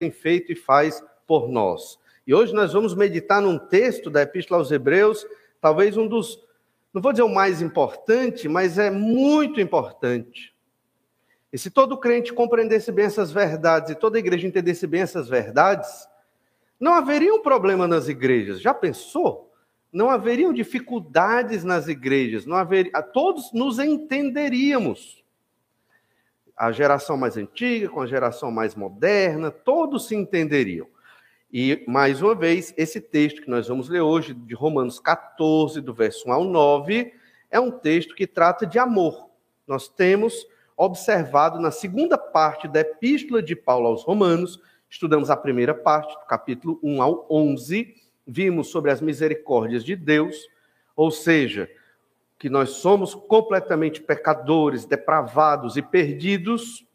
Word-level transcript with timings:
tem 0.00 0.10
feito 0.10 0.50
e 0.50 0.56
faz 0.56 1.04
por 1.26 1.46
nós. 1.46 1.98
E 2.26 2.34
hoje 2.34 2.54
nós 2.54 2.72
vamos 2.72 2.94
meditar 2.94 3.42
num 3.42 3.58
texto 3.58 4.08
da 4.08 4.22
Epístola 4.22 4.58
aos 4.58 4.72
Hebreus, 4.72 5.26
talvez 5.60 5.94
um 5.94 6.08
dos, 6.08 6.42
não 6.92 7.02
vou 7.02 7.12
dizer 7.12 7.22
o 7.22 7.28
mais 7.28 7.60
importante, 7.60 8.48
mas 8.48 8.78
é 8.78 8.90
muito 8.90 9.60
importante. 9.60 10.54
E 11.52 11.58
se 11.58 11.70
todo 11.70 11.98
crente 11.98 12.32
compreendesse 12.32 12.90
bem 12.90 13.04
essas 13.04 13.30
verdades 13.30 13.90
e 13.90 13.94
toda 13.94 14.18
igreja 14.18 14.46
entendesse 14.46 14.86
bem 14.86 15.02
essas 15.02 15.28
verdades, 15.28 16.08
não 16.78 16.94
haveria 16.94 17.34
um 17.34 17.42
problema 17.42 17.86
nas 17.86 18.08
igrejas. 18.08 18.58
Já 18.60 18.72
pensou? 18.72 19.52
Não 19.92 20.08
haveriam 20.08 20.52
dificuldades 20.52 21.62
nas 21.62 21.88
igrejas, 21.88 22.46
não 22.46 22.56
haveria, 22.56 23.02
todos 23.02 23.52
nos 23.52 23.78
entenderíamos. 23.78 25.19
A 26.60 26.72
geração 26.72 27.16
mais 27.16 27.38
antiga 27.38 27.88
com 27.88 28.02
a 28.02 28.06
geração 28.06 28.50
mais 28.50 28.74
moderna, 28.74 29.50
todos 29.50 30.06
se 30.06 30.14
entenderiam. 30.14 30.86
E, 31.50 31.82
mais 31.88 32.20
uma 32.20 32.34
vez, 32.34 32.74
esse 32.76 33.00
texto 33.00 33.40
que 33.40 33.48
nós 33.48 33.68
vamos 33.68 33.88
ler 33.88 34.02
hoje, 34.02 34.34
de 34.34 34.54
Romanos 34.54 35.00
14, 35.00 35.80
do 35.80 35.94
verso 35.94 36.28
1 36.28 36.32
ao 36.34 36.44
9, 36.44 37.14
é 37.50 37.58
um 37.58 37.70
texto 37.70 38.14
que 38.14 38.26
trata 38.26 38.66
de 38.66 38.78
amor. 38.78 39.30
Nós 39.66 39.88
temos 39.88 40.46
observado 40.76 41.58
na 41.58 41.70
segunda 41.70 42.18
parte 42.18 42.68
da 42.68 42.80
epístola 42.80 43.42
de 43.42 43.56
Paulo 43.56 43.86
aos 43.86 44.04
Romanos, 44.04 44.60
estudamos 44.86 45.30
a 45.30 45.38
primeira 45.38 45.72
parte, 45.72 46.12
do 46.12 46.26
capítulo 46.26 46.78
1 46.82 47.00
ao 47.00 47.26
11, 47.30 47.94
vimos 48.26 48.68
sobre 48.68 48.90
as 48.90 49.00
misericórdias 49.00 49.82
de 49.82 49.96
Deus, 49.96 50.36
ou 50.94 51.10
seja, 51.10 51.70
que 52.40 52.48
nós 52.48 52.70
somos 52.70 53.14
completamente 53.14 54.00
pecadores, 54.00 54.86
depravados 54.86 55.76
e 55.76 55.82
perdidos, 55.82 56.86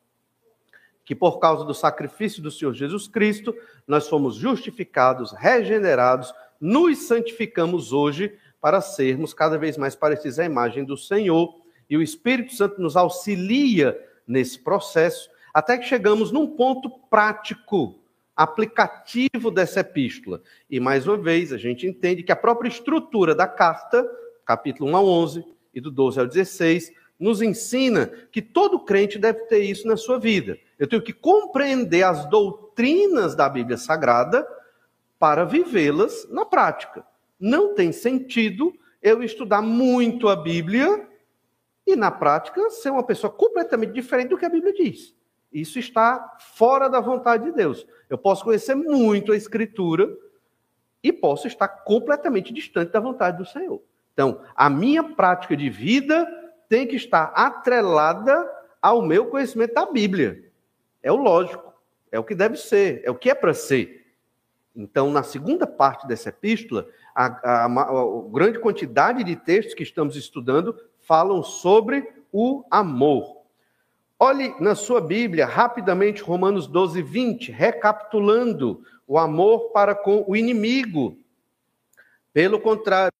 que 1.05 1.13
por 1.13 1.37
causa 1.37 1.63
do 1.63 1.73
sacrifício 1.73 2.41
do 2.41 2.49
Senhor 2.49 2.73
Jesus 2.73 3.07
Cristo, 3.07 3.55
nós 3.87 4.09
fomos 4.09 4.37
justificados, 4.37 5.31
regenerados, 5.33 6.33
nos 6.59 7.05
santificamos 7.05 7.93
hoje 7.93 8.35
para 8.59 8.81
sermos 8.81 9.35
cada 9.35 9.55
vez 9.55 9.77
mais 9.77 9.95
parecidos 9.95 10.39
à 10.39 10.45
imagem 10.45 10.83
do 10.83 10.97
Senhor, 10.97 11.55
e 11.87 11.95
o 11.95 12.01
Espírito 12.01 12.55
Santo 12.55 12.81
nos 12.81 12.97
auxilia 12.97 13.95
nesse 14.27 14.57
processo, 14.57 15.29
até 15.53 15.77
que 15.77 15.85
chegamos 15.85 16.31
num 16.31 16.47
ponto 16.47 16.89
prático, 17.07 17.99
aplicativo 18.35 19.51
dessa 19.53 19.81
epístola. 19.81 20.41
E 20.67 20.79
mais 20.79 21.07
uma 21.07 21.17
vez, 21.17 21.53
a 21.53 21.57
gente 21.57 21.85
entende 21.85 22.23
que 22.23 22.31
a 22.31 22.35
própria 22.35 22.67
estrutura 22.67 23.35
da 23.35 23.47
carta, 23.47 24.03
capítulo 24.45 24.89
1 24.91 24.95
ao 24.95 25.07
11 25.07 25.45
e 25.73 25.81
do 25.81 25.91
12 25.91 26.19
ao 26.19 26.27
16, 26.27 26.91
nos 27.19 27.41
ensina 27.41 28.07
que 28.31 28.41
todo 28.41 28.79
crente 28.79 29.17
deve 29.17 29.39
ter 29.45 29.59
isso 29.59 29.87
na 29.87 29.97
sua 29.97 30.19
vida. 30.19 30.57
Eu 30.77 30.87
tenho 30.87 31.01
que 31.01 31.13
compreender 31.13 32.03
as 32.03 32.25
doutrinas 32.29 33.35
da 33.35 33.47
Bíblia 33.47 33.77
Sagrada 33.77 34.47
para 35.17 35.45
vivê-las 35.45 36.27
na 36.29 36.45
prática. 36.45 37.05
Não 37.39 37.73
tem 37.73 37.91
sentido 37.91 38.73
eu 39.01 39.23
estudar 39.23 39.61
muito 39.61 40.27
a 40.27 40.35
Bíblia 40.35 41.07
e, 41.85 41.95
na 41.95 42.11
prática, 42.11 42.69
ser 42.69 42.89
uma 42.89 43.03
pessoa 43.03 43.31
completamente 43.31 43.93
diferente 43.93 44.29
do 44.29 44.37
que 44.37 44.45
a 44.45 44.49
Bíblia 44.49 44.73
diz. 44.73 45.15
Isso 45.51 45.79
está 45.79 46.37
fora 46.39 46.89
da 46.89 46.99
vontade 46.99 47.45
de 47.45 47.51
Deus. 47.53 47.87
Eu 48.09 48.17
posso 48.17 48.43
conhecer 48.43 48.75
muito 48.75 49.31
a 49.31 49.37
Escritura 49.37 50.13
e 51.01 51.13
posso 51.13 51.47
estar 51.47 51.67
completamente 51.67 52.53
distante 52.53 52.91
da 52.91 52.99
vontade 52.99 53.37
do 53.37 53.45
Senhor. 53.45 53.81
Então, 54.15 54.41
a 54.55 54.69
minha 54.69 55.03
prática 55.03 55.57
de 55.57 55.69
vida 55.69 56.25
tem 56.69 56.87
que 56.87 56.95
estar 56.95 57.33
atrelada 57.35 58.49
ao 58.81 59.01
meu 59.01 59.25
conhecimento 59.25 59.73
da 59.73 59.85
Bíblia. 59.85 60.41
É 61.03 61.11
o 61.11 61.17
lógico, 61.17 61.73
é 62.09 62.17
o 62.17 62.23
que 62.23 62.33
deve 62.33 62.55
ser, 62.55 63.01
é 63.03 63.11
o 63.11 63.15
que 63.15 63.29
é 63.29 63.35
para 63.35 63.53
ser. 63.53 64.05
Então, 64.73 65.11
na 65.11 65.21
segunda 65.21 65.67
parte 65.67 66.07
dessa 66.07 66.29
epístola, 66.29 66.87
a, 67.13 67.25
a, 67.25 67.65
a, 67.65 68.29
grande 68.31 68.57
quantidade 68.57 69.21
de 69.21 69.35
textos 69.35 69.75
que 69.75 69.83
estamos 69.83 70.15
estudando 70.15 70.79
falam 71.01 71.43
sobre 71.43 72.07
o 72.31 72.63
amor. 72.71 73.43
Olhe 74.17 74.55
na 74.61 74.75
sua 74.75 75.01
Bíblia, 75.01 75.45
rapidamente, 75.45 76.23
Romanos 76.23 76.67
12, 76.67 77.01
20, 77.01 77.51
recapitulando 77.51 78.81
o 79.05 79.17
amor 79.17 79.71
para 79.71 79.93
com 79.93 80.23
o 80.25 80.37
inimigo. 80.37 81.17
Pelo 82.31 82.61
contrário, 82.61 83.11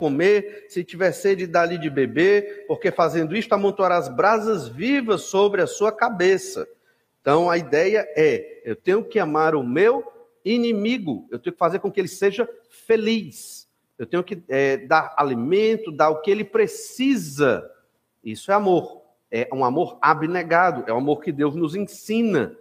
comer, 0.00 0.64
se 0.70 0.82
tiver 0.82 1.12
sede, 1.12 1.46
dá-lhe 1.46 1.76
de 1.76 1.90
beber, 1.90 2.64
porque 2.66 2.90
fazendo 2.90 3.36
isto 3.36 3.52
amontoarás 3.52 4.08
brasas 4.08 4.66
vivas 4.66 5.24
sobre 5.24 5.60
a 5.60 5.66
sua 5.66 5.92
cabeça. 5.92 6.66
Então 7.20 7.50
a 7.50 7.58
ideia 7.58 8.08
é: 8.16 8.62
eu 8.64 8.74
tenho 8.74 9.04
que 9.04 9.18
amar 9.18 9.54
o 9.54 9.62
meu 9.62 10.10
inimigo, 10.42 11.28
eu 11.30 11.38
tenho 11.38 11.52
que 11.52 11.58
fazer 11.58 11.78
com 11.80 11.92
que 11.92 12.00
ele 12.00 12.08
seja 12.08 12.48
feliz, 12.86 13.68
eu 13.98 14.06
tenho 14.06 14.24
que 14.24 14.42
é, 14.48 14.78
dar 14.78 15.14
alimento, 15.18 15.92
dar 15.92 16.08
o 16.08 16.22
que 16.22 16.30
ele 16.30 16.44
precisa. 16.44 17.70
Isso 18.24 18.50
é 18.50 18.54
amor, 18.54 19.02
é 19.30 19.46
um 19.52 19.62
amor 19.62 19.98
abnegado, 20.00 20.84
é 20.86 20.94
um 20.94 20.98
amor 20.98 21.20
que 21.20 21.30
Deus 21.30 21.54
nos 21.54 21.74
ensina. 21.74 22.56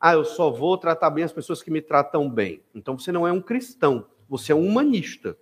Ah, 0.00 0.14
eu 0.14 0.24
só 0.24 0.50
vou 0.50 0.78
tratar 0.78 1.10
bem 1.10 1.24
as 1.24 1.32
pessoas 1.32 1.62
que 1.62 1.70
me 1.70 1.82
tratam 1.82 2.30
bem. 2.30 2.62
Então 2.74 2.98
você 2.98 3.12
não 3.12 3.26
é 3.28 3.32
um 3.32 3.42
cristão, 3.42 4.06
você 4.26 4.52
é 4.52 4.54
um 4.54 4.66
humanista. 4.66 5.36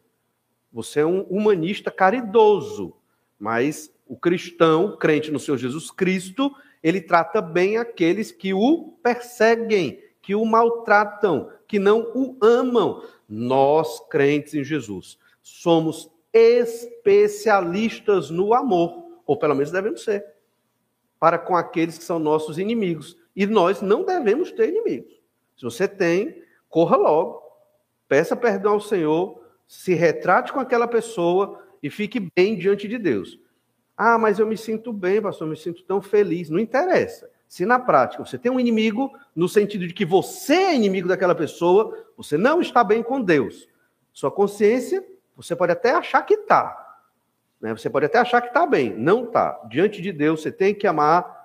Você 0.76 1.00
é 1.00 1.06
um 1.06 1.22
humanista 1.22 1.90
caridoso, 1.90 2.94
mas 3.38 3.90
o 4.06 4.14
cristão, 4.14 4.84
o 4.84 4.96
crente 4.98 5.30
no 5.30 5.40
Senhor 5.40 5.56
Jesus 5.56 5.90
Cristo, 5.90 6.54
ele 6.82 7.00
trata 7.00 7.40
bem 7.40 7.78
aqueles 7.78 8.30
que 8.30 8.52
o 8.52 8.92
perseguem, 9.02 9.98
que 10.20 10.34
o 10.34 10.44
maltratam, 10.44 11.50
que 11.66 11.78
não 11.78 12.12
o 12.14 12.36
amam. 12.42 13.02
Nós, 13.26 14.06
crentes 14.10 14.52
em 14.52 14.62
Jesus, 14.62 15.18
somos 15.42 16.10
especialistas 16.30 18.28
no 18.28 18.52
amor, 18.52 19.02
ou 19.24 19.38
pelo 19.38 19.54
menos 19.54 19.70
devemos 19.70 20.04
ser, 20.04 20.26
para 21.18 21.38
com 21.38 21.56
aqueles 21.56 21.96
que 21.96 22.04
são 22.04 22.18
nossos 22.18 22.58
inimigos. 22.58 23.16
E 23.34 23.46
nós 23.46 23.80
não 23.80 24.04
devemos 24.04 24.52
ter 24.52 24.68
inimigos. 24.68 25.14
Se 25.56 25.64
você 25.64 25.88
tem, 25.88 26.42
corra 26.68 26.98
logo, 26.98 27.40
peça 28.06 28.36
perdão 28.36 28.74
ao 28.74 28.80
Senhor, 28.82 29.45
se 29.66 29.94
retrate 29.94 30.52
com 30.52 30.60
aquela 30.60 30.86
pessoa 30.86 31.62
e 31.82 31.90
fique 31.90 32.30
bem 32.34 32.56
diante 32.56 32.86
de 32.86 32.98
Deus. 32.98 33.38
Ah, 33.96 34.18
mas 34.18 34.38
eu 34.38 34.46
me 34.46 34.56
sinto 34.56 34.92
bem, 34.92 35.20
pastor, 35.22 35.46
eu 35.46 35.50
me 35.50 35.56
sinto 35.56 35.82
tão 35.84 36.02
feliz. 36.02 36.50
Não 36.50 36.58
interessa. 36.58 37.30
Se 37.48 37.64
na 37.64 37.78
prática 37.78 38.24
você 38.24 38.36
tem 38.36 38.50
um 38.50 38.60
inimigo, 38.60 39.12
no 39.34 39.48
sentido 39.48 39.86
de 39.86 39.94
que 39.94 40.04
você 40.04 40.54
é 40.54 40.74
inimigo 40.74 41.08
daquela 41.08 41.34
pessoa, 41.34 42.06
você 42.16 42.36
não 42.36 42.60
está 42.60 42.82
bem 42.82 43.02
com 43.02 43.20
Deus. 43.20 43.68
Sua 44.12 44.30
consciência, 44.30 45.04
você 45.36 45.54
pode 45.54 45.72
até 45.72 45.92
achar 45.92 46.22
que 46.22 46.34
está. 46.34 46.86
Né? 47.60 47.72
Você 47.74 47.88
pode 47.88 48.06
até 48.06 48.18
achar 48.18 48.40
que 48.40 48.48
está 48.48 48.66
bem. 48.66 48.94
Não 48.94 49.24
está. 49.24 49.60
Diante 49.68 50.02
de 50.02 50.12
Deus, 50.12 50.42
você 50.42 50.50
tem 50.50 50.74
que 50.74 50.86
amar 50.86 51.35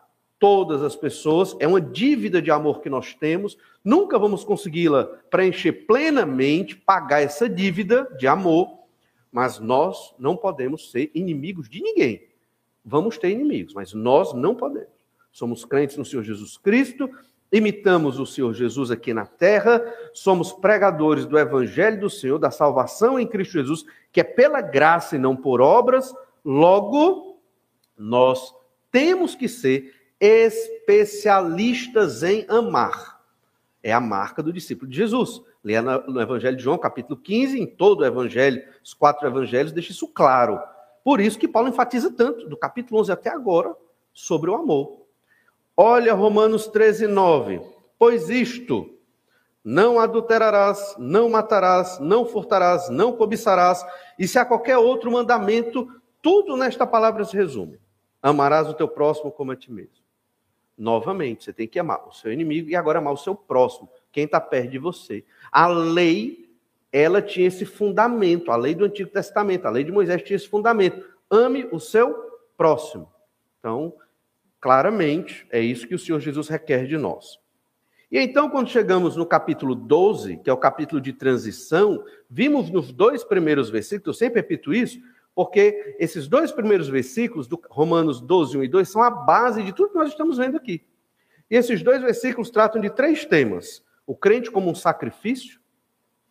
todas 0.42 0.82
as 0.82 0.96
pessoas, 0.96 1.56
é 1.60 1.68
uma 1.68 1.80
dívida 1.80 2.42
de 2.42 2.50
amor 2.50 2.82
que 2.82 2.90
nós 2.90 3.14
temos, 3.14 3.56
nunca 3.86 4.18
vamos 4.18 4.44
consegui-la 4.44 5.04
preencher 5.30 5.72
plenamente, 5.86 6.76
pagar 6.76 7.22
essa 7.22 7.48
dívida 7.48 8.10
de 8.18 8.26
amor, 8.26 8.80
mas 9.32 9.60
nós 9.60 10.16
não 10.18 10.36
podemos 10.36 10.90
ser 10.90 11.12
inimigos 11.14 11.70
de 11.70 11.80
ninguém. 11.80 12.28
Vamos 12.84 13.20
ter 13.20 13.30
inimigos, 13.30 13.76
mas 13.76 13.94
nós 13.94 14.34
não 14.34 14.56
podemos. 14.56 14.90
Somos 15.32 15.64
crentes 15.64 15.96
no 15.96 16.04
Senhor 16.04 16.24
Jesus 16.24 16.58
Cristo, 16.58 17.08
imitamos 17.52 18.20
o 18.20 18.26
Senhor 18.26 18.52
Jesus 18.52 18.90
aqui 18.90 19.14
na 19.14 19.28
terra, 19.28 19.80
somos 20.12 20.52
pregadores 20.52 21.28
do 21.28 21.38
Evangelho 21.38 22.00
do 22.00 22.10
Senhor, 22.10 22.40
da 22.40 22.50
salvação 22.50 23.20
em 23.20 23.28
Cristo 23.28 23.54
Jesus, 23.54 23.86
que 24.12 24.20
é 24.20 24.24
pela 24.24 24.60
graça 24.60 25.16
e 25.16 25.20
não 25.20 25.36
por 25.36 25.62
obras, 25.62 26.12
logo, 26.44 27.40
nós 27.96 28.56
temos 28.92 29.36
que 29.36 29.48
ser 29.48 30.01
especialistas 30.22 32.22
em 32.22 32.46
amar. 32.48 33.20
É 33.82 33.92
a 33.92 34.00
marca 34.00 34.44
do 34.44 34.54
discípulo 34.54 34.90
de 34.90 34.96
Jesus. 34.96 35.42
Leia 35.64 35.82
no 35.82 36.22
Evangelho 36.22 36.56
de 36.56 36.64
João, 36.64 36.78
capítulo 36.78 37.20
15, 37.20 37.60
em 37.60 37.66
todo 37.66 38.02
o 38.02 38.06
Evangelho, 38.06 38.64
os 38.84 38.94
quatro 38.94 39.28
Evangelhos, 39.28 39.72
deixa 39.72 39.92
isso 39.92 40.08
claro. 40.08 40.62
Por 41.04 41.20
isso 41.20 41.40
que 41.40 41.48
Paulo 41.48 41.70
enfatiza 41.70 42.12
tanto, 42.12 42.48
do 42.48 42.56
capítulo 42.56 43.02
11 43.02 43.12
até 43.12 43.30
agora, 43.30 43.76
sobre 44.14 44.52
o 44.52 44.56
amor. 44.56 45.02
Olha 45.76 46.14
Romanos 46.14 46.68
13, 46.68 47.08
9. 47.08 47.62
Pois 47.98 48.30
isto, 48.30 48.92
não 49.64 50.00
adulterarás, 50.00 50.96
não 50.98 51.30
matarás, 51.30 52.00
não 52.00 52.26
furtarás, 52.26 52.90
não 52.90 53.14
cobiçarás, 53.14 53.86
e 54.18 54.28
se 54.28 54.38
há 54.38 54.46
qualquer 54.46 54.78
outro 54.78 55.12
mandamento, 55.12 55.88
tudo 56.22 56.58
nesta 56.58 56.86
palavra 56.86 57.24
se 57.24 57.36
resume. 57.36 57.80
Amarás 58.22 58.68
o 58.68 58.74
teu 58.74 58.88
próximo 58.88 59.32
como 59.32 59.52
a 59.52 59.56
ti 59.56 59.72
mesmo. 59.72 60.01
Novamente, 60.82 61.44
você 61.44 61.54
tem 61.54 61.68
que 61.68 61.78
amar 61.78 62.08
o 62.08 62.12
seu 62.12 62.34
inimigo 62.34 62.68
e 62.68 62.76
agora 62.76 62.98
amar 62.98 63.14
o 63.14 63.18
seu 63.18 63.36
próximo, 63.36 63.88
quem 64.12 64.24
está 64.24 64.42
perto 64.42 64.72
de 64.72 64.80
você. 64.80 65.24
A 65.52 65.68
lei, 65.68 66.50
ela 66.92 67.22
tinha 67.22 67.48
esse 67.48 67.66
fundamento, 67.66 68.52
a 68.52 68.56
lei 68.56 68.74
do 68.74 68.86
Antigo 68.86 69.12
Testamento, 69.12 69.68
a 69.68 69.70
lei 69.70 69.84
de 69.84 69.92
Moisés 69.92 70.24
tinha 70.24 70.36
esse 70.36 70.48
fundamento. 70.48 71.06
Ame 71.30 71.70
o 71.72 71.80
seu 71.80 72.16
próximo. 72.58 73.08
Então, 73.60 73.94
claramente, 74.60 75.46
é 75.52 75.60
isso 75.60 75.88
que 75.88 75.94
o 75.94 76.00
Senhor 76.00 76.20
Jesus 76.20 76.48
requer 76.48 76.88
de 76.88 76.98
nós. 76.98 77.38
E 78.12 78.18
então, 78.18 78.50
quando 78.50 78.72
chegamos 78.72 79.16
no 79.16 79.26
capítulo 79.28 79.76
12, 79.76 80.38
que 80.38 80.50
é 80.50 80.54
o 80.54 80.58
capítulo 80.58 81.00
de 81.00 81.14
transição, 81.14 82.04
vimos 82.28 82.72
nos 82.72 82.92
dois 82.92 83.24
primeiros 83.24 83.70
versículos, 83.70 84.08
eu 84.08 84.14
sempre 84.16 84.42
repito 84.42 84.74
isso, 84.74 85.00
porque 85.34 85.96
esses 86.00 86.28
dois 86.28 86.52
primeiros 86.52 86.90
versículos, 86.90 87.48
do 87.48 87.62
Romanos 87.70 88.20
12, 88.20 88.58
1 88.58 88.64
e 88.64 88.68
2, 88.68 88.90
são 88.90 89.02
a 89.02 89.10
base 89.10 89.64
de 89.64 89.74
tudo 89.74 89.92
que 89.92 89.98
nós 89.98 90.10
estamos 90.10 90.38
vendo 90.38 90.58
aqui. 90.58 90.86
E 91.50 91.56
esses 91.56 91.82
dois 91.82 92.02
versículos 92.02 92.50
tratam 92.50 92.82
de 92.82 92.90
três 92.90 93.26
temas: 93.26 93.84
o 94.06 94.16
crente 94.16 94.52
como 94.52 94.70
um 94.70 94.76
sacrifício 94.76 95.60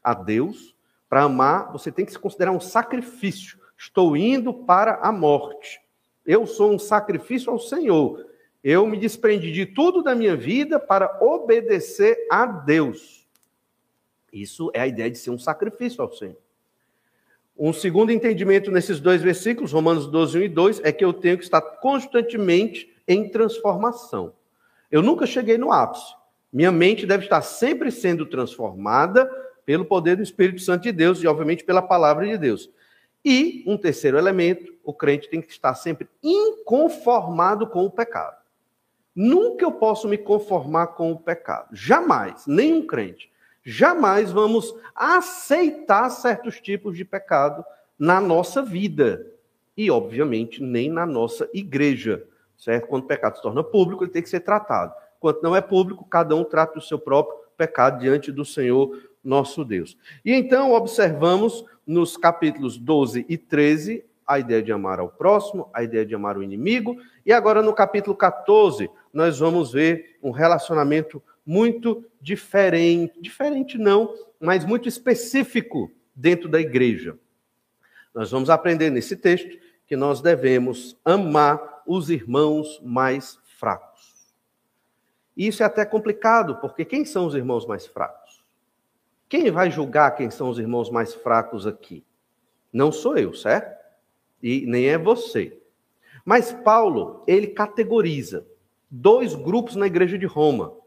a 0.03 0.15
Deus, 0.15 0.75
para 1.09 1.25
amar, 1.25 1.73
você 1.73 1.91
tem 1.91 2.05
que 2.05 2.13
se 2.13 2.19
considerar 2.19 2.53
um 2.53 2.61
sacrifício. 2.61 3.59
Estou 3.77 4.17
indo 4.17 4.53
para 4.53 4.97
a 4.97 5.11
morte. 5.11 5.81
Eu 6.25 6.47
sou 6.47 6.73
um 6.73 6.79
sacrifício 6.79 7.51
ao 7.51 7.59
Senhor. 7.59 8.27
Eu 8.63 8.87
me 8.87 8.99
desprendi 8.99 9.51
de 9.53 9.65
tudo 9.65 10.03
da 10.03 10.15
minha 10.15 10.37
vida 10.37 10.79
para 10.79 11.19
obedecer 11.23 12.17
a 12.31 12.45
Deus. 12.45 13.27
Isso 14.33 14.71
é 14.75 14.81
a 14.81 14.87
ideia 14.87 15.11
de 15.11 15.19
ser 15.19 15.31
um 15.31 15.39
sacrifício 15.39 16.03
ao 16.03 16.13
Senhor. 16.13 16.37
Um 17.63 17.75
segundo 17.75 18.11
entendimento 18.11 18.71
nesses 18.71 19.01
dois 19.01 19.21
versículos, 19.21 19.71
Romanos 19.71 20.07
12, 20.07 20.39
1 20.39 20.43
e 20.45 20.49
2, 20.49 20.81
é 20.83 20.91
que 20.91 21.05
eu 21.05 21.13
tenho 21.13 21.37
que 21.37 21.45
estar 21.45 21.61
constantemente 21.61 22.91
em 23.07 23.29
transformação. 23.29 24.33
Eu 24.91 25.03
nunca 25.03 25.27
cheguei 25.27 25.59
no 25.59 25.71
ápice. 25.71 26.15
Minha 26.51 26.73
mente 26.73 27.05
deve 27.05 27.25
estar 27.25 27.43
sempre 27.43 27.93
sendo 27.93 28.25
transformada 28.25 29.31
pelo 29.67 29.85
poder 29.85 30.17
do 30.17 30.23
Espírito 30.23 30.63
Santo 30.63 30.85
de 30.85 30.93
Deus 30.93 31.23
e, 31.23 31.27
obviamente, 31.27 31.63
pela 31.63 31.83
palavra 31.83 32.27
de 32.27 32.39
Deus. 32.39 32.71
E 33.23 33.63
um 33.67 33.77
terceiro 33.77 34.17
elemento, 34.17 34.75
o 34.83 34.95
crente 34.95 35.29
tem 35.29 35.43
que 35.43 35.53
estar 35.53 35.75
sempre 35.75 36.09
inconformado 36.23 37.67
com 37.67 37.85
o 37.85 37.91
pecado. 37.91 38.39
Nunca 39.15 39.67
eu 39.67 39.73
posso 39.73 40.09
me 40.09 40.17
conformar 40.17 40.87
com 40.87 41.13
o 41.13 41.19
pecado. 41.21 41.69
Jamais, 41.73 42.47
nenhum 42.47 42.87
crente. 42.87 43.31
Jamais 43.71 44.33
vamos 44.33 44.75
aceitar 44.97 46.11
certos 46.11 46.61
tipos 46.61 46.97
de 46.97 47.05
pecado 47.05 47.65
na 47.97 48.21
nossa 48.21 48.63
vida. 48.63 49.25
E, 49.77 49.93
obviamente, 49.93 50.61
nem 50.61 50.91
na 50.91 51.07
nossa 51.07 51.49
igreja. 51.55 52.27
Certo? 52.59 52.89
Quando 52.89 53.05
o 53.05 53.07
pecado 53.07 53.37
se 53.37 53.43
torna 53.43 53.63
público, 53.63 54.03
ele 54.03 54.11
tem 54.11 54.23
que 54.23 54.29
ser 54.29 54.41
tratado. 54.41 54.93
Quando 55.21 55.41
não 55.41 55.55
é 55.55 55.61
público, 55.61 56.05
cada 56.05 56.35
um 56.35 56.43
trata 56.43 56.81
o 56.81 56.83
seu 56.83 56.99
próprio 56.99 57.39
pecado 57.57 58.01
diante 58.01 58.33
do 58.33 58.45
Senhor 58.45 58.99
nosso 59.23 59.65
Deus. 59.65 59.97
E 60.25 60.33
então 60.33 60.73
observamos 60.73 61.65
nos 61.87 62.17
capítulos 62.17 62.77
12 62.77 63.25
e 63.29 63.39
13 63.39 64.05
a 64.27 64.41
ideia 64.41 64.63
de 64.63 64.73
amar 64.73 64.99
ao 64.99 65.09
próximo, 65.09 65.71
a 65.73 65.83
ideia 65.83 66.05
de 66.05 66.15
amar 66.15 66.37
o 66.37 66.43
inimigo, 66.43 66.97
e 67.25 67.33
agora 67.33 67.63
no 67.63 67.73
capítulo 67.73 68.17
14 68.17 68.91
nós 69.13 69.39
vamos 69.39 69.73
ver 69.73 70.19
um 70.23 70.31
relacionamento 70.31 71.23
muito 71.51 72.05
diferente, 72.21 73.21
diferente 73.21 73.77
não, 73.77 74.15
mas 74.39 74.65
muito 74.65 74.89
específico 74.89 75.91
dentro 76.15 76.49
da 76.49 76.61
igreja. 76.61 77.19
Nós 78.15 78.31
vamos 78.31 78.49
aprender 78.49 78.89
nesse 78.89 79.17
texto 79.17 79.59
que 79.85 79.97
nós 79.97 80.21
devemos 80.21 80.97
amar 81.05 81.83
os 81.85 82.09
irmãos 82.09 82.81
mais 82.85 83.37
fracos. 83.59 84.33
Isso 85.37 85.65
é 85.65 85.67
até 85.67 85.85
complicado, 85.85 86.55
porque 86.61 86.85
quem 86.85 87.05
são 87.05 87.27
os 87.27 87.35
irmãos 87.35 87.67
mais 87.67 87.85
fracos? 87.85 88.45
Quem 89.29 89.51
vai 89.51 89.73
julgar 89.73 90.13
quem 90.13 90.31
são 90.31 90.51
os 90.51 90.59
irmãos 90.61 90.89
mais 90.89 91.15
fracos 91.15 91.67
aqui? 91.67 92.05
Não 92.73 92.93
sou 92.93 93.19
eu, 93.19 93.35
certo? 93.35 93.77
E 94.41 94.65
nem 94.67 94.87
é 94.87 94.97
você. 94.97 95.61
Mas 96.25 96.53
Paulo, 96.53 97.25
ele 97.27 97.49
categoriza 97.49 98.47
dois 98.89 99.35
grupos 99.35 99.75
na 99.75 99.89
igreja 99.89 100.17
de 100.17 100.27
Roma. 100.27 100.79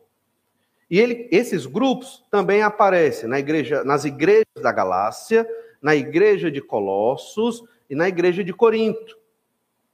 E 0.94 1.00
ele, 1.00 1.28
esses 1.32 1.66
grupos 1.66 2.24
também 2.30 2.62
aparecem 2.62 3.28
na 3.28 3.40
igreja, 3.40 3.84
nas 3.84 4.06
igrejas 4.06 4.62
da 4.62 4.72
Galácia, 4.72 5.44
na 5.82 5.96
igreja 5.96 6.52
de 6.52 6.62
Colossos 6.62 7.64
e 7.90 7.96
na 7.96 8.08
igreja 8.08 8.44
de 8.44 8.54
Corinto. 8.54 9.18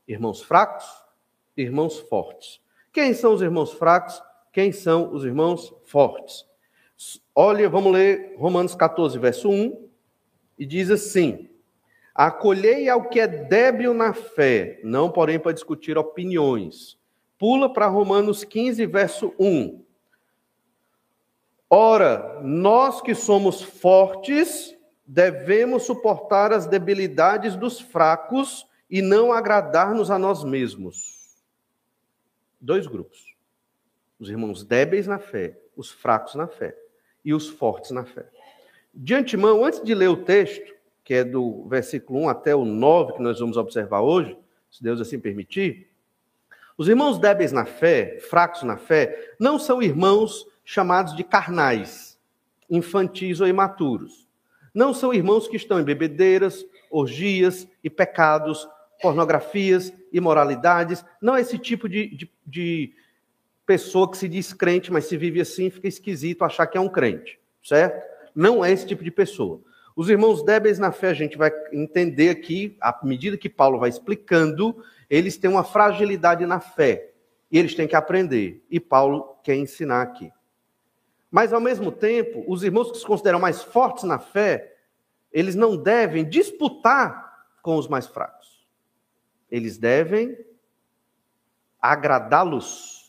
Irmãos 0.05 0.41
fracos, 0.41 0.85
irmãos 1.55 2.01
fortes. 2.01 2.59
Quem 2.91 3.13
são 3.13 3.33
os 3.33 3.41
irmãos 3.41 3.71
fracos? 3.71 4.21
Quem 4.51 4.73
são 4.73 5.13
os 5.13 5.23
irmãos 5.23 5.73
fortes? 5.85 6.45
Olha, 7.33 7.69
vamos 7.69 7.93
ler 7.93 8.35
Romanos 8.37 8.75
14, 8.75 9.17
verso 9.17 9.49
1, 9.49 9.89
e 10.57 10.65
diz 10.65 10.91
assim: 10.91 11.49
Acolhei 12.13 12.89
ao 12.89 13.07
que 13.07 13.21
é 13.21 13.27
débil 13.27 13.93
na 13.93 14.13
fé, 14.13 14.81
não 14.83 15.09
porém 15.09 15.39
para 15.39 15.53
discutir 15.53 15.97
opiniões. 15.97 16.99
Pula 17.37 17.71
para 17.71 17.87
Romanos 17.87 18.43
15, 18.43 18.85
verso 18.85 19.33
1. 19.39 19.87
Ora, 21.69 22.39
nós 22.41 22.99
que 22.99 23.13
somos 23.13 23.61
fortes, 23.61 24.75
devemos 25.05 25.83
suportar 25.83 26.51
as 26.51 26.65
debilidades 26.65 27.55
dos 27.55 27.79
fracos 27.79 28.65
e 28.89 29.01
não 29.01 29.31
agradar-nos 29.31 30.09
a 30.09 30.17
nós 30.17 30.43
mesmos. 30.43 31.37
Dois 32.59 32.87
grupos: 32.87 33.35
os 34.19 34.29
irmãos 34.29 34.63
débeis 34.63 35.05
na 35.05 35.19
fé, 35.19 35.59
os 35.75 35.91
fracos 35.91 36.33
na 36.33 36.47
fé 36.47 36.75
e 37.23 37.33
os 37.33 37.47
fortes 37.47 37.91
na 37.91 38.03
fé. 38.03 38.25
De 38.91 39.13
antemão, 39.13 39.63
antes 39.63 39.83
de 39.83 39.93
ler 39.93 40.09
o 40.09 40.23
texto, 40.23 40.73
que 41.03 41.13
é 41.13 41.23
do 41.23 41.67
versículo 41.67 42.21
1 42.21 42.29
até 42.29 42.55
o 42.55 42.65
9, 42.65 43.13
que 43.13 43.21
nós 43.21 43.39
vamos 43.39 43.57
observar 43.57 44.01
hoje, 44.01 44.35
se 44.71 44.81
Deus 44.81 44.99
assim 44.99 45.19
permitir, 45.19 45.87
os 46.75 46.89
irmãos 46.89 47.19
débeis 47.19 47.51
na 47.51 47.65
fé, 47.65 48.17
fracos 48.19 48.63
na 48.63 48.77
fé, 48.77 49.35
não 49.39 49.59
são 49.59 49.81
irmãos 49.81 50.47
chamados 50.71 51.15
de 51.15 51.23
carnais, 51.23 52.15
infantis 52.69 53.41
ou 53.41 53.47
imaturos. 53.47 54.27
Não 54.71 54.93
são 54.93 55.11
irmãos 55.11 55.47
que 55.47 55.55
estão 55.57 55.79
em 55.79 55.83
bebedeiras, 55.83 56.63
orgias 56.91 57.67
e 57.83 57.89
pecados, 57.89 58.69
pornografias, 59.01 59.91
imoralidades. 60.13 61.03
Não 61.19 61.35
é 61.35 61.41
esse 61.41 61.57
tipo 61.57 61.89
de, 61.89 62.15
de, 62.15 62.31
de 62.45 62.93
pessoa 63.65 64.11
que 64.11 64.15
se 64.15 64.29
diz 64.29 64.53
crente, 64.53 64.93
mas 64.93 65.05
se 65.05 65.17
vive 65.17 65.41
assim, 65.41 65.71
fica 65.71 65.87
esquisito 65.87 66.45
achar 66.45 66.67
que 66.67 66.77
é 66.77 66.81
um 66.81 66.87
crente, 66.87 67.39
certo? 67.63 68.05
Não 68.35 68.63
é 68.63 68.71
esse 68.71 68.85
tipo 68.85 69.03
de 69.03 69.09
pessoa. 69.09 69.59
Os 69.95 70.07
irmãos 70.07 70.43
débeis 70.43 70.77
na 70.77 70.91
fé, 70.91 71.09
a 71.09 71.15
gente 71.15 71.35
vai 71.35 71.51
entender 71.73 72.29
aqui, 72.29 72.77
à 72.79 72.95
medida 73.03 73.35
que 73.37 73.49
Paulo 73.49 73.79
vai 73.79 73.89
explicando, 73.89 74.83
eles 75.09 75.35
têm 75.35 75.49
uma 75.49 75.63
fragilidade 75.63 76.45
na 76.45 76.59
fé. 76.59 77.09
E 77.51 77.57
eles 77.57 77.73
têm 77.73 77.87
que 77.87 77.95
aprender. 77.95 78.63
E 78.69 78.79
Paulo 78.79 79.35
quer 79.43 79.55
ensinar 79.55 80.03
aqui. 80.03 80.31
Mas, 81.31 81.53
ao 81.53 81.61
mesmo 81.61 81.91
tempo, 81.91 82.43
os 82.47 82.63
irmãos 82.63 82.91
que 82.91 82.97
se 82.97 83.05
consideram 83.05 83.39
mais 83.39 83.61
fortes 83.61 84.03
na 84.03 84.17
fé, 84.17 84.75
eles 85.31 85.55
não 85.55 85.77
devem 85.77 86.27
disputar 86.27 87.47
com 87.61 87.75
os 87.75 87.87
mais 87.87 88.07
fracos. 88.07 88.67
Eles 89.51 89.77
devem 89.77 90.37
agradá-los 91.81 92.99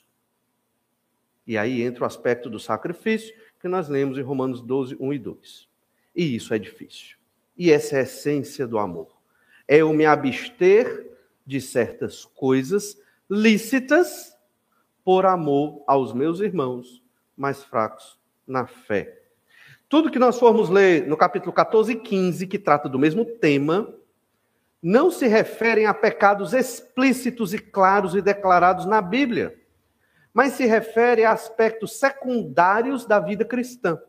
e 1.50 1.58
aí 1.58 1.82
entra 1.82 2.04
o 2.04 2.06
aspecto 2.06 2.48
do 2.48 2.60
sacrifício, 2.60 3.34
que 3.58 3.66
nós 3.66 3.88
lemos 3.88 4.16
em 4.16 4.22
Romanos 4.22 4.62
12, 4.62 4.96
1 5.00 5.12
e 5.12 5.18
2. 5.18 5.68
E 6.14 6.36
isso 6.36 6.54
é 6.54 6.60
difícil. 6.60 7.16
E 7.56 7.72
essa 7.72 7.96
é 7.96 7.98
a 7.98 8.02
essência 8.02 8.68
do 8.68 8.78
amor. 8.78 9.08
É 9.66 9.78
eu 9.78 9.92
me 9.92 10.06
abster 10.06 11.10
de 11.44 11.60
certas 11.60 12.24
coisas 12.24 12.96
lícitas 13.28 14.32
por 15.04 15.26
amor 15.26 15.82
aos 15.88 16.12
meus 16.12 16.38
irmãos 16.38 17.02
mais 17.40 17.64
fracos 17.64 18.18
na 18.46 18.66
fé. 18.66 19.22
Tudo 19.88 20.10
que 20.10 20.18
nós 20.18 20.38
formos 20.38 20.68
ler 20.68 21.06
no 21.06 21.16
capítulo 21.16 21.52
14 21.52 21.92
e 21.92 21.96
15, 21.96 22.46
que 22.46 22.58
trata 22.58 22.88
do 22.88 22.98
mesmo 22.98 23.24
tema, 23.24 23.92
não 24.82 25.10
se 25.10 25.26
referem 25.26 25.86
a 25.86 25.94
pecados 25.94 26.52
explícitos 26.52 27.52
e 27.54 27.58
claros 27.58 28.14
e 28.14 28.22
declarados 28.22 28.86
na 28.86 29.00
Bíblia 29.02 29.60
mas 30.32 30.52
se 30.52 30.64
refere 30.64 31.24
a 31.24 31.32
aspectos 31.32 31.98
secundários 31.98 33.04
da 33.04 33.18
vida 33.18 33.44
cristã. 33.44 34.00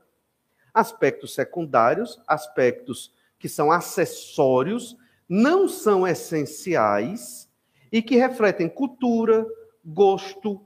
Aspectos 0.74 1.34
secundários, 1.34 2.22
aspectos 2.28 3.14
que 3.40 3.50
são 3.50 3.72
acessórios, 3.72 4.96
não 5.28 5.68
são 5.68 6.08
essenciais 6.08 7.50
e 7.92 8.02
que 8.02 8.16
refletem 8.16 8.70
cultura, 8.70 9.46
gosto, 9.84 10.66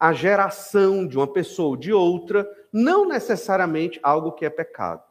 a 0.00 0.14
geração 0.14 1.06
de 1.06 1.16
uma 1.16 1.30
pessoa 1.30 1.68
ou 1.68 1.76
de 1.76 1.92
outra, 1.92 2.50
não 2.72 3.06
necessariamente 3.06 4.00
algo 4.02 4.32
que 4.32 4.46
é 4.46 4.50
pecado. 4.50 5.02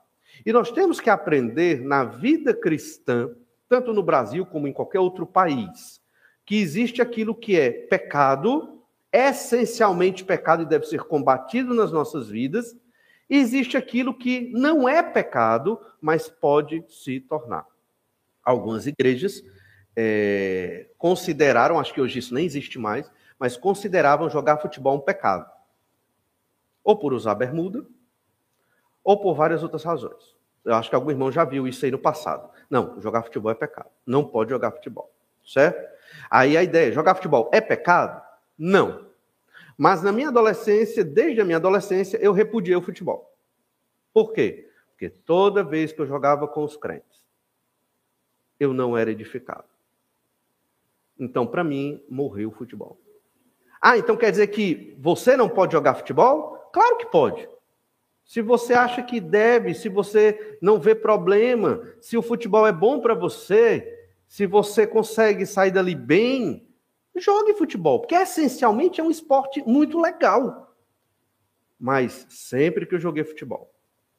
E 0.43 0.51
nós 0.51 0.71
temos 0.71 0.99
que 0.99 1.09
aprender 1.09 1.81
na 1.81 2.03
vida 2.03 2.53
cristã, 2.53 3.29
tanto 3.69 3.93
no 3.93 4.01
Brasil 4.01 4.45
como 4.45 4.67
em 4.67 4.73
qualquer 4.73 4.99
outro 4.99 5.27
país, 5.27 6.01
que 6.43 6.57
existe 6.59 7.01
aquilo 7.01 7.35
que 7.35 7.55
é 7.59 7.69
pecado 7.69 8.79
essencialmente 9.11 10.23
pecado 10.23 10.63
e 10.63 10.67
deve 10.67 10.85
ser 10.85 11.01
combatido 11.03 11.73
nas 11.73 11.91
nossas 11.91 12.29
vidas, 12.29 12.75
existe 13.29 13.75
aquilo 13.75 14.13
que 14.13 14.51
não 14.53 14.87
é 14.87 15.01
pecado, 15.01 15.79
mas 15.99 16.29
pode 16.29 16.83
se 16.87 17.19
tornar. 17.19 17.65
Algumas 18.43 18.87
igrejas 18.87 19.43
é, 19.95 20.87
consideraram, 20.97 21.79
acho 21.79 21.93
que 21.93 22.01
hoje 22.01 22.19
isso 22.19 22.33
nem 22.33 22.45
existe 22.45 22.77
mais, 22.77 23.09
mas 23.39 23.55
consideravam 23.55 24.29
jogar 24.29 24.57
futebol 24.57 24.97
um 24.97 24.99
pecado. 24.99 25.49
Ou 26.83 26.97
por 26.97 27.13
usar 27.13 27.35
bermuda, 27.35 27.85
ou 29.03 29.19
por 29.19 29.33
várias 29.33 29.63
outras 29.63 29.83
razões. 29.83 30.37
Eu 30.65 30.75
acho 30.75 30.89
que 30.89 30.95
algum 30.95 31.09
irmão 31.09 31.31
já 31.31 31.45
viu 31.45 31.67
isso 31.67 31.85
aí 31.85 31.91
no 31.91 31.97
passado. 31.97 32.49
Não, 32.69 32.99
jogar 33.01 33.23
futebol 33.23 33.51
é 33.51 33.55
pecado. 33.55 33.89
Não 34.05 34.25
pode 34.25 34.49
jogar 34.49 34.71
futebol. 34.71 35.11
Certo? 35.43 35.89
Aí 36.29 36.57
a 36.57 36.63
ideia, 36.63 36.91
jogar 36.91 37.15
futebol 37.15 37.49
é 37.53 37.61
pecado? 37.61 38.21
Não. 38.57 39.07
Mas 39.77 40.03
na 40.03 40.11
minha 40.11 40.27
adolescência, 40.27 41.03
desde 41.03 41.39
a 41.39 41.45
minha 41.45 41.57
adolescência, 41.57 42.17
eu 42.17 42.33
repudiei 42.33 42.75
o 42.75 42.81
futebol. 42.81 43.33
Por 44.13 44.33
quê? 44.33 44.69
Porque 44.91 45.09
toda 45.09 45.63
vez 45.63 45.93
que 45.93 46.01
eu 46.01 46.05
jogava 46.05 46.45
com 46.47 46.63
os 46.63 46.75
crentes, 46.75 47.23
eu 48.59 48.73
não 48.73 48.97
era 48.97 49.09
edificado. 49.09 49.63
Então, 51.17 51.47
para 51.47 51.63
mim, 51.63 52.03
morreu 52.09 52.49
o 52.49 52.51
futebol. 52.51 52.99
Ah, 53.81 53.97
então 53.97 54.17
quer 54.17 54.31
dizer 54.31 54.47
que 54.47 54.95
você 54.99 55.37
não 55.37 55.47
pode 55.47 55.73
jogar 55.73 55.95
futebol? 55.95 56.69
Claro 56.73 56.97
que 56.97 57.05
pode. 57.05 57.47
Se 58.25 58.41
você 58.41 58.73
acha 58.73 59.01
que 59.01 59.19
deve, 59.19 59.73
se 59.73 59.89
você 59.89 60.57
não 60.61 60.79
vê 60.79 60.93
problema, 60.93 61.81
se 61.99 62.17
o 62.17 62.21
futebol 62.21 62.67
é 62.67 62.71
bom 62.71 62.99
para 62.99 63.15
você, 63.15 64.07
se 64.27 64.45
você 64.45 64.85
consegue 64.85 65.45
sair 65.45 65.71
dali 65.71 65.95
bem, 65.95 66.67
jogue 67.17 67.55
futebol, 67.55 67.99
porque 67.99 68.15
essencialmente 68.15 69.01
é 69.01 69.03
um 69.03 69.09
esporte 69.09 69.63
muito 69.65 69.99
legal. 69.99 70.75
Mas 71.79 72.27
sempre 72.29 72.85
que 72.85 72.95
eu 72.95 72.99
joguei 72.99 73.23
futebol, 73.23 73.73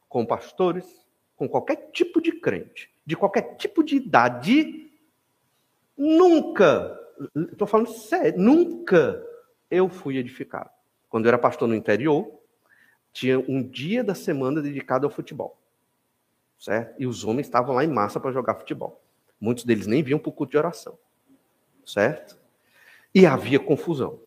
com 0.09 0.27
pastores, 0.27 1.07
com 1.37 1.49
qualquer 1.49 1.91
tipo 1.93 2.21
de 2.21 2.33
crente, 2.33 2.91
de 3.07 3.17
qualquer 3.17 3.57
tipo 3.57 3.85
de 3.85 3.97
idade, 3.97 4.91
nunca, 5.97 6.99
estou 7.53 7.67
falando 7.67 7.93
sério, 7.93 8.41
nunca 8.41 9.25
eu 9.71 9.89
fui 9.89 10.17
edificado. 10.17 10.71
Quando 11.09 11.27
eu 11.27 11.29
era 11.29 11.39
pastor 11.39 11.69
no 11.69 11.75
interior, 11.75 12.31
tinha 13.13 13.39
um 13.39 13.63
dia 13.63 14.03
da 14.03 14.15
semana 14.15 14.61
dedicado 14.61 15.07
ao 15.07 15.13
futebol. 15.13 15.59
Certo? 16.59 16.95
E 16.99 17.07
os 17.07 17.25
homens 17.25 17.47
estavam 17.47 17.75
lá 17.75 17.85
em 17.85 17.89
massa 17.89 18.21
para 18.21 18.33
jogar 18.33 18.55
futebol. 18.55 19.01
Muitos 19.41 19.65
deles 19.65 19.87
nem 19.87 20.03
vinham 20.03 20.19
para 20.19 20.29
o 20.29 20.33
culto 20.33 20.53
de 20.53 20.59
oração. 20.59 20.99
Certo? 21.85 22.39
E 23.15 23.27
havia 23.27 23.59
confusão. 23.59 24.21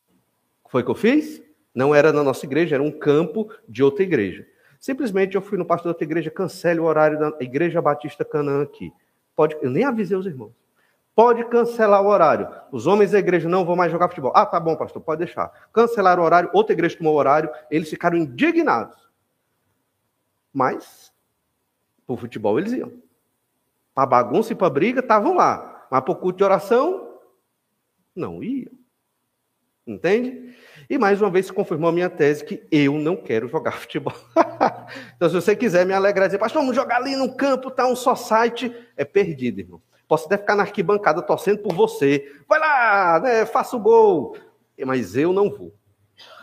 Foi 0.67 0.81
o 0.81 0.85
que 0.85 0.91
eu 0.91 0.95
fiz? 0.95 1.41
Não 1.73 1.93
era 1.93 2.11
na 2.11 2.23
nossa 2.23 2.45
igreja, 2.45 2.75
era 2.75 2.83
um 2.83 2.91
campo 2.91 3.49
de 3.67 3.83
outra 3.83 4.03
igreja. 4.03 4.47
Simplesmente 4.79 5.35
eu 5.35 5.41
fui 5.41 5.57
no 5.57 5.65
pastor 5.65 5.85
da 5.85 5.89
outra 5.91 6.03
igreja, 6.03 6.29
cancele 6.29 6.79
o 6.79 6.83
horário 6.83 7.17
da 7.17 7.37
Igreja 7.39 7.81
Batista 7.81 8.25
Canaã 8.25 8.63
aqui. 8.63 8.91
Pode, 9.35 9.55
eu 9.61 9.69
nem 9.69 9.83
avisei 9.83 10.17
os 10.17 10.25
irmãos. 10.25 10.51
Pode 11.15 11.45
cancelar 11.45 12.01
o 12.01 12.07
horário. 12.07 12.49
Os 12.71 12.87
homens 12.87 13.11
da 13.11 13.19
igreja 13.19 13.47
não 13.47 13.63
vão 13.63 13.75
mais 13.75 13.91
jogar 13.91 14.09
futebol. 14.09 14.31
Ah, 14.35 14.45
tá 14.45 14.59
bom, 14.59 14.75
pastor, 14.75 15.01
pode 15.01 15.23
deixar. 15.23 15.51
Cancelaram 15.71 16.23
o 16.23 16.25
horário, 16.25 16.49
outra 16.53 16.73
igreja 16.73 16.97
tomou 16.97 17.13
o 17.13 17.17
horário, 17.17 17.51
eles 17.69 17.89
ficaram 17.89 18.17
indignados. 18.17 18.97
Mas, 20.51 21.13
para 22.05 22.13
o 22.13 22.17
futebol 22.17 22.57
eles 22.57 22.73
iam. 22.73 22.91
Para 23.93 24.07
bagunça 24.07 24.53
e 24.53 24.55
para 24.55 24.69
briga, 24.71 25.01
estavam 25.01 25.35
lá. 25.35 25.87
Mas 25.89 26.01
para 26.01 26.11
o 26.11 26.15
culto 26.15 26.37
de 26.37 26.43
oração, 26.43 27.19
não 28.15 28.43
iam. 28.43 28.71
Entende? 29.85 30.55
E 30.89 30.97
mais 30.97 31.21
uma 31.21 31.29
vez 31.29 31.47
se 31.47 31.53
confirmou 31.53 31.89
a 31.89 31.93
minha 31.93 32.09
tese 32.09 32.43
que 32.43 32.65
eu 32.71 32.93
não 32.93 33.15
quero 33.15 33.47
jogar 33.47 33.73
futebol. 33.77 34.15
então, 35.15 35.29
se 35.29 35.35
você 35.35 35.55
quiser 35.55 35.85
me 35.85 35.93
alegrar 35.93 36.25
e 36.25 36.29
dizer, 36.29 36.39
pastor, 36.39 36.61
vamos 36.61 36.75
jogar 36.75 36.97
ali 36.97 37.15
no 37.15 37.35
campo, 37.35 37.69
tá 37.69 37.85
um 37.85 37.95
só 37.95 38.15
site, 38.15 38.73
é 38.97 39.05
perdido, 39.05 39.59
irmão. 39.59 39.81
Posso 40.13 40.27
até 40.27 40.37
ficar 40.37 40.55
na 40.55 40.61
arquibancada 40.61 41.23
torcendo 41.23 41.63
por 41.63 41.73
você. 41.73 42.31
Vai 42.47 42.59
lá, 42.59 43.19
né, 43.19 43.47
faça 43.47 43.75
o 43.75 43.79
gol. 43.79 44.37
Mas 44.85 45.17
eu 45.17 45.33
não 45.33 45.49
vou. 45.49 45.73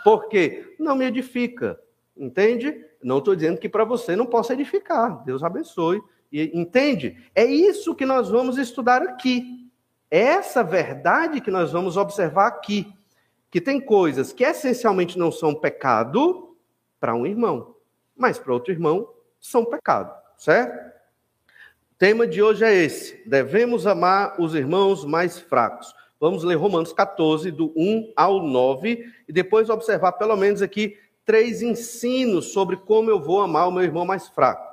Por 0.02 0.26
quê? 0.26 0.74
Não 0.76 0.96
me 0.96 1.04
edifica. 1.04 1.80
Entende? 2.16 2.84
Não 3.00 3.18
estou 3.18 3.36
dizendo 3.36 3.60
que 3.60 3.68
para 3.68 3.84
você 3.84 4.16
não 4.16 4.26
possa 4.26 4.54
edificar. 4.54 5.22
Deus 5.24 5.44
abençoe. 5.44 6.02
E, 6.32 6.50
entende? 6.52 7.16
É 7.32 7.44
isso 7.44 7.94
que 7.94 8.04
nós 8.04 8.28
vamos 8.28 8.58
estudar 8.58 9.02
aqui. 9.02 9.70
É 10.10 10.18
essa 10.18 10.64
verdade 10.64 11.40
que 11.40 11.52
nós 11.52 11.70
vamos 11.70 11.96
observar 11.96 12.48
aqui. 12.48 12.92
Que 13.52 13.60
tem 13.60 13.80
coisas 13.80 14.32
que 14.32 14.42
essencialmente 14.42 15.16
não 15.16 15.30
são 15.30 15.54
pecado 15.54 16.56
para 16.98 17.14
um 17.14 17.24
irmão, 17.24 17.76
mas 18.16 18.36
para 18.36 18.52
outro 18.52 18.72
irmão 18.72 19.08
são 19.38 19.64
pecado, 19.64 20.12
certo? 20.36 20.90
Tema 22.00 22.26
de 22.26 22.42
hoje 22.42 22.64
é 22.64 22.74
esse: 22.74 23.22
devemos 23.26 23.86
amar 23.86 24.40
os 24.40 24.54
irmãos 24.54 25.04
mais 25.04 25.38
fracos. 25.38 25.94
Vamos 26.18 26.42
ler 26.42 26.54
Romanos 26.54 26.94
14, 26.94 27.50
do 27.50 27.72
1 27.76 28.14
ao 28.16 28.42
9, 28.42 29.06
e 29.28 29.32
depois 29.32 29.68
observar 29.68 30.12
pelo 30.12 30.34
menos 30.34 30.62
aqui 30.62 30.96
três 31.26 31.60
ensinos 31.60 32.52
sobre 32.52 32.76
como 32.76 33.10
eu 33.10 33.20
vou 33.20 33.40
amar 33.40 33.68
o 33.68 33.70
meu 33.70 33.82
irmão 33.82 34.06
mais 34.06 34.28
fraco. 34.28 34.66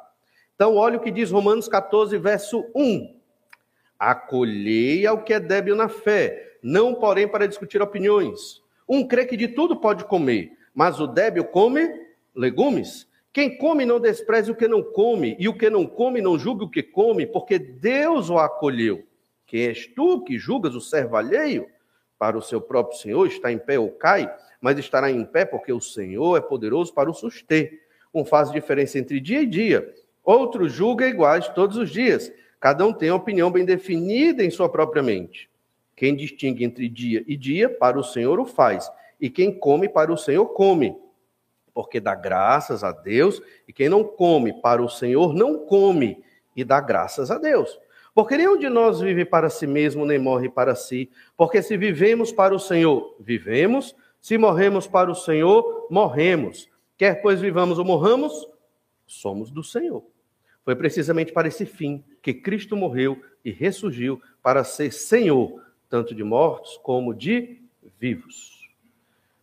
Então, 0.55 0.75
olha 0.77 0.97
o 0.97 1.01
que 1.01 1.11
diz 1.11 1.29
Romanos 1.29 1.67
14, 1.67 2.17
verso 2.17 2.65
1. 2.73 3.15
Acolhei 3.99 5.05
ao 5.05 5.23
que 5.23 5.33
é 5.33 5.39
débil 5.39 5.75
na 5.75 5.89
fé, 5.89 6.57
não 6.63 6.95
porém 6.95 7.27
para 7.27 7.47
discutir 7.47 7.81
opiniões. 7.81 8.61
Um 8.87 9.05
crê 9.05 9.25
que 9.25 9.35
de 9.35 9.49
tudo 9.49 9.75
pode 9.75 10.05
comer, 10.05 10.53
mas 10.73 10.99
o 10.99 11.07
débil 11.07 11.43
come 11.43 11.89
legumes. 12.33 13.06
Quem 13.37 13.55
come 13.55 13.85
não 13.85 13.99
despreze 13.99 14.49
o 14.49 14.55
que 14.55 14.67
não 14.67 14.81
come, 14.81 15.35
e 15.37 15.47
o 15.47 15.55
que 15.55 15.69
não 15.69 15.85
come 15.85 16.21
não 16.21 16.39
julgue 16.39 16.63
o 16.63 16.69
que 16.71 16.81
come, 16.81 17.27
porque 17.27 17.59
Deus 17.59 18.31
o 18.31 18.39
acolheu. 18.39 19.03
Quem 19.45 19.67
és 19.67 19.85
tu 19.85 20.23
que 20.23 20.39
julgas 20.39 20.73
o 20.73 20.81
servo 20.81 21.15
alheio? 21.15 21.67
Para 22.17 22.35
o 22.35 22.41
seu 22.41 22.59
próprio 22.59 22.97
Senhor 22.97 23.27
está 23.27 23.51
em 23.51 23.59
pé 23.59 23.77
ou 23.77 23.91
cai, 23.91 24.27
mas 24.59 24.79
estará 24.79 25.11
em 25.11 25.23
pé 25.23 25.45
porque 25.45 25.71
o 25.71 25.79
Senhor 25.79 26.35
é 26.35 26.41
poderoso 26.41 26.91
para 26.91 27.11
o 27.11 27.13
suster. 27.13 27.79
Um 28.11 28.25
faz 28.25 28.51
diferença 28.51 28.97
entre 28.97 29.19
dia 29.19 29.43
e 29.43 29.45
dia, 29.45 29.93
outro 30.23 30.67
julga 30.67 31.07
iguais 31.07 31.47
todos 31.49 31.77
os 31.77 31.91
dias. 31.91 32.33
Cada 32.59 32.87
um 32.87 32.91
tem 32.91 33.11
uma 33.11 33.17
opinião 33.17 33.51
bem 33.51 33.63
definida 33.63 34.43
em 34.43 34.49
sua 34.49 34.67
própria 34.67 35.03
mente. 35.03 35.47
Quem 35.95 36.15
distingue 36.15 36.63
entre 36.63 36.89
dia 36.89 37.23
e 37.27 37.37
dia, 37.37 37.69
para 37.69 37.99
o 37.99 38.03
Senhor 38.03 38.39
o 38.39 38.45
faz, 38.47 38.91
e 39.21 39.29
quem 39.29 39.51
come, 39.51 39.87
para 39.87 40.11
o 40.11 40.17
Senhor 40.17 40.47
come 40.47 40.97
porque 41.77 41.99
dá 41.99 42.15
graças 42.15 42.83
a 42.83 42.91
Deus, 42.91 43.39
e 43.67 43.71
quem 43.71 43.87
não 43.87 44.03
come 44.03 44.51
para 44.63 44.81
o 44.81 44.89
Senhor 44.89 45.31
não 45.31 45.59
come 45.59 46.23
e 46.55 46.63
dá 46.63 46.81
graças 46.81 47.29
a 47.29 47.37
Deus. 47.37 47.79
Porque 48.15 48.35
nenhum 48.35 48.57
de 48.57 48.67
nós 48.67 48.99
vive 48.99 49.23
para 49.23 49.47
si 49.47 49.67
mesmo, 49.67 50.03
nem 50.03 50.17
morre 50.17 50.49
para 50.49 50.73
si. 50.73 51.07
Porque 51.37 51.61
se 51.61 51.77
vivemos 51.77 52.31
para 52.31 52.55
o 52.55 52.57
Senhor, 52.57 53.15
vivemos. 53.19 53.95
Se 54.19 54.39
morremos 54.39 54.87
para 54.87 55.11
o 55.11 55.13
Senhor, 55.13 55.85
morremos. 55.91 56.67
Quer 56.97 57.21
pois 57.21 57.39
vivamos 57.39 57.77
ou 57.77 57.85
morramos, 57.85 58.33
somos 59.05 59.51
do 59.51 59.63
Senhor. 59.63 60.03
Foi 60.65 60.75
precisamente 60.75 61.31
para 61.31 61.47
esse 61.47 61.63
fim 61.63 62.03
que 62.23 62.33
Cristo 62.33 62.75
morreu 62.75 63.21
e 63.45 63.51
ressurgiu 63.51 64.19
para 64.41 64.63
ser 64.63 64.91
Senhor, 64.91 65.61
tanto 65.87 66.15
de 66.15 66.23
mortos 66.23 66.75
como 66.81 67.13
de 67.13 67.61
vivos. 67.99 68.67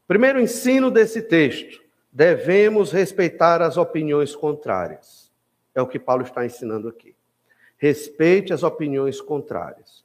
Primeiro 0.08 0.40
ensino 0.40 0.90
desse 0.90 1.22
texto: 1.22 1.83
devemos 2.14 2.92
respeitar 2.92 3.60
as 3.60 3.76
opiniões 3.76 4.36
contrárias. 4.36 5.32
É 5.74 5.82
o 5.82 5.88
que 5.88 5.98
Paulo 5.98 6.22
está 6.22 6.46
ensinando 6.46 6.86
aqui. 6.86 7.16
Respeite 7.76 8.52
as 8.52 8.62
opiniões 8.62 9.20
contrárias. 9.20 10.04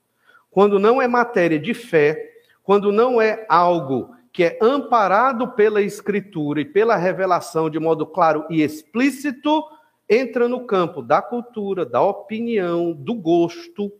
Quando 0.49 0.79
não 0.79 0.99
é 0.99 1.07
matéria 1.07 1.59
de 1.59 1.75
fé, 1.75 2.33
quando 2.63 2.91
não 2.91 3.21
é 3.21 3.45
algo 3.47 4.15
que 4.33 4.43
é 4.43 4.57
amparado 4.59 5.51
pela 5.51 5.83
Escritura 5.83 6.61
e 6.61 6.65
pela 6.65 6.95
revelação 6.95 7.69
de 7.69 7.77
modo 7.77 8.07
claro 8.07 8.43
e 8.49 8.63
explícito, 8.63 9.63
entra 10.09 10.47
no 10.47 10.65
campo 10.65 11.03
da 11.03 11.21
cultura, 11.21 11.85
da 11.85 12.01
opinião, 12.01 12.91
do 12.91 13.13
gosto. 13.13 13.91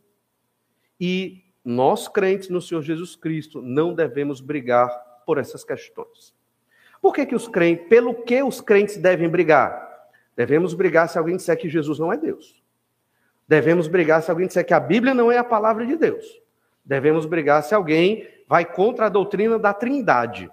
E 1.00 1.44
nós, 1.64 2.08
crentes 2.08 2.48
no 2.48 2.60
Senhor 2.60 2.82
Jesus 2.82 3.14
Cristo, 3.14 3.62
não 3.62 3.94
devemos 3.94 4.40
brigar 4.40 4.88
por 5.24 5.38
essas 5.38 5.62
questões. 5.62 6.34
Por 7.00 7.14
que, 7.14 7.26
que 7.26 7.34
os 7.34 7.48
crentes, 7.48 7.88
pelo 7.88 8.14
que 8.14 8.42
os 8.42 8.60
crentes 8.60 8.96
devem 8.96 9.28
brigar? 9.28 9.88
Devemos 10.36 10.74
brigar 10.74 11.08
se 11.08 11.18
alguém 11.18 11.36
disser 11.36 11.56
que 11.56 11.68
Jesus 11.68 11.98
não 11.98 12.12
é 12.12 12.16
Deus. 12.16 12.62
Devemos 13.48 13.88
brigar 13.88 14.22
se 14.22 14.30
alguém 14.30 14.46
disser 14.46 14.64
que 14.64 14.74
a 14.74 14.80
Bíblia 14.80 15.12
não 15.12 15.30
é 15.30 15.38
a 15.38 15.44
palavra 15.44 15.84
de 15.86 15.96
Deus. 15.96 16.40
Devemos 16.84 17.26
brigar 17.26 17.62
se 17.62 17.74
alguém 17.74 18.28
vai 18.46 18.64
contra 18.64 19.06
a 19.06 19.08
doutrina 19.08 19.58
da 19.58 19.72
Trindade. 19.72 20.50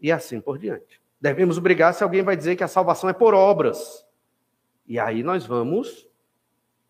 E 0.00 0.10
assim 0.12 0.40
por 0.40 0.58
diante. 0.58 1.00
Devemos 1.20 1.58
brigar 1.58 1.92
se 1.92 2.02
alguém 2.02 2.22
vai 2.22 2.36
dizer 2.36 2.56
que 2.56 2.64
a 2.64 2.68
salvação 2.68 3.10
é 3.10 3.12
por 3.12 3.34
obras. 3.34 4.06
E 4.86 4.98
aí 4.98 5.22
nós 5.22 5.44
vamos. 5.44 6.08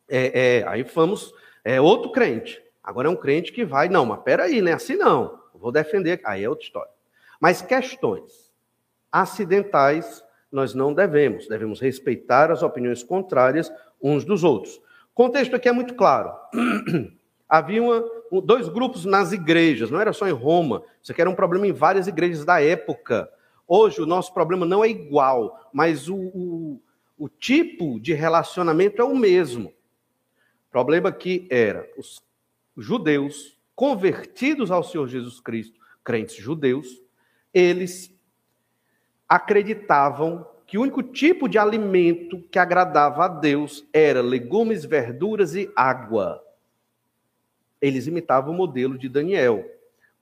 É, 0.08 0.58
é, 0.58 0.68
aí 0.68 0.82
vamos. 0.82 1.34
É 1.64 1.80
outro 1.80 2.12
crente. 2.12 2.62
Agora 2.82 3.08
é 3.08 3.10
um 3.10 3.16
crente 3.16 3.52
que 3.52 3.64
vai. 3.64 3.88
Não, 3.88 4.06
mas 4.06 4.20
peraí, 4.22 4.62
né? 4.62 4.72
Assim 4.72 4.96
não. 4.96 5.40
Vou 5.54 5.72
defender. 5.72 6.20
Aí 6.24 6.44
é 6.44 6.48
outra 6.48 6.64
história. 6.64 6.99
Mas 7.40 7.62
questões 7.62 8.52
acidentais 9.10 10.22
nós 10.52 10.74
não 10.74 10.92
devemos, 10.92 11.48
devemos 11.48 11.80
respeitar 11.80 12.50
as 12.50 12.62
opiniões 12.62 13.02
contrárias 13.02 13.72
uns 14.00 14.24
dos 14.24 14.44
outros. 14.44 14.76
O 14.76 15.14
contexto 15.14 15.56
aqui 15.56 15.68
é 15.68 15.72
muito 15.72 15.94
claro. 15.94 16.32
Havia 17.48 17.82
uma, 17.82 18.04
dois 18.42 18.68
grupos 18.68 19.04
nas 19.04 19.32
igrejas, 19.32 19.90
não 19.90 20.00
era 20.00 20.12
só 20.12 20.28
em 20.28 20.32
Roma, 20.32 20.84
isso 21.02 21.10
aqui 21.10 21.20
era 21.20 21.30
um 21.30 21.34
problema 21.34 21.66
em 21.66 21.72
várias 21.72 22.06
igrejas 22.06 22.44
da 22.44 22.62
época, 22.62 23.28
Hoje 23.72 24.02
o 24.02 24.06
nosso 24.06 24.34
problema 24.34 24.66
não 24.66 24.82
é 24.82 24.88
igual, 24.88 25.70
mas 25.72 26.08
o, 26.08 26.16
o, 26.16 26.82
o 27.16 27.28
tipo 27.28 28.00
de 28.00 28.12
relacionamento 28.12 29.00
é 29.00 29.04
o 29.04 29.14
mesmo. 29.14 29.68
O 29.68 30.70
problema 30.72 31.10
aqui 31.10 31.46
era 31.48 31.88
os 31.96 32.20
judeus 32.76 33.56
convertidos 33.76 34.72
ao 34.72 34.82
Senhor 34.82 35.06
Jesus 35.06 35.38
Cristo, 35.38 35.78
crentes 36.02 36.34
judeus, 36.34 37.00
eles 37.52 38.14
acreditavam 39.28 40.46
que 40.66 40.78
o 40.78 40.82
único 40.82 41.02
tipo 41.02 41.48
de 41.48 41.58
alimento 41.58 42.40
que 42.50 42.58
agradava 42.58 43.24
a 43.24 43.28
Deus 43.28 43.84
era 43.92 44.22
legumes, 44.22 44.84
verduras 44.84 45.54
e 45.54 45.70
água. 45.74 46.40
Eles 47.80 48.06
imitavam 48.06 48.54
o 48.54 48.56
modelo 48.56 48.96
de 48.96 49.08
Daniel. 49.08 49.68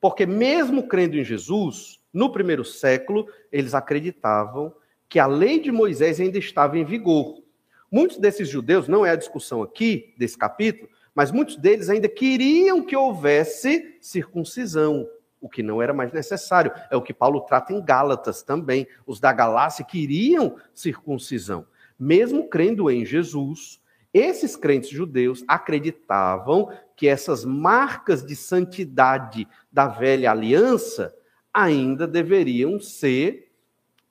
Porque, 0.01 0.25
mesmo 0.25 0.87
crendo 0.87 1.17
em 1.17 1.23
Jesus, 1.23 1.99
no 2.11 2.31
primeiro 2.31 2.65
século, 2.65 3.27
eles 3.51 3.73
acreditavam 3.73 4.73
que 5.07 5.19
a 5.19 5.27
lei 5.27 5.59
de 5.59 5.71
Moisés 5.71 6.19
ainda 6.19 6.37
estava 6.37 6.77
em 6.77 6.85
vigor. 6.85 7.43
Muitos 7.91 8.17
desses 8.17 8.47
judeus, 8.47 8.87
não 8.87 9.05
é 9.05 9.11
a 9.11 9.15
discussão 9.15 9.61
aqui, 9.61 10.13
desse 10.17 10.37
capítulo, 10.37 10.89
mas 11.13 11.31
muitos 11.31 11.57
deles 11.57 11.89
ainda 11.89 12.07
queriam 12.07 12.83
que 12.83 12.95
houvesse 12.95 13.97
circuncisão, 13.99 15.07
o 15.41 15.49
que 15.49 15.63
não 15.63 15.81
era 15.81 15.93
mais 15.93 16.11
necessário. 16.11 16.71
É 16.89 16.95
o 16.95 17.01
que 17.01 17.13
Paulo 17.13 17.41
trata 17.41 17.73
em 17.73 17.83
Gálatas 17.83 18.43
também. 18.43 18.87
Os 19.05 19.19
da 19.19 19.31
Galácia 19.31 19.85
queriam 19.85 20.57
circuncisão. 20.73 21.65
Mesmo 21.97 22.47
crendo 22.47 22.89
em 22.89 23.05
Jesus, 23.05 23.81
esses 24.13 24.55
crentes 24.55 24.89
judeus 24.89 25.43
acreditavam 25.47 26.71
que 26.95 27.07
essas 27.07 27.45
marcas 27.45 28.25
de 28.25 28.35
santidade 28.35 29.47
da 29.71 29.87
velha 29.87 30.31
aliança 30.31 31.15
ainda 31.53 32.07
deveriam 32.07 32.79
ser 32.79 33.51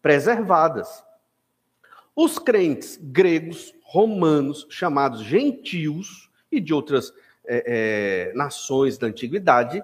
preservadas. 0.01 1.05
Os 2.15 2.39
crentes 2.39 2.99
gregos, 3.01 3.75
romanos, 3.83 4.67
chamados 4.71 5.23
gentios 5.23 6.31
e 6.51 6.61
de 6.61 6.73
outras 6.75 7.13
é, 7.47 8.31
é, 8.31 8.33
nações 8.35 8.99
da 8.99 9.07
antiguidade, 9.07 9.83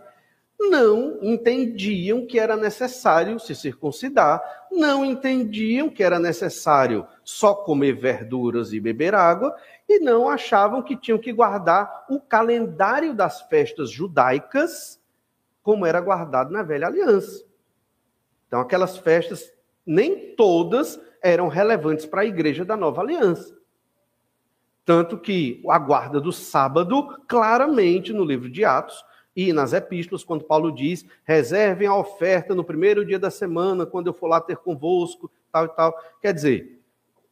não 0.70 1.18
entendiam 1.22 2.26
que 2.26 2.38
era 2.38 2.56
necessário 2.56 3.38
se 3.38 3.54
circuncidar, 3.54 4.42
não 4.70 5.04
entendiam 5.04 5.88
que 5.88 6.02
era 6.02 6.18
necessário 6.18 7.06
só 7.22 7.54
comer 7.54 7.92
verduras 7.94 8.72
e 8.72 8.80
beber 8.80 9.14
água, 9.14 9.54
e 9.88 9.98
não 10.00 10.28
achavam 10.28 10.82
que 10.82 10.96
tinham 10.96 11.18
que 11.18 11.32
guardar 11.32 12.06
o 12.08 12.20
calendário 12.20 13.14
das 13.14 13.42
festas 13.42 13.90
judaicas 13.90 15.00
como 15.62 15.86
era 15.86 16.00
guardado 16.00 16.52
na 16.52 16.62
velha 16.62 16.86
aliança. 16.86 17.44
Então, 18.46 18.60
aquelas 18.60 18.98
festas, 18.98 19.52
nem 19.84 20.34
todas 20.34 21.00
eram 21.22 21.48
relevantes 21.48 22.06
para 22.06 22.20
a 22.20 22.26
igreja 22.26 22.64
da 22.64 22.76
nova 22.76 23.00
aliança. 23.00 23.56
Tanto 24.84 25.18
que 25.18 25.62
a 25.68 25.78
guarda 25.78 26.20
do 26.20 26.30
sábado, 26.30 27.18
claramente 27.26 28.12
no 28.12 28.24
livro 28.24 28.50
de 28.50 28.64
Atos, 28.64 29.02
e 29.36 29.52
nas 29.52 29.72
epístolas, 29.72 30.22
quando 30.22 30.44
Paulo 30.44 30.70
diz: 30.70 31.04
reservem 31.24 31.88
a 31.88 31.96
oferta 31.96 32.54
no 32.54 32.64
primeiro 32.64 33.04
dia 33.04 33.18
da 33.18 33.30
semana, 33.30 33.84
quando 33.84 34.06
eu 34.06 34.14
for 34.14 34.28
lá 34.28 34.40
ter 34.40 34.56
convosco, 34.56 35.30
tal 35.50 35.64
e 35.64 35.68
tal. 35.68 35.98
Quer 36.20 36.32
dizer, 36.32 36.80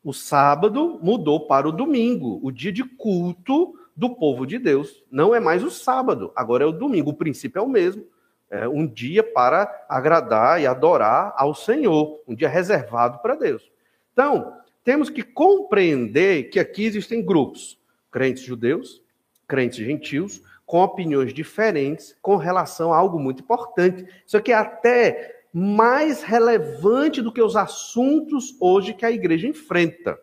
o 0.02 0.12
sábado 0.12 0.98
mudou 1.02 1.46
para 1.46 1.68
o 1.68 1.72
domingo, 1.72 2.40
o 2.42 2.50
dia 2.50 2.72
de 2.72 2.84
culto 2.84 3.74
do 3.96 4.10
povo 4.10 4.46
de 4.46 4.58
Deus. 4.58 5.02
Não 5.10 5.34
é 5.34 5.38
mais 5.38 5.62
o 5.62 5.70
sábado, 5.70 6.32
agora 6.34 6.64
é 6.64 6.66
o 6.66 6.72
domingo. 6.72 7.10
O 7.10 7.16
princípio 7.16 7.60
é 7.60 7.62
o 7.62 7.68
mesmo. 7.68 8.04
É 8.50 8.68
um 8.68 8.86
dia 8.86 9.22
para 9.22 9.86
agradar 9.88 10.60
e 10.60 10.66
adorar 10.66 11.32
ao 11.36 11.54
Senhor, 11.54 12.20
um 12.28 12.34
dia 12.34 12.48
reservado 12.48 13.18
para 13.18 13.34
Deus. 13.34 13.70
Então, 14.12 14.52
temos 14.84 15.08
que 15.08 15.22
compreender 15.22 16.50
que 16.50 16.58
aqui 16.58 16.84
existem 16.84 17.24
grupos: 17.24 17.78
crentes 18.10 18.42
judeus, 18.42 19.00
crentes 19.46 19.78
gentios, 19.78 20.42
com 20.72 20.82
opiniões 20.82 21.34
diferentes 21.34 22.16
com 22.22 22.36
relação 22.36 22.94
a 22.94 22.96
algo 22.96 23.18
muito 23.18 23.42
importante. 23.42 24.08
Isso 24.26 24.38
aqui 24.38 24.52
é 24.52 24.54
até 24.54 25.44
mais 25.52 26.22
relevante 26.22 27.20
do 27.20 27.30
que 27.30 27.42
os 27.42 27.56
assuntos 27.56 28.56
hoje 28.58 28.94
que 28.94 29.04
a 29.04 29.10
igreja 29.10 29.46
enfrenta. 29.46 30.18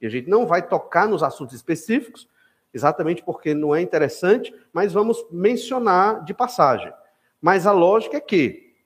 E 0.00 0.06
a 0.06 0.08
gente 0.08 0.30
não 0.30 0.46
vai 0.46 0.64
tocar 0.64 1.08
nos 1.08 1.20
assuntos 1.20 1.52
específicos, 1.56 2.28
exatamente 2.72 3.24
porque 3.24 3.54
não 3.54 3.74
é 3.74 3.82
interessante, 3.82 4.54
mas 4.72 4.92
vamos 4.92 5.26
mencionar 5.32 6.24
de 6.24 6.32
passagem. 6.32 6.92
Mas 7.40 7.66
a 7.66 7.72
lógica 7.72 8.18
é 8.18 8.20
que 8.20 8.76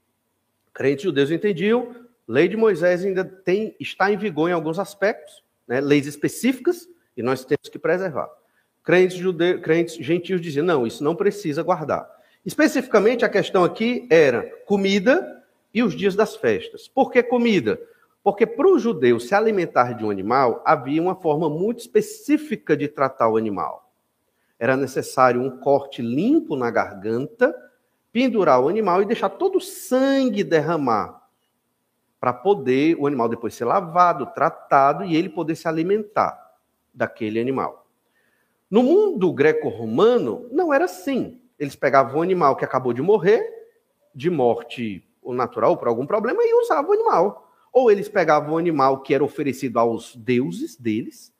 crentes 0.73 1.03
judeus 1.03 1.31
entendiam, 1.31 1.95
lei 2.27 2.49
de 2.49 2.57
Moisés 2.57 3.05
ainda 3.05 3.23
tem, 3.23 3.77
está 3.79 4.11
em 4.11 4.17
vigor 4.17 4.49
em 4.49 4.55
alguns 4.55 4.79
aspectos, 4.79 5.45
né, 5.69 5.79
leis 5.79 6.07
específicas, 6.07 6.89
e 7.15 7.23
nós 7.23 7.45
temos 7.45 7.69
que 7.69 7.79
preservar. 7.79 8.31
Crentes, 8.83 9.21
crentes 9.63 9.95
gentios 9.97 10.41
diziam, 10.41 10.67
não, 10.67 10.87
isso 10.87 11.05
não 11.05 11.15
precisa 11.15 11.63
guardar. 11.63 12.09
Especificamente, 12.45 13.25
a 13.25 13.29
questão 13.29 13.63
aqui 13.63 14.07
era 14.11 14.43
comida 14.67 15.45
e 15.73 15.83
os 15.83 15.95
dias 15.95 16.17
das 16.17 16.35
festas. 16.35 16.89
Por 16.89 17.11
que 17.11 17.23
comida? 17.23 17.81
Porque 18.23 18.47
para 18.47 18.69
o 18.69 18.79
judeu 18.79 19.19
se 19.19 19.35
alimentar 19.35 19.95
de 19.95 20.05
um 20.05 20.11
animal, 20.11 20.63
havia 20.65 21.01
uma 21.01 21.15
forma 21.15 21.49
muito 21.49 21.81
específica 21.81 22.77
de 22.77 22.89
tratar 22.89 23.29
o 23.29 23.37
animal. 23.37 23.91
Era 24.59 24.77
necessário 24.77 25.41
um 25.41 25.59
corte 25.59 26.03
limpo 26.03 26.55
na 26.55 26.71
garganta, 26.71 27.55
pendurar 28.13 28.61
o 28.61 28.69
animal 28.69 29.03
e 29.03 29.07
deixar 29.07 29.29
todo 29.29 29.57
o 29.57 29.61
sangue 29.61 30.45
derramar, 30.45 31.23
para 32.21 32.33
poder 32.33 32.97
o 33.01 33.07
animal 33.07 33.29
depois 33.29 33.55
ser 33.55 33.65
lavado, 33.65 34.27
tratado 34.27 35.05
e 35.05 35.17
ele 35.17 35.29
poder 35.29 35.57
se 35.57 35.67
alimentar 35.67 36.57
daquele 36.95 37.41
animal. 37.41 37.82
No 38.73 38.83
mundo 38.83 39.31
greco-romano, 39.35 40.49
não 40.51 40.73
era 40.73 40.87
assim. 40.87 41.39
Eles 41.59 41.77
pegavam 41.77 42.21
um 42.21 42.23
animal 42.23 42.57
que 42.57 42.65
acabou 42.65 42.95
de 42.95 43.03
morrer, 43.03 43.47
de 44.15 44.31
morte 44.31 45.07
natural 45.23 45.77
por 45.77 45.89
algum 45.89 46.07
problema, 46.07 46.43
e 46.43 46.55
usavam 46.55 46.91
o 46.91 46.95
animal. 46.95 47.53
Ou 47.71 47.91
eles 47.91 48.09
pegavam 48.09 48.55
um 48.55 48.57
animal 48.57 49.03
que 49.03 49.13
era 49.13 49.23
oferecido 49.23 49.79
aos 49.79 50.17
deuses 50.17 50.75
deles, 50.75 51.35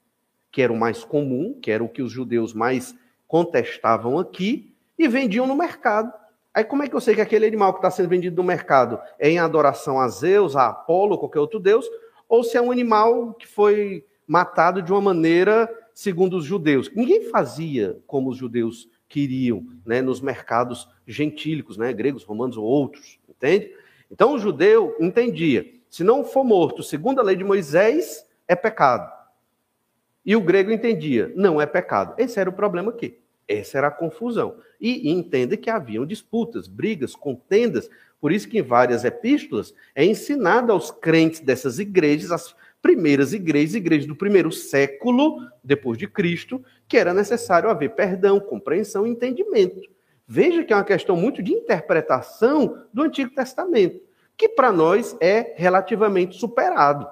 que 0.51 0.61
era 0.61 0.71
o 0.71 0.79
mais 0.79 1.05
comum, 1.05 1.59
que 1.59 1.71
era 1.71 1.83
o 1.83 1.89
que 1.89 2.03
os 2.03 2.13
judeus 2.13 2.53
mais 2.53 2.95
contestavam 3.27 4.19
aqui, 4.19 4.77
e 4.99 5.09
vendiam 5.09 5.47
no 5.47 5.57
mercado. 5.57 6.13
Aí 6.53 6.65
como 6.65 6.83
é 6.83 6.87
que 6.87 6.95
eu 6.95 7.01
sei 7.01 7.15
que 7.15 7.23
aquele 7.23 7.47
animal 7.47 7.73
que 7.73 7.79
está 7.79 7.91
sendo 7.91 8.11
vendido 8.11 8.37
no 8.37 8.47
mercado 8.47 9.01
é 9.19 9.31
em 9.31 9.39
adoração 9.39 9.99
a 9.99 10.07
Zeus, 10.07 10.55
a 10.55 10.69
Apolo, 10.69 11.17
qualquer 11.17 11.41
outro 11.41 11.59
deus, 11.59 11.89
ou 12.29 12.45
se 12.45 12.59
é 12.59 12.61
um 12.61 12.71
animal 12.71 13.33
que 13.33 13.47
foi 13.47 14.05
matado 14.27 14.83
de 14.83 14.93
uma 14.93 15.01
maneira 15.01 15.67
segundo 15.95 16.37
os 16.37 16.45
judeus. 16.45 16.91
Ninguém 16.95 17.29
fazia 17.31 17.99
como 18.07 18.31
os 18.31 18.37
judeus 18.37 18.89
queriam, 19.09 19.67
né, 19.85 20.01
nos 20.01 20.21
mercados 20.21 20.89
gentílicos, 21.07 21.77
né, 21.77 21.93
gregos, 21.93 22.25
romanos 22.25 22.57
ou 22.57 22.65
outros, 22.65 23.19
entende? 23.29 23.71
Então 24.11 24.35
o 24.35 24.39
judeu 24.39 24.97
entendia, 24.99 25.71
se 25.89 26.03
não 26.03 26.25
for 26.25 26.45
morto 26.45 26.83
segundo 26.83 27.21
a 27.21 27.23
lei 27.23 27.37
de 27.37 27.45
Moisés, 27.45 28.27
é 28.49 28.57
pecado. 28.57 29.13
E 30.25 30.37
o 30.37 30.41
grego 30.41 30.71
entendia, 30.71 31.33
não 31.35 31.61
é 31.61 31.67
pecado. 31.67 32.15
Esse 32.17 32.39
era 32.39 32.49
o 32.49 32.53
problema 32.53 32.91
aqui. 32.91 33.19
Essa 33.47 33.79
era 33.79 33.89
a 33.89 33.91
confusão. 33.91 34.57
E, 34.81 35.09
e 35.09 35.11
entenda 35.11 35.57
que 35.57 35.69
haviam 35.69 36.07
disputas, 36.07 36.69
brigas, 36.69 37.15
contendas. 37.15 37.91
Por 38.21 38.31
isso 38.31 38.49
que 38.49 38.59
em 38.59 38.63
várias 38.63 39.05
epístolas 39.05 39.75
é 39.95 40.05
ensinado 40.05 40.71
aos 40.71 40.91
crentes 40.91 41.41
dessas 41.41 41.79
igrejas 41.79 42.31
as 42.31 42.55
primeiras 42.83 43.33
igrejas, 43.33 43.77
igrejas 43.77 44.07
do 44.07 44.17
primeiro 44.17 44.51
século 44.51 45.39
depois 45.63 45.97
de 45.97 46.09
Cristo, 46.09 46.63
que 46.89 46.99
era 46.99 47.15
necessário 47.15 47.71
haver 47.71 47.95
perdão, 47.95 48.41
compreensão 48.41 49.07
e 49.07 49.11
entendimento. 49.11 49.81
Veja 50.27 50.65
que 50.65 50.73
é 50.73 50.77
uma 50.77 50.85
questão 50.85 51.15
muito 51.15 51.43
de 51.43 51.53
interpretação 51.53 52.85
do 52.93 53.03
Antigo 53.03 53.33
Testamento, 53.33 54.01
que 54.37 54.49
para 54.49 54.73
nós 54.73 55.17
é 55.21 55.55
relativamente 55.57 56.37
superado. 56.37 57.07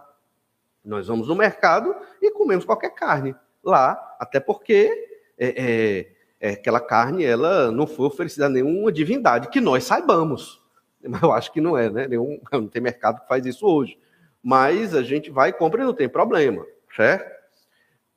Nós 0.84 1.06
vamos 1.06 1.28
no 1.28 1.36
mercado 1.36 1.94
e 2.20 2.30
comemos 2.32 2.64
qualquer 2.64 2.90
carne 2.90 3.34
lá, 3.62 4.16
até 4.18 4.40
porque 4.40 5.08
é, 5.38 5.48
é, 5.48 6.06
é, 6.40 6.52
aquela 6.54 6.80
carne 6.80 7.24
ela 7.24 7.70
não 7.70 7.86
foi 7.86 8.06
oferecida 8.06 8.46
a 8.46 8.50
nenhuma 8.50 8.90
divindade 8.90 9.48
que 9.48 9.60
nós 9.60 9.84
saibamos. 9.84 10.60
Mas 11.06 11.22
eu 11.22 11.32
acho 11.32 11.52
que 11.52 11.60
não 11.60 11.78
é, 11.78 11.88
né? 11.88 12.08
Nenhum, 12.08 12.40
não 12.52 12.66
tem 12.66 12.82
mercado 12.82 13.20
que 13.20 13.28
faz 13.28 13.46
isso 13.46 13.66
hoje 13.66 13.96
mas 14.42 14.94
a 14.94 15.02
gente 15.02 15.30
vai 15.30 15.50
e 15.50 15.52
compra 15.52 15.82
e 15.82 15.84
não 15.84 15.94
tem 15.94 16.08
problema, 16.08 16.64
certo? 16.94 17.40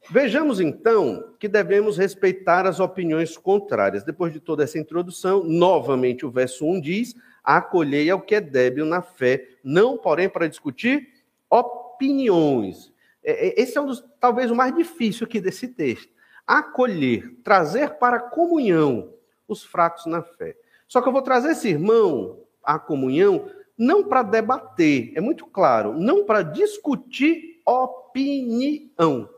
Vejamos 0.09 0.59
então 0.59 1.33
que 1.39 1.47
devemos 1.47 1.97
respeitar 1.97 2.65
as 2.67 2.79
opiniões 2.79 3.37
contrárias. 3.37 4.03
Depois 4.03 4.33
de 4.33 4.39
toda 4.39 4.63
essa 4.63 4.77
introdução, 4.77 5.43
novamente 5.43 6.25
o 6.25 6.31
verso 6.31 6.65
1 6.65 6.81
diz: 6.81 7.15
acolhei 7.43 8.09
ao 8.09 8.21
que 8.21 8.35
é 8.35 8.41
débil 8.41 8.85
na 8.85 9.01
fé, 9.01 9.47
não, 9.63 9.97
porém, 9.97 10.27
para 10.27 10.47
discutir 10.47 11.07
opiniões. 11.49 12.91
É, 13.23 13.47
é, 13.47 13.61
esse 13.61 13.77
é 13.77 13.81
um 13.81 13.85
dos, 13.85 14.03
talvez 14.19 14.51
o 14.51 14.55
mais 14.55 14.75
difícil 14.75 15.25
aqui 15.25 15.39
desse 15.39 15.69
texto. 15.69 16.11
Acolher, 16.45 17.37
trazer 17.41 17.91
para 17.91 18.19
comunhão 18.19 19.13
os 19.47 19.63
fracos 19.63 20.05
na 20.05 20.21
fé. 20.21 20.57
Só 20.87 21.01
que 21.01 21.07
eu 21.07 21.13
vou 21.13 21.21
trazer 21.21 21.51
esse 21.51 21.69
irmão 21.69 22.41
à 22.61 22.77
comunhão 22.77 23.49
não 23.77 24.03
para 24.03 24.23
debater, 24.23 25.11
é 25.15 25.21
muito 25.21 25.45
claro, 25.45 25.93
não 25.99 26.25
para 26.25 26.43
discutir 26.43 27.61
opinião. 27.65 29.29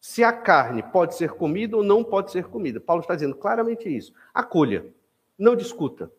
Se 0.00 0.24
a 0.24 0.32
carne 0.32 0.82
pode 0.82 1.14
ser 1.14 1.32
comida 1.32 1.76
ou 1.76 1.82
não 1.82 2.02
pode 2.02 2.30
ser 2.30 2.44
comida. 2.44 2.80
Paulo 2.80 3.02
está 3.02 3.14
dizendo 3.14 3.34
claramente 3.34 3.94
isso. 3.94 4.14
Acolha, 4.32 4.86
não 5.38 5.54
discuta, 5.54 6.10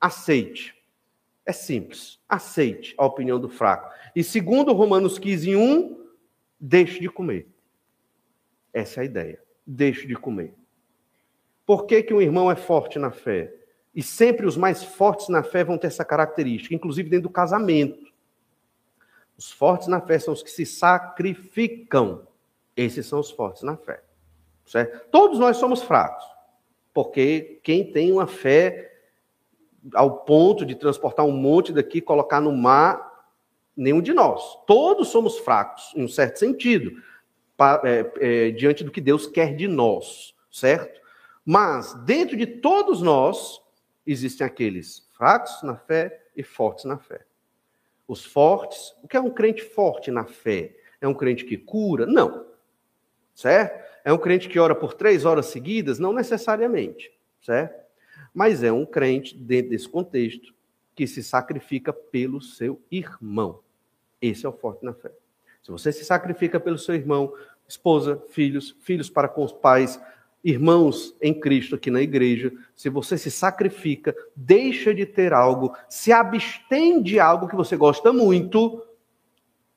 aceite. 0.00 0.74
É 1.44 1.52
simples, 1.52 2.18
aceite 2.28 2.94
a 2.98 3.06
opinião 3.06 3.38
do 3.38 3.48
fraco. 3.48 3.88
E 4.14 4.24
segundo 4.24 4.72
Romanos 4.72 5.18
15, 5.18 5.54
1, 5.56 6.06
deixe 6.58 7.00
de 7.00 7.08
comer. 7.08 7.48
Essa 8.72 9.00
é 9.00 9.02
a 9.02 9.04
ideia. 9.06 9.42
Deixe 9.64 10.06
de 10.06 10.16
comer. 10.16 10.54
Por 11.64 11.86
que, 11.86 12.02
que 12.02 12.12
um 12.12 12.20
irmão 12.20 12.50
é 12.50 12.56
forte 12.56 12.98
na 12.98 13.10
fé? 13.10 13.54
E 13.96 14.02
sempre 14.02 14.44
os 14.44 14.58
mais 14.58 14.84
fortes 14.84 15.30
na 15.30 15.42
fé 15.42 15.64
vão 15.64 15.78
ter 15.78 15.86
essa 15.86 16.04
característica, 16.04 16.74
inclusive 16.74 17.08
dentro 17.08 17.30
do 17.30 17.32
casamento. 17.32 18.12
Os 19.38 19.50
fortes 19.50 19.88
na 19.88 20.02
fé 20.02 20.18
são 20.18 20.34
os 20.34 20.42
que 20.42 20.50
se 20.50 20.66
sacrificam. 20.66 22.28
Esses 22.76 23.06
são 23.06 23.18
os 23.18 23.30
fortes 23.30 23.62
na 23.62 23.74
fé. 23.74 24.02
Certo? 24.66 25.08
Todos 25.10 25.38
nós 25.38 25.56
somos 25.56 25.82
fracos. 25.82 26.22
Porque 26.92 27.58
quem 27.62 27.90
tem 27.90 28.12
uma 28.12 28.26
fé 28.26 28.92
ao 29.94 30.24
ponto 30.24 30.66
de 30.66 30.74
transportar 30.74 31.24
um 31.24 31.32
monte 31.32 31.72
daqui, 31.72 32.02
colocar 32.02 32.40
no 32.40 32.52
mar, 32.52 33.30
nenhum 33.74 34.02
de 34.02 34.12
nós. 34.12 34.58
Todos 34.66 35.08
somos 35.08 35.38
fracos, 35.38 35.92
em 35.94 36.04
um 36.04 36.08
certo 36.08 36.38
sentido, 36.38 36.92
é, 37.82 38.10
é, 38.18 38.50
diante 38.50 38.84
do 38.84 38.90
que 38.90 39.00
Deus 39.00 39.26
quer 39.26 39.54
de 39.54 39.66
nós, 39.66 40.34
certo? 40.52 41.00
Mas, 41.44 41.94
dentro 42.04 42.36
de 42.36 42.46
todos 42.46 43.00
nós, 43.00 43.64
existem 44.06 44.46
aqueles 44.46 45.08
fracos 45.16 45.62
na 45.62 45.76
fé 45.76 46.22
e 46.36 46.42
fortes 46.42 46.84
na 46.84 46.98
fé. 46.98 47.24
Os 48.06 48.24
fortes, 48.24 48.94
o 49.02 49.08
que 49.08 49.16
é 49.16 49.20
um 49.20 49.30
crente 49.30 49.62
forte 49.62 50.10
na 50.10 50.24
fé? 50.24 50.76
É 51.00 51.08
um 51.08 51.14
crente 51.14 51.44
que 51.44 51.56
cura? 51.56 52.06
Não. 52.06 52.46
Certo? 53.34 53.84
É 54.04 54.12
um 54.12 54.18
crente 54.18 54.48
que 54.48 54.58
ora 54.58 54.74
por 54.74 54.94
três 54.94 55.24
horas 55.24 55.46
seguidas? 55.46 55.98
Não 55.98 56.12
necessariamente. 56.12 57.12
Certo? 57.42 57.84
Mas 58.32 58.62
é 58.62 58.70
um 58.70 58.86
crente, 58.86 59.36
dentro 59.36 59.70
desse 59.70 59.88
contexto, 59.88 60.54
que 60.94 61.06
se 61.06 61.22
sacrifica 61.22 61.92
pelo 61.92 62.40
seu 62.40 62.80
irmão. 62.90 63.60
Esse 64.20 64.46
é 64.46 64.48
o 64.48 64.52
forte 64.52 64.84
na 64.84 64.94
fé. 64.94 65.10
Se 65.62 65.70
você 65.70 65.92
se 65.92 66.04
sacrifica 66.04 66.60
pelo 66.60 66.78
seu 66.78 66.94
irmão, 66.94 67.34
esposa, 67.68 68.22
filhos, 68.28 68.76
filhos 68.80 69.10
para 69.10 69.28
com 69.28 69.44
os 69.44 69.52
pais, 69.52 70.00
irmãos 70.46 71.12
em 71.20 71.34
Cristo 71.34 71.74
aqui 71.74 71.90
na 71.90 72.00
igreja, 72.00 72.52
se 72.72 72.88
você 72.88 73.18
se 73.18 73.32
sacrifica, 73.32 74.14
deixa 74.36 74.94
de 74.94 75.04
ter 75.04 75.32
algo, 75.32 75.76
se 75.88 76.12
abstém 76.12 77.02
de 77.02 77.18
algo 77.18 77.48
que 77.48 77.56
você 77.56 77.76
gosta 77.76 78.12
muito, 78.12 78.80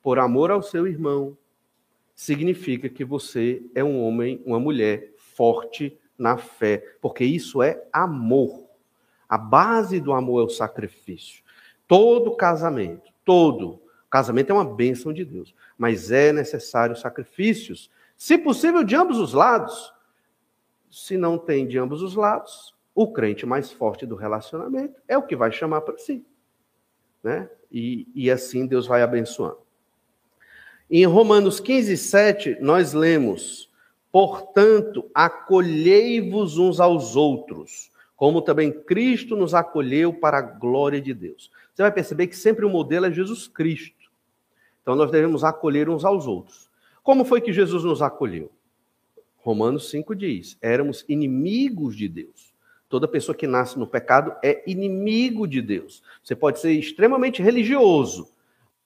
por 0.00 0.20
amor 0.20 0.52
ao 0.52 0.62
seu 0.62 0.86
irmão, 0.86 1.36
significa 2.14 2.88
que 2.88 3.04
você 3.04 3.60
é 3.74 3.82
um 3.82 4.00
homem, 4.00 4.40
uma 4.46 4.60
mulher 4.60 5.12
forte 5.16 5.98
na 6.16 6.36
fé, 6.36 6.78
porque 7.00 7.24
isso 7.24 7.64
é 7.64 7.82
amor. 7.92 8.68
A 9.28 9.36
base 9.36 9.98
do 9.98 10.12
amor 10.12 10.42
é 10.42 10.44
o 10.44 10.50
sacrifício. 10.50 11.42
Todo 11.88 12.36
casamento, 12.36 13.10
todo 13.24 13.82
casamento 14.08 14.50
é 14.50 14.54
uma 14.54 14.64
bênção 14.64 15.12
de 15.12 15.24
Deus, 15.24 15.52
mas 15.76 16.12
é 16.12 16.32
necessário 16.32 16.94
sacrifícios, 16.94 17.90
se 18.16 18.38
possível 18.38 18.84
de 18.84 18.94
ambos 18.94 19.18
os 19.18 19.32
lados 19.32 19.92
se 20.90 21.16
não 21.16 21.38
tem 21.38 21.66
de 21.66 21.78
ambos 21.78 22.02
os 22.02 22.14
lados, 22.14 22.74
o 22.94 23.12
crente 23.12 23.46
mais 23.46 23.70
forte 23.70 24.04
do 24.04 24.16
relacionamento 24.16 25.00
é 25.06 25.16
o 25.16 25.22
que 25.22 25.36
vai 25.36 25.52
chamar 25.52 25.82
para 25.82 25.96
si. 25.96 26.24
Né? 27.22 27.48
E, 27.70 28.08
e 28.14 28.30
assim 28.30 28.66
Deus 28.66 28.86
vai 28.86 29.02
abençoando. 29.02 29.58
Em 30.90 31.06
Romanos 31.06 31.60
15, 31.60 31.96
7, 31.96 32.58
nós 32.60 32.92
lemos: 32.92 33.70
Portanto, 34.10 35.08
acolhei-vos 35.14 36.58
uns 36.58 36.80
aos 36.80 37.14
outros, 37.14 37.92
como 38.16 38.42
também 38.42 38.72
Cristo 38.72 39.36
nos 39.36 39.54
acolheu 39.54 40.12
para 40.12 40.38
a 40.38 40.42
glória 40.42 41.00
de 41.00 41.14
Deus. 41.14 41.50
Você 41.72 41.82
vai 41.82 41.92
perceber 41.92 42.26
que 42.26 42.36
sempre 42.36 42.66
o 42.66 42.70
modelo 42.70 43.06
é 43.06 43.12
Jesus 43.12 43.46
Cristo. 43.46 44.10
Então 44.82 44.96
nós 44.96 45.10
devemos 45.10 45.44
acolher 45.44 45.88
uns 45.88 46.04
aos 46.04 46.26
outros. 46.26 46.68
Como 47.02 47.24
foi 47.24 47.40
que 47.40 47.52
Jesus 47.52 47.84
nos 47.84 48.02
acolheu? 48.02 48.50
Romanos 49.42 49.90
5 49.90 50.14
diz: 50.14 50.56
éramos 50.60 51.04
inimigos 51.08 51.96
de 51.96 52.08
Deus. 52.08 52.50
Toda 52.88 53.06
pessoa 53.06 53.36
que 53.36 53.46
nasce 53.46 53.78
no 53.78 53.86
pecado 53.86 54.34
é 54.42 54.62
inimigo 54.66 55.46
de 55.46 55.62
Deus. 55.62 56.02
Você 56.22 56.34
pode 56.34 56.58
ser 56.58 56.72
extremamente 56.72 57.40
religioso. 57.40 58.28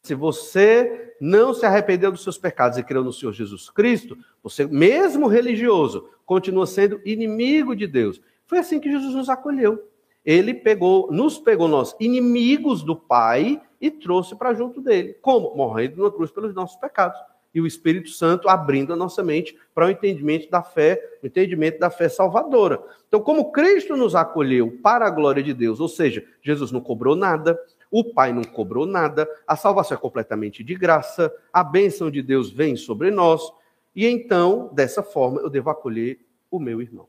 Se 0.03 0.14
você 0.14 1.14
não 1.19 1.55
se 1.55 1.64
arrependeu 1.64 2.12
dos 2.12 2.23
seus 2.23 2.37
pecados 2.37 2.77
e 2.77 2.83
creu 2.83 3.03
no 3.03 3.12
Senhor 3.12 3.33
Jesus 3.33 3.71
Cristo, 3.71 4.19
você, 4.43 4.67
mesmo 4.67 5.27
religioso, 5.27 6.11
continua 6.27 6.67
sendo 6.67 7.01
inimigo 7.05 7.75
de 7.75 7.87
Deus. 7.87 8.21
Foi 8.47 8.59
assim 8.59 8.79
que 8.79 8.90
Jesus 8.90 9.14
nos 9.14 9.31
acolheu. 9.31 9.88
Ele 10.23 10.53
pegou, 10.53 11.11
nos 11.11 11.38
pegou 11.38 11.67
nós, 11.67 11.97
inimigos 11.99 12.83
do 12.83 12.95
Pai, 12.95 13.61
e 13.81 13.90
trouxe 13.90 14.37
para 14.37 14.55
junto 14.55 14.83
dele. 14.83 15.14
Como? 15.21 15.55
Morrendo 15.55 16.03
na 16.03 16.11
cruz 16.11 16.31
pelos 16.31 16.55
nossos 16.55 16.77
pecados 16.77 17.19
e 17.55 17.61
o 17.61 17.67
Espírito 17.67 18.11
Santo 18.11 18.49
abrindo 18.49 18.93
a 18.93 18.97
nossa 18.97 19.23
mente 19.23 19.57
para 19.75 19.87
o 19.87 19.90
entendimento 19.90 20.51
da 20.51 20.62
fé, 20.62 21.19
o 21.23 21.27
entendimento 21.27 21.79
da 21.79 21.88
fé 21.88 22.09
salvadora. 22.09 22.83
Então, 23.07 23.21
como 23.21 23.53
Cristo 23.53 23.97
nos 23.97 24.14
acolheu 24.14 24.79
para 24.83 25.07
a 25.07 25.11
glória 25.11 25.43
de 25.43 25.55
Deus, 25.55 25.79
ou 25.79 25.88
seja, 25.88 26.25
Jesus 26.43 26.73
não 26.73 26.81
cobrou 26.81 27.14
nada, 27.14 27.59
o 27.90 28.12
Pai 28.12 28.33
não 28.33 28.43
cobrou 28.43 28.87
nada, 28.87 29.29
a 29.47 29.55
salvação 29.55 29.97
é 29.97 30.01
completamente 30.01 30.64
de 30.64 30.75
graça, 30.75 31.33
a 31.53 31.62
bênção 31.62 32.11
de 32.11 32.21
Deus 32.23 32.51
vem 32.51 32.75
sobre 32.75 33.12
nós, 33.12 33.53
e 33.95 34.07
então, 34.07 34.69
dessa 34.73 35.03
forma, 35.03 35.40
eu 35.40 35.49
devo 35.49 35.71
acolher 35.71 36.19
o 36.51 36.59
meu 36.59 36.83
irmão. 36.83 37.07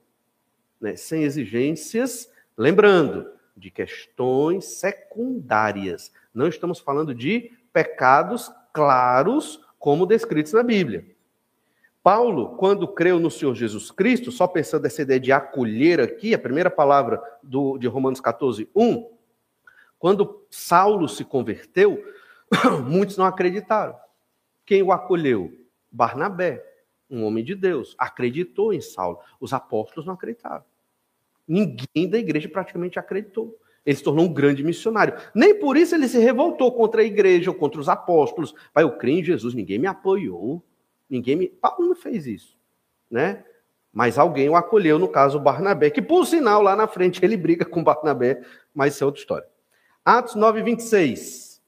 Né? 0.80 0.96
Sem 0.96 1.24
exigências, 1.24 2.30
lembrando, 2.56 3.28
de 3.58 3.72
questões 3.72 4.66
secundárias. 4.66 6.12
Não 6.34 6.48
estamos 6.48 6.80
falando 6.80 7.16
de 7.16 7.52
pecados 7.74 8.52
claros 8.72 9.65
como 9.86 10.08
descritos 10.08 10.52
na 10.52 10.64
Bíblia. 10.64 11.06
Paulo, 12.02 12.58
quando 12.58 12.88
creu 12.88 13.20
no 13.20 13.30
Senhor 13.30 13.54
Jesus 13.54 13.92
Cristo, 13.92 14.32
só 14.32 14.48
pensando 14.48 14.82
nessa 14.82 15.04
ideia 15.04 15.20
de 15.20 15.32
acolher 15.32 16.02
aqui, 16.02 16.34
a 16.34 16.40
primeira 16.40 16.72
palavra 16.72 17.22
do, 17.44 17.78
de 17.78 17.86
Romanos 17.86 18.20
14, 18.20 18.68
1, 18.76 19.08
quando 20.00 20.44
Saulo 20.50 21.08
se 21.08 21.24
converteu, 21.24 22.04
muitos 22.90 23.16
não 23.16 23.26
acreditaram. 23.26 23.96
Quem 24.66 24.82
o 24.82 24.92
acolheu? 24.92 25.54
Barnabé, 25.92 26.66
um 27.08 27.24
homem 27.24 27.44
de 27.44 27.54
Deus, 27.54 27.94
acreditou 28.00 28.74
em 28.74 28.82
Saulo. 28.82 29.20
Os 29.40 29.54
apóstolos 29.54 30.08
não 30.08 30.16
acreditaram. 30.16 30.66
Ninguém 31.48 32.10
da 32.10 32.18
igreja 32.18 32.50
praticamente 32.50 32.98
acreditou. 32.98 33.56
Ele 33.86 33.96
se 33.96 34.04
tornou 34.04 34.26
um 34.26 34.34
grande 34.34 34.64
missionário. 34.64 35.16
Nem 35.34 35.60
por 35.60 35.78
isso 35.78 35.94
ele 35.94 36.08
se 36.08 36.18
revoltou 36.18 36.72
contra 36.72 37.02
a 37.02 37.06
igreja 37.06 37.52
ou 37.52 37.56
contra 37.56 37.80
os 37.80 37.88
apóstolos. 37.88 38.56
Pai, 38.74 38.84
eu 38.84 38.98
creio 38.98 39.20
em 39.20 39.24
Jesus, 39.24 39.54
ninguém 39.54 39.78
me 39.78 39.88
apoiou. 39.88 40.64
Ninguém 41.10 41.36
me. 41.36 41.48
Paulo 41.48 41.90
não 41.90 41.96
fez 41.96 42.26
isso. 42.26 42.58
Né? 43.10 43.44
Mas 43.94 44.18
alguém 44.18 44.50
o 44.50 44.56
acolheu, 44.56 44.98
no 44.98 45.08
caso, 45.08 45.40
Barnabé, 45.40 45.90
que 45.90 46.02
por 46.02 46.26
sinal 46.26 46.62
lá 46.62 46.76
na 46.76 46.88
frente 46.88 47.24
ele 47.24 47.38
briga 47.38 47.64
com 47.64 47.84
Barnabé, 47.84 48.42
mas 48.74 48.96
isso 48.96 49.04
é 49.04 49.06
outra 49.06 49.22
história. 49.22 49.48
Atos 50.04 50.36
9, 50.36 50.64
26. 50.64 51.62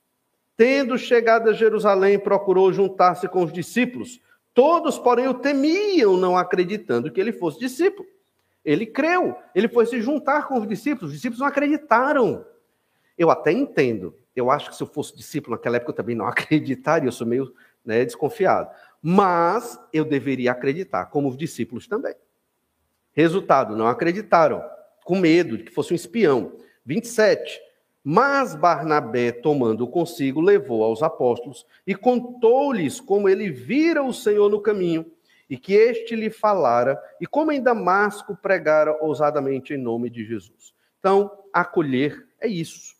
Tendo 0.57 0.97
chegado 0.97 1.49
a 1.49 1.53
Jerusalém, 1.53 2.17
procurou 2.17 2.73
juntar-se 2.73 3.27
com 3.27 3.43
os 3.43 3.53
discípulos. 3.53 4.19
Todos, 4.53 4.97
porém, 4.97 5.27
o 5.27 5.35
temiam, 5.35 6.17
não 6.17 6.35
acreditando 6.35 7.11
que 7.11 7.21
ele 7.21 7.31
fosse 7.31 7.59
discípulo. 7.59 8.09
Ele 8.67 8.85
creu, 8.85 9.37
ele 9.55 9.69
foi 9.69 9.85
se 9.85 10.01
juntar 10.01 10.45
com 10.45 10.59
os 10.59 10.67
discípulos, 10.67 11.11
os 11.11 11.13
discípulos 11.13 11.39
não 11.39 11.47
acreditaram. 11.47 12.45
Eu 13.17 13.31
até 13.31 13.49
entendo, 13.49 14.13
eu 14.35 14.51
acho 14.51 14.69
que 14.69 14.75
se 14.75 14.83
eu 14.83 14.87
fosse 14.87 15.15
discípulo 15.15 15.55
naquela 15.55 15.77
época 15.77 15.91
eu 15.91 15.95
também 15.95 16.17
não 16.17 16.27
acreditaria, 16.27 17.07
eu 17.07 17.13
sou 17.13 17.25
meio 17.25 17.53
né, 17.85 18.03
desconfiado. 18.03 18.69
Mas 19.01 19.79
eu 19.93 20.03
deveria 20.03 20.51
acreditar, 20.51 21.05
como 21.05 21.29
os 21.29 21.37
discípulos 21.37 21.87
também. 21.87 22.13
Resultado, 23.13 23.73
não 23.73 23.87
acreditaram, 23.87 24.61
com 25.05 25.17
medo 25.17 25.57
de 25.57 25.63
que 25.63 25.73
fosse 25.73 25.93
um 25.93 25.95
espião. 25.95 26.51
27. 26.85 27.61
Mas 28.03 28.53
Barnabé, 28.53 29.31
tomando 29.31 29.87
consigo, 29.87 30.41
levou 30.41 30.83
aos 30.83 31.01
apóstolos 31.01 31.65
e 31.85 31.95
contou-lhes 31.95 32.99
como 32.99 33.29
ele 33.29 33.49
vira 33.49 34.03
o 34.03 34.13
Senhor 34.13 34.49
no 34.49 34.59
caminho 34.59 35.09
e 35.49 35.57
que 35.57 35.73
este 35.73 36.15
lhe 36.15 36.29
falara, 36.29 37.01
e 37.21 37.25
como 37.25 37.51
em 37.51 37.61
Damasco 37.61 38.35
pregara 38.35 38.97
ousadamente 39.01 39.73
em 39.73 39.77
nome 39.77 40.09
de 40.09 40.25
Jesus. 40.25 40.73
Então, 40.99 41.31
acolher 41.53 42.27
é 42.39 42.47
isso, 42.47 42.95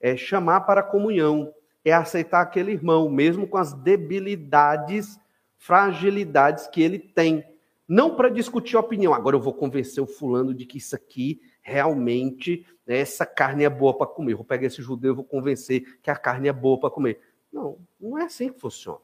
é 0.00 0.16
chamar 0.16 0.62
para 0.62 0.80
a 0.80 0.84
comunhão, 0.84 1.52
é 1.84 1.92
aceitar 1.92 2.40
aquele 2.40 2.72
irmão, 2.72 3.08
mesmo 3.08 3.46
com 3.46 3.58
as 3.58 3.72
debilidades, 3.72 5.18
fragilidades 5.56 6.66
que 6.66 6.82
ele 6.82 6.98
tem. 6.98 7.44
Não 7.86 8.16
para 8.16 8.30
discutir 8.30 8.76
opinião, 8.76 9.14
agora 9.14 9.36
eu 9.36 9.40
vou 9.40 9.52
convencer 9.52 10.02
o 10.02 10.06
fulano 10.06 10.54
de 10.54 10.64
que 10.64 10.78
isso 10.78 10.96
aqui 10.96 11.40
realmente 11.60 12.66
essa 12.86 13.24
carne 13.24 13.64
é 13.64 13.70
boa 13.70 13.96
para 13.96 14.06
comer. 14.06 14.34
Vou 14.34 14.44
pegar 14.44 14.66
esse 14.66 14.82
judeu 14.82 15.12
e 15.12 15.16
vou 15.16 15.24
convencer 15.24 15.98
que 16.02 16.10
a 16.10 16.16
carne 16.16 16.48
é 16.48 16.52
boa 16.52 16.78
para 16.78 16.90
comer. 16.90 17.20
Não, 17.52 17.78
não 17.98 18.18
é 18.18 18.24
assim 18.24 18.52
que 18.52 18.60
funciona. 18.60 18.98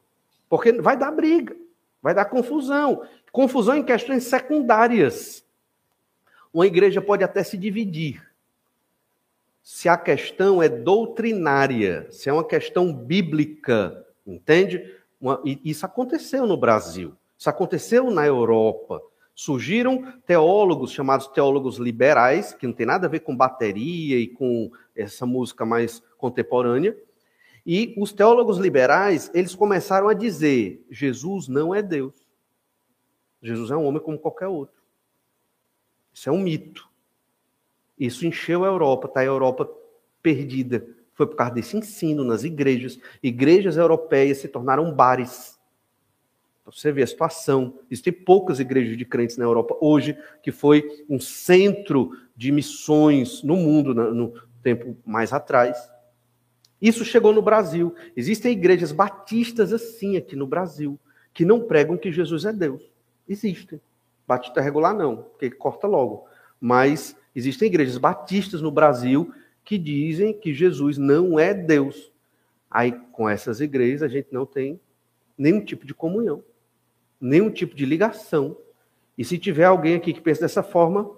Porque 0.48 0.72
vai 0.72 0.96
dar 0.96 1.12
briga, 1.12 1.56
vai 2.02 2.14
dar 2.14 2.24
confusão. 2.24 3.02
Confusão 3.32 3.76
em 3.76 3.84
questões 3.84 4.24
secundárias. 4.24 5.44
Uma 6.52 6.66
igreja 6.66 7.00
pode 7.00 7.22
até 7.22 7.42
se 7.44 7.56
dividir. 7.56 8.28
Se 9.62 9.88
a 9.88 9.96
questão 9.96 10.62
é 10.62 10.68
doutrinária, 10.68 12.08
se 12.10 12.28
é 12.28 12.32
uma 12.32 12.44
questão 12.44 12.92
bíblica, 12.92 14.04
entende? 14.26 14.94
Uma, 15.20 15.40
isso 15.44 15.84
aconteceu 15.84 16.46
no 16.46 16.56
Brasil, 16.56 17.14
isso 17.38 17.48
aconteceu 17.48 18.10
na 18.10 18.26
Europa. 18.26 19.00
Surgiram 19.34 20.12
teólogos 20.26 20.92
chamados 20.92 21.28
teólogos 21.28 21.76
liberais, 21.76 22.52
que 22.52 22.66
não 22.66 22.74
tem 22.74 22.86
nada 22.86 23.06
a 23.06 23.10
ver 23.10 23.20
com 23.20 23.36
bateria 23.36 24.18
e 24.18 24.26
com 24.26 24.70
essa 24.94 25.24
música 25.24 25.64
mais 25.64 26.02
contemporânea. 26.18 26.96
E 27.72 27.94
os 27.96 28.12
teólogos 28.12 28.58
liberais, 28.58 29.30
eles 29.32 29.54
começaram 29.54 30.08
a 30.08 30.12
dizer: 30.12 30.84
Jesus 30.90 31.46
não 31.46 31.72
é 31.72 31.80
Deus. 31.80 32.12
Jesus 33.40 33.70
é 33.70 33.76
um 33.76 33.84
homem 33.84 34.02
como 34.02 34.18
qualquer 34.18 34.48
outro. 34.48 34.82
Isso 36.12 36.28
é 36.28 36.32
um 36.32 36.40
mito. 36.40 36.90
Isso 37.96 38.26
encheu 38.26 38.64
a 38.64 38.66
Europa, 38.66 39.06
está 39.06 39.20
a 39.20 39.24
Europa 39.24 39.70
perdida. 40.20 40.84
Foi 41.14 41.28
por 41.28 41.36
causa 41.36 41.54
desse 41.54 41.76
ensino 41.76 42.24
nas 42.24 42.42
igrejas. 42.42 42.98
Igrejas 43.22 43.76
europeias 43.76 44.38
se 44.38 44.48
tornaram 44.48 44.92
bares. 44.92 45.56
Então, 46.62 46.72
você 46.72 46.90
vê 46.90 47.04
a 47.04 47.06
situação. 47.06 47.78
Existem 47.88 48.12
poucas 48.12 48.58
igrejas 48.58 48.98
de 48.98 49.04
crentes 49.04 49.36
na 49.36 49.44
Europa 49.44 49.78
hoje, 49.80 50.18
que 50.42 50.50
foi 50.50 51.04
um 51.08 51.20
centro 51.20 52.18
de 52.34 52.50
missões 52.50 53.44
no 53.44 53.54
mundo, 53.54 53.94
no 53.94 54.34
tempo 54.60 54.96
mais 55.06 55.32
atrás. 55.32 55.78
Isso 56.80 57.04
chegou 57.04 57.32
no 57.32 57.42
Brasil. 57.42 57.94
Existem 58.16 58.52
igrejas 58.52 58.92
batistas 58.92 59.72
assim 59.72 60.16
aqui 60.16 60.34
no 60.34 60.46
Brasil, 60.46 60.98
que 61.34 61.44
não 61.44 61.60
pregam 61.60 61.96
que 61.96 62.10
Jesus 62.10 62.44
é 62.44 62.52
Deus. 62.52 62.82
Existem. 63.28 63.80
Batista 64.26 64.60
regular 64.60 64.94
não, 64.94 65.16
porque 65.16 65.50
corta 65.50 65.86
logo. 65.86 66.26
Mas 66.60 67.16
existem 67.34 67.66
igrejas 67.68 67.98
batistas 67.98 68.62
no 68.62 68.70
Brasil 68.70 69.34
que 69.64 69.76
dizem 69.76 70.32
que 70.32 70.54
Jesus 70.54 70.96
não 70.96 71.38
é 71.38 71.52
Deus. 71.52 72.10
Aí, 72.70 72.92
com 73.12 73.28
essas 73.28 73.60
igrejas, 73.60 74.02
a 74.02 74.08
gente 74.08 74.28
não 74.30 74.46
tem 74.46 74.80
nenhum 75.36 75.64
tipo 75.64 75.84
de 75.84 75.92
comunhão, 75.92 76.42
nenhum 77.20 77.50
tipo 77.50 77.74
de 77.74 77.84
ligação. 77.84 78.56
E 79.18 79.24
se 79.24 79.38
tiver 79.38 79.64
alguém 79.64 79.96
aqui 79.96 80.12
que 80.12 80.20
pensa 80.20 80.42
dessa 80.42 80.62
forma, 80.62 81.10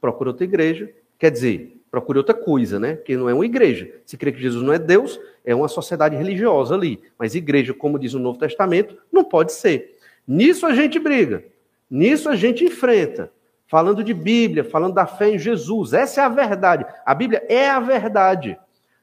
procura 0.00 0.30
outra 0.30 0.44
igreja. 0.44 0.92
Quer 1.18 1.30
dizer, 1.30 1.81
procure 1.92 2.16
outra 2.16 2.34
coisa, 2.34 2.80
né? 2.80 2.96
Que 2.96 3.18
não 3.18 3.28
é 3.28 3.34
uma 3.34 3.44
igreja. 3.44 3.86
Se 4.06 4.16
crê 4.16 4.32
que 4.32 4.40
Jesus 4.40 4.64
não 4.64 4.72
é 4.72 4.78
Deus, 4.78 5.20
é 5.44 5.54
uma 5.54 5.68
sociedade 5.68 6.16
religiosa 6.16 6.74
ali. 6.74 7.02
Mas 7.18 7.34
igreja, 7.34 7.74
como 7.74 7.98
diz 7.98 8.14
o 8.14 8.18
Novo 8.18 8.38
Testamento, 8.38 8.96
não 9.12 9.22
pode 9.22 9.52
ser. 9.52 9.98
Nisso 10.26 10.64
a 10.64 10.74
gente 10.74 10.98
briga. 10.98 11.44
Nisso 11.90 12.30
a 12.30 12.34
gente 12.34 12.64
enfrenta. 12.64 13.30
Falando 13.66 14.02
de 14.02 14.14
Bíblia, 14.14 14.64
falando 14.64 14.94
da 14.94 15.06
fé 15.06 15.34
em 15.34 15.38
Jesus. 15.38 15.92
Essa 15.92 16.22
é 16.22 16.24
a 16.24 16.30
verdade. 16.30 16.86
A 17.04 17.14
Bíblia 17.14 17.44
é 17.46 17.68
a 17.68 17.78
verdade. 17.78 18.58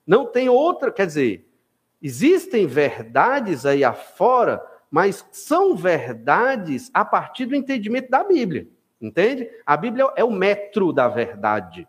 Não 0.06 0.25
tem 0.25 0.49
outra, 0.49 0.91
quer 0.91 1.06
dizer, 1.06 1.47
existem 2.02 2.65
verdades 2.65 3.67
aí 3.67 3.84
afora, 3.84 4.60
mas 4.89 5.23
são 5.32 5.75
verdades 5.75 6.89
a 6.91 7.06
partir 7.06 7.45
do 7.45 7.56
entendimento 7.56 8.10
da 8.10 8.23
Bíblia. 8.23 8.67
Entende? 8.99 9.47
A 9.63 9.78
Bíblia 9.78 10.12
é 10.15 10.23
o 10.23 10.32
metro 10.32 10.91
da 10.91 11.08
verdade 11.08 11.88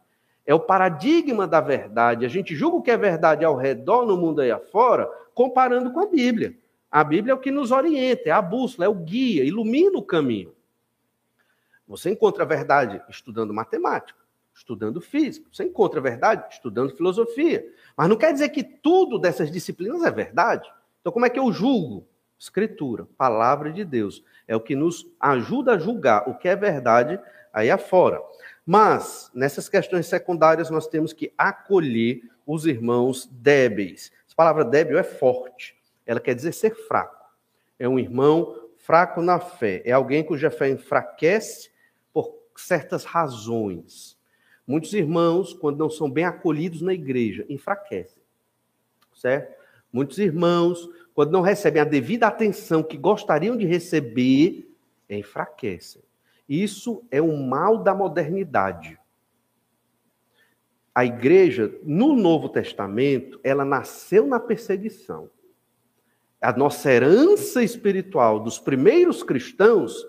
é 0.50 0.54
o 0.54 0.58
paradigma 0.58 1.46
da 1.46 1.60
verdade. 1.60 2.26
A 2.26 2.28
gente 2.28 2.56
julga 2.56 2.78
o 2.78 2.82
que 2.82 2.90
é 2.90 2.96
verdade 2.96 3.44
ao 3.44 3.54
redor, 3.54 4.04
no 4.04 4.16
mundo 4.16 4.40
aí 4.40 4.50
afora, 4.50 5.06
comparando 5.32 5.92
com 5.92 6.00
a 6.00 6.06
Bíblia. 6.06 6.58
A 6.90 7.04
Bíblia 7.04 7.30
é 7.30 7.34
o 7.36 7.38
que 7.38 7.52
nos 7.52 7.70
orienta, 7.70 8.30
é 8.30 8.32
a 8.32 8.42
bússola, 8.42 8.84
é 8.84 8.88
o 8.88 8.94
guia, 8.94 9.44
ilumina 9.44 9.96
o 9.96 10.02
caminho. 10.02 10.52
Você 11.86 12.10
encontra 12.10 12.42
a 12.42 12.46
verdade 12.46 13.00
estudando 13.08 13.54
matemática, 13.54 14.18
estudando 14.52 15.00
física. 15.00 15.46
Você 15.52 15.62
encontra 15.62 16.00
a 16.00 16.02
verdade 16.02 16.44
estudando 16.52 16.96
filosofia. 16.96 17.64
Mas 17.96 18.08
não 18.08 18.16
quer 18.16 18.32
dizer 18.32 18.48
que 18.48 18.64
tudo 18.64 19.20
dessas 19.20 19.52
disciplinas 19.52 20.02
é 20.02 20.10
verdade. 20.10 20.68
Então, 21.00 21.12
como 21.12 21.26
é 21.26 21.30
que 21.30 21.38
eu 21.38 21.52
julgo? 21.52 22.08
Escritura, 22.36 23.06
palavra 23.16 23.70
de 23.70 23.84
Deus. 23.84 24.24
É 24.48 24.56
o 24.56 24.60
que 24.60 24.74
nos 24.74 25.06
ajuda 25.20 25.74
a 25.74 25.78
julgar 25.78 26.28
o 26.28 26.34
que 26.36 26.48
é 26.48 26.56
verdade 26.56 27.20
aí 27.52 27.70
afora. 27.70 28.20
Mas, 28.64 29.30
nessas 29.34 29.68
questões 29.68 30.06
secundárias, 30.06 30.70
nós 30.70 30.86
temos 30.86 31.12
que 31.12 31.32
acolher 31.36 32.22
os 32.46 32.66
irmãos 32.66 33.28
débeis. 33.32 34.12
Essa 34.26 34.36
palavra 34.36 34.64
débil 34.64 34.98
é 34.98 35.02
forte. 35.02 35.76
Ela 36.06 36.20
quer 36.20 36.34
dizer 36.34 36.52
ser 36.52 36.74
fraco. 36.74 37.26
É 37.78 37.88
um 37.88 37.98
irmão 37.98 38.68
fraco 38.78 39.22
na 39.22 39.38
fé. 39.38 39.82
É 39.84 39.92
alguém 39.92 40.24
cuja 40.24 40.50
fé 40.50 40.68
enfraquece 40.68 41.70
por 42.12 42.34
certas 42.56 43.04
razões. 43.04 44.18
Muitos 44.66 44.92
irmãos, 44.92 45.52
quando 45.52 45.78
não 45.78 45.90
são 45.90 46.10
bem 46.10 46.24
acolhidos 46.24 46.82
na 46.82 46.94
igreja, 46.94 47.44
enfraquecem. 47.48 48.22
Certo? 49.14 49.58
Muitos 49.92 50.18
irmãos, 50.18 50.88
quando 51.14 51.32
não 51.32 51.40
recebem 51.40 51.82
a 51.82 51.84
devida 51.84 52.26
atenção 52.26 52.82
que 52.82 52.96
gostariam 52.96 53.56
de 53.56 53.66
receber, 53.66 54.72
enfraquecem. 55.08 56.02
Isso 56.50 57.04
é 57.12 57.22
um 57.22 57.46
mal 57.46 57.78
da 57.78 57.94
modernidade. 57.94 58.98
A 60.92 61.04
igreja, 61.04 61.72
no 61.84 62.16
Novo 62.16 62.48
Testamento, 62.48 63.38
ela 63.44 63.64
nasceu 63.64 64.26
na 64.26 64.40
perseguição. 64.40 65.30
A 66.40 66.52
nossa 66.52 66.90
herança 66.90 67.62
espiritual 67.62 68.40
dos 68.40 68.58
primeiros 68.58 69.22
cristãos 69.22 70.04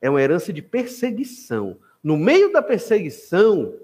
é 0.00 0.08
uma 0.08 0.22
herança 0.22 0.50
de 0.50 0.62
perseguição. 0.62 1.76
No 2.02 2.16
meio 2.16 2.50
da 2.50 2.62
perseguição, 2.62 3.74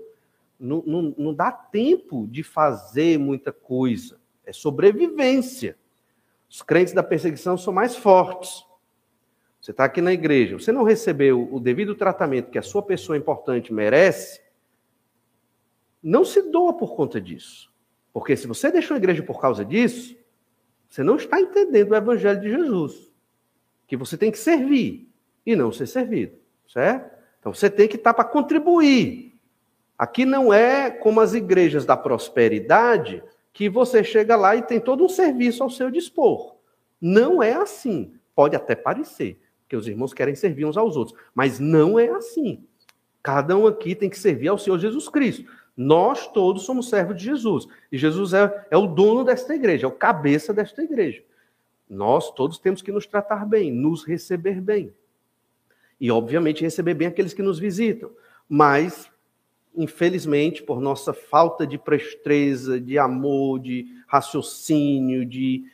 não, 0.59 0.83
não, 0.87 1.15
não 1.19 1.35
dá 1.35 1.53
tempo 1.53 2.27
de 2.27 2.43
fazer 2.43 3.19
muita 3.19 3.53
coisa. 3.53 4.19
É 4.47 4.53
sobrevivência. 4.53 5.77
Os 6.49 6.63
crentes 6.63 6.95
da 6.95 7.03
perseguição 7.03 7.59
são 7.59 7.73
mais 7.73 7.95
fortes. 7.95 8.65
Você 9.63 9.71
está 9.71 9.85
aqui 9.85 10.01
na 10.01 10.13
igreja, 10.13 10.59
você 10.59 10.73
não 10.73 10.83
recebeu 10.83 11.49
o 11.55 11.61
devido 11.61 11.95
tratamento 11.95 12.51
que 12.51 12.59
a 12.59 12.63
sua 12.63 12.83
pessoa 12.83 13.17
importante 13.17 13.73
merece, 13.73 14.43
não 16.03 16.25
se 16.25 16.43
doa 16.51 16.77
por 16.77 16.97
conta 16.97 17.21
disso. 17.21 17.73
Porque 18.13 18.37
se 18.37 18.49
você 18.49 18.73
deixou 18.73 18.97
a 18.97 18.99
igreja 18.99 19.23
por 19.23 19.41
causa 19.41 19.65
disso, 19.65 20.17
você 20.91 21.05
não 21.05 21.15
está 21.15 21.41
entendendo 21.41 21.93
o 21.93 21.95
evangelho 21.95 22.41
de 22.41 22.51
Jesus. 22.51 23.13
Que 23.87 23.97
você 23.97 24.17
tem 24.19 24.33
que 24.33 24.39
servir 24.39 25.09
e 25.47 25.55
não 25.55 25.71
ser 25.71 25.87
servido, 25.87 26.37
certo? 26.67 27.17
Então 27.39 27.55
você 27.55 27.71
tem 27.71 27.87
que 27.87 27.95
estar 27.95 28.15
para 28.15 28.25
contribuir. 28.25 29.39
Aqui 29.97 30.25
não 30.25 30.53
é 30.53 30.91
como 30.91 31.21
as 31.21 31.35
igrejas 31.35 31.87
da 31.87 31.97
prosperidade, 31.97 33.23
que 33.53 33.69
você 33.69 34.03
chega 34.03 34.35
lá 34.35 34.57
e 34.57 34.63
tem 34.63 34.81
todo 34.81 35.05
um 35.05 35.09
serviço 35.09 35.63
ao 35.63 35.71
seu 35.71 35.89
dispor. 35.89 36.57
Não 37.01 37.41
é 37.41 37.53
assim. 37.53 38.13
Pode 38.35 38.57
até 38.57 38.75
parecer 38.75 39.39
que 39.73 39.77
os 39.77 39.89
irmãos 39.89 40.13
querem 40.13 40.35
servir 40.35 40.67
uns 40.67 40.77
aos 40.77 40.99
outros. 40.99 41.19
Mas 41.35 41.59
não 41.59 41.99
é 41.99 42.11
assim. 42.11 42.63
Cada 43.23 43.57
um 43.57 43.67
aqui 43.67 43.95
tem 43.95 44.11
que 44.11 44.19
servir 44.19 44.49
ao 44.49 44.59
Senhor 44.59 44.79
Jesus 44.79 45.09
Cristo. 45.09 45.51
Nós 45.75 46.31
todos 46.31 46.65
somos 46.65 46.91
servos 46.91 47.17
de 47.17 47.25
Jesus. 47.25 47.67
E 47.91 47.97
Jesus 47.97 48.35
é, 48.35 48.67
é 48.71 48.77
o 48.77 48.87
dono 48.87 49.25
desta 49.25 49.55
igreja, 49.55 49.87
é 49.87 49.89
o 49.89 49.93
cabeça 49.93 50.53
desta 50.53 50.83
igreja. 50.83 51.25
Nós 51.89 52.31
todos 52.33 52.59
temos 52.59 52.83
que 52.83 52.93
nos 52.93 53.07
tratar 53.07 53.47
bem, 53.47 53.73
nos 53.73 54.05
receber 54.05 54.61
bem. 54.61 54.93
E, 55.99 56.11
obviamente, 56.11 56.63
receber 56.63 56.93
bem 56.93 57.09
aqueles 57.09 57.33
que 57.33 57.41
nos 57.41 57.59
visitam. 57.59 58.11
Mas, 58.47 59.11
infelizmente, 59.75 60.63
por 60.63 60.83
nossa 60.83 61.15
falta 61.15 61.67
de 61.67 61.79
presteza, 61.79 62.79
de 62.79 62.99
amor, 62.99 63.59
de 63.59 63.87
raciocínio, 64.07 65.25
de, 65.25 65.65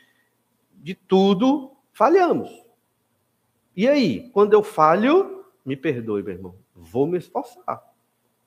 de 0.76 0.94
tudo, 0.94 1.72
falhamos. 1.92 2.67
E 3.78 3.86
aí, 3.86 4.28
quando 4.30 4.54
eu 4.54 4.62
falho, 4.64 5.44
me 5.64 5.76
perdoe, 5.76 6.20
meu 6.20 6.34
irmão, 6.34 6.56
vou 6.74 7.06
me 7.06 7.16
esforçar. 7.16 7.80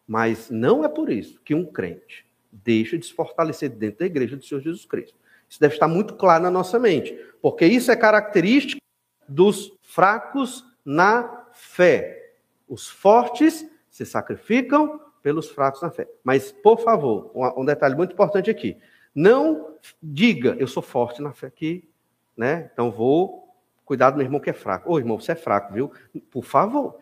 Mas 0.06 0.50
não 0.50 0.84
é 0.84 0.90
por 0.90 1.10
isso 1.10 1.40
que 1.40 1.56
um 1.56 1.64
crente 1.64 2.30
deixa 2.52 2.98
de 2.98 3.06
se 3.06 3.14
fortalecer 3.14 3.70
dentro 3.70 4.00
da 4.00 4.08
igreja 4.08 4.36
do 4.36 4.44
Senhor 4.44 4.60
Jesus 4.60 4.84
Cristo. 4.84 5.18
Isso 5.48 5.58
deve 5.58 5.76
estar 5.76 5.88
muito 5.88 6.16
claro 6.16 6.44
na 6.44 6.52
nossa 6.52 6.78
mente, 6.78 7.18
porque 7.42 7.66
isso 7.66 7.90
é 7.94 7.96
característica 7.96 8.82
dos 9.26 9.72
fracos 9.82 10.66
na 10.84 11.48
fé. 11.54 12.34
Os 12.68 12.90
fortes 12.90 13.66
se 13.90 14.06
sacrificam 14.06 15.00
pelos 15.24 15.50
fracos 15.50 15.82
na 15.82 15.90
fé. 15.90 16.10
Mas, 16.26 16.52
por 16.52 16.82
favor, 16.82 17.32
um 17.56 17.64
detalhe 17.64 17.96
muito 17.96 18.12
importante 18.12 18.50
aqui. 18.50 18.78
Não 19.16 19.78
diga, 20.04 20.58
eu 20.60 20.68
sou 20.68 20.84
forte 20.84 21.22
na 21.22 21.32
fé 21.32 21.48
aqui, 21.48 21.90
né? 22.36 22.70
Então 22.74 22.92
vou 22.92 23.51
Cuidado, 23.92 24.16
meu 24.16 24.26
irmão 24.26 24.40
que 24.40 24.50
é 24.50 24.54
fraco. 24.54 24.90
Ô, 24.90 24.98
irmão, 24.98 25.20
você 25.20 25.34
é 25.34 25.36
fraco, 25.36 25.74
viu? 25.74 25.92
Por 26.30 26.46
favor. 26.46 26.96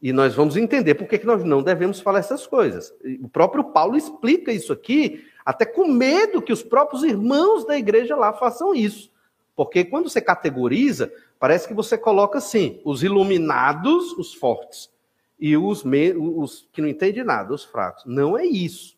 E 0.00 0.10
nós 0.10 0.34
vamos 0.34 0.56
entender 0.56 0.94
por 0.94 1.06
que 1.06 1.22
nós 1.26 1.44
não 1.44 1.62
devemos 1.62 2.00
falar 2.00 2.20
essas 2.20 2.46
coisas. 2.46 2.90
O 3.20 3.28
próprio 3.28 3.64
Paulo 3.64 3.94
explica 3.94 4.50
isso 4.50 4.72
aqui, 4.72 5.26
até 5.44 5.66
com 5.66 5.86
medo 5.86 6.40
que 6.40 6.54
os 6.54 6.62
próprios 6.62 7.02
irmãos 7.02 7.66
da 7.66 7.76
igreja 7.76 8.16
lá 8.16 8.32
façam 8.32 8.74
isso. 8.74 9.12
Porque 9.54 9.84
quando 9.84 10.08
você 10.08 10.22
categoriza, 10.22 11.12
parece 11.38 11.68
que 11.68 11.74
você 11.74 11.98
coloca 11.98 12.38
assim: 12.38 12.80
os 12.82 13.02
iluminados, 13.02 14.16
os 14.16 14.32
fortes, 14.32 14.90
e 15.38 15.54
os, 15.54 15.84
os 15.84 16.66
que 16.72 16.80
não 16.80 16.88
entendem 16.88 17.24
nada, 17.24 17.52
os 17.52 17.62
fracos. 17.62 18.06
Não 18.06 18.38
é 18.38 18.46
isso. 18.46 18.96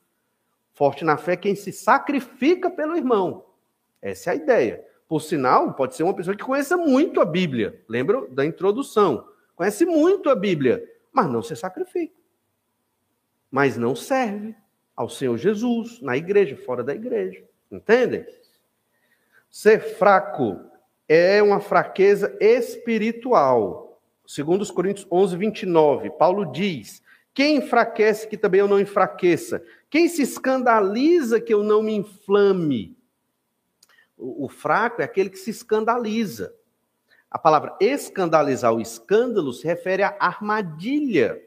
Forte 0.72 1.04
na 1.04 1.16
fé 1.16 1.32
é 1.32 1.36
quem 1.36 1.56
se 1.56 1.72
sacrifica 1.72 2.70
pelo 2.70 2.96
irmão. 2.96 3.44
Essa 4.00 4.30
é 4.30 4.32
a 4.34 4.36
ideia. 4.36 4.93
Por 5.08 5.20
sinal, 5.20 5.74
pode 5.74 5.94
ser 5.94 6.02
uma 6.02 6.14
pessoa 6.14 6.36
que 6.36 6.44
conheça 6.44 6.76
muito 6.76 7.20
a 7.20 7.24
Bíblia. 7.24 7.82
Lembra 7.88 8.26
da 8.28 8.44
introdução? 8.44 9.28
Conhece 9.54 9.84
muito 9.84 10.30
a 10.30 10.34
Bíblia, 10.34 10.82
mas 11.12 11.30
não 11.30 11.42
se 11.42 11.54
sacrifica. 11.54 12.14
Mas 13.50 13.76
não 13.76 13.94
serve 13.94 14.54
ao 14.96 15.08
Senhor 15.08 15.36
Jesus, 15.36 16.00
na 16.00 16.16
igreja, 16.16 16.56
fora 16.56 16.82
da 16.82 16.94
igreja. 16.94 17.44
Entendem? 17.70 18.26
Ser 19.50 19.80
fraco 19.80 20.60
é 21.08 21.42
uma 21.42 21.60
fraqueza 21.60 22.36
espiritual. 22.40 24.00
Segundo 24.26 24.62
os 24.62 24.70
Coríntios 24.70 25.06
11, 25.10 25.36
29, 25.36 26.10
Paulo 26.10 26.50
diz, 26.50 27.02
quem 27.34 27.56
enfraquece 27.56 28.26
que 28.26 28.36
também 28.36 28.60
eu 28.60 28.68
não 28.68 28.80
enfraqueça? 28.80 29.62
Quem 29.90 30.08
se 30.08 30.22
escandaliza 30.22 31.40
que 31.40 31.52
eu 31.52 31.62
não 31.62 31.82
me 31.82 31.94
inflame? 31.94 32.96
O, 34.16 34.48
fraco 34.48 35.02
é 35.02 35.04
aquele 35.04 35.28
que 35.28 35.38
se 35.38 35.50
escandaliza. 35.50 36.54
A 37.30 37.38
palavra 37.38 37.76
escandalizar, 37.80 38.72
o 38.72 38.80
escândalo, 38.80 39.52
se 39.52 39.66
refere 39.66 40.02
à 40.02 40.16
armadilha. 40.20 41.42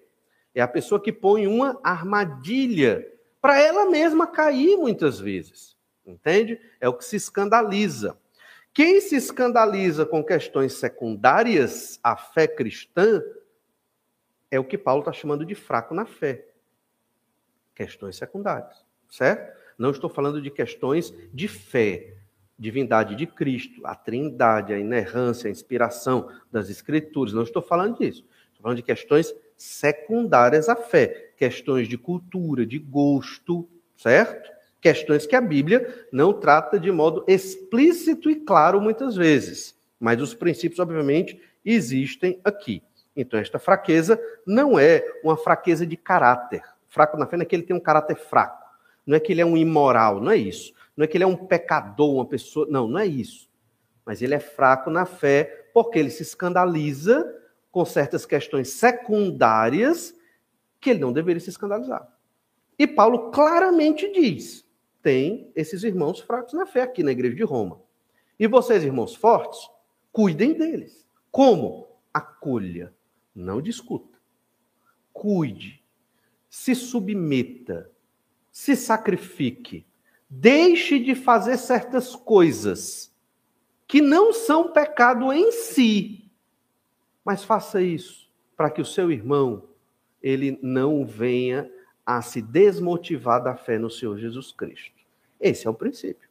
É 0.54 0.62
a 0.62 0.68
pessoa 0.68 1.02
que 1.02 1.14
põe 1.14 1.48
uma 1.48 1.80
armadilha 1.82 3.10
para 3.42 3.60
ela 3.60 3.86
mesma 3.86 4.28
cair 4.28 4.76
muitas 4.78 5.20
vezes. 5.20 5.78
Entende? 6.06 6.60
É 6.80 6.90
o 6.90 6.94
que 6.94 7.06
se 7.06 7.16
escandaliza. 7.16 8.18
Quem 8.74 9.02
se 9.02 9.16
escandaliza 9.16 10.06
com 10.06 10.24
questões 10.24 10.74
secundárias 10.74 12.00
à 12.04 12.16
fé 12.16 12.48
cristã 12.48 13.24
é 14.52 14.60
o 14.60 14.64
que 14.64 14.78
Paulo 14.78 15.02
está 15.02 15.12
chamando 15.12 15.46
de 15.46 15.56
fraco 15.56 15.94
na 15.94 16.06
fé. 16.06 16.46
Questões 17.74 18.16
secundárias, 18.18 18.86
certo? 19.10 19.58
Não 19.78 19.92
estou 19.92 20.10
falando 20.10 20.42
de 20.42 20.50
questões 20.50 21.14
de 21.34 21.48
fé, 21.48 22.17
divindade 22.58 23.16
de 23.16 23.28
Cristo, 23.28 23.86
a 23.86 23.94
trindade, 23.94 24.74
a 24.74 24.80
inerrância, 24.80 25.48
a 25.48 25.52
inspiração 25.52 26.30
das 26.52 26.70
Escrituras. 26.70 27.34
Não 27.34 27.44
estou 27.44 27.62
falando 27.62 27.98
disso. 28.00 28.26
Estou 28.48 28.64
falando 28.64 28.78
de 28.78 28.84
questões 28.84 29.34
secundárias 29.56 30.70
à 30.70 30.76
fé, 30.76 31.32
questões 31.38 31.88
de 31.88 31.98
cultura, 31.98 32.66
de 32.66 32.80
gosto, 32.80 33.68
certo? 33.96 34.52
Questões 34.80 35.26
que 35.26 35.36
a 35.36 35.42
Bíblia 35.42 36.08
não 36.12 36.32
trata 36.32 36.80
de 36.80 36.92
modo 36.92 37.24
explícito 37.28 38.30
e 38.30 38.36
claro 38.36 38.80
muitas 38.80 39.16
vezes, 39.16 39.76
mas 40.00 40.22
os 40.22 40.34
princípios, 40.34 40.80
obviamente, 40.80 41.42
existem 41.66 42.40
aqui. 42.44 42.84
Então, 43.16 43.40
esta 43.40 43.58
fraqueza 43.58 44.22
não 44.46 44.78
é 44.78 45.04
uma 45.24 45.36
fraqueza 45.36 45.86
de 45.86 45.98
caráter. 45.98 46.62
Fraco 46.88 47.18
na 47.18 47.26
fé 47.26 47.36
não 47.36 47.44
é 47.44 47.46
que 47.46 47.56
ele 47.56 47.64
tem 47.64 47.76
um 47.76 47.80
caráter 47.80 48.16
fraco, 48.16 48.64
não 49.06 49.18
é 49.18 49.20
que 49.20 49.32
ele 49.32 49.42
é 49.42 49.46
um 49.46 49.58
imoral, 49.58 50.22
não 50.22 50.32
é 50.32 50.38
isso. 50.38 50.72
Não 50.98 51.04
é 51.04 51.08
que 51.08 51.16
ele 51.16 51.24
é 51.24 51.28
um 51.28 51.36
pecador, 51.38 52.16
uma 52.16 52.26
pessoa. 52.26 52.68
Não, 52.70 52.88
não 52.88 53.00
é 53.00 53.06
isso. 53.06 53.48
Mas 54.04 54.22
ele 54.22 54.34
é 54.34 54.40
fraco 54.40 54.90
na 54.90 55.06
fé 55.06 55.70
porque 55.74 56.00
ele 56.00 56.10
se 56.10 56.24
escandaliza 56.24 57.34
com 57.72 57.86
certas 57.86 58.26
questões 58.26 58.70
secundárias 58.70 60.16
que 60.82 60.90
ele 60.90 61.00
não 61.00 61.14
deveria 61.14 61.40
se 61.40 61.52
escandalizar. 61.52 62.08
E 62.80 62.88
Paulo 62.88 63.32
claramente 63.32 64.12
diz: 64.12 64.66
tem 65.02 65.52
esses 65.56 65.84
irmãos 65.84 66.20
fracos 66.20 66.54
na 66.54 66.66
fé 66.66 66.82
aqui 66.82 67.04
na 67.04 67.12
igreja 67.12 67.36
de 67.36 67.44
Roma. 67.44 67.82
E 68.40 68.48
vocês, 68.48 68.84
irmãos 68.84 69.16
fortes, 69.16 69.60
cuidem 70.12 70.54
deles. 70.54 71.08
Como? 71.32 71.88
Acolha, 72.14 72.94
não 73.34 73.62
discuta. 73.62 74.18
Cuide, 75.14 75.84
se 76.50 76.76
submeta, 76.76 77.90
se 78.52 78.76
sacrifique, 78.76 79.87
Deixe 80.30 81.00
de 81.00 81.16
fazer 81.16 81.58
certas 81.58 82.16
coisas 82.16 83.14
que 83.88 84.02
não 84.02 84.34
são 84.34 84.72
pecado 84.72 85.32
em 85.32 85.52
si, 85.52 86.30
mas 87.24 87.44
faça 87.44 87.82
isso 87.82 88.30
para 88.56 88.70
que 88.70 88.82
o 88.82 88.86
seu 88.86 89.12
irmão 89.12 89.64
ele 90.22 90.60
não 90.62 91.06
venha 91.06 91.72
a 92.06 92.22
se 92.22 92.42
desmotivar 92.42 93.42
da 93.44 93.56
fé 93.56 93.78
no 93.78 93.90
Senhor 93.90 94.18
Jesus 94.18 94.52
Cristo. 94.52 94.96
Esse 95.40 95.68
é 95.68 95.70
o 95.70 95.74
princípio. 95.74 96.28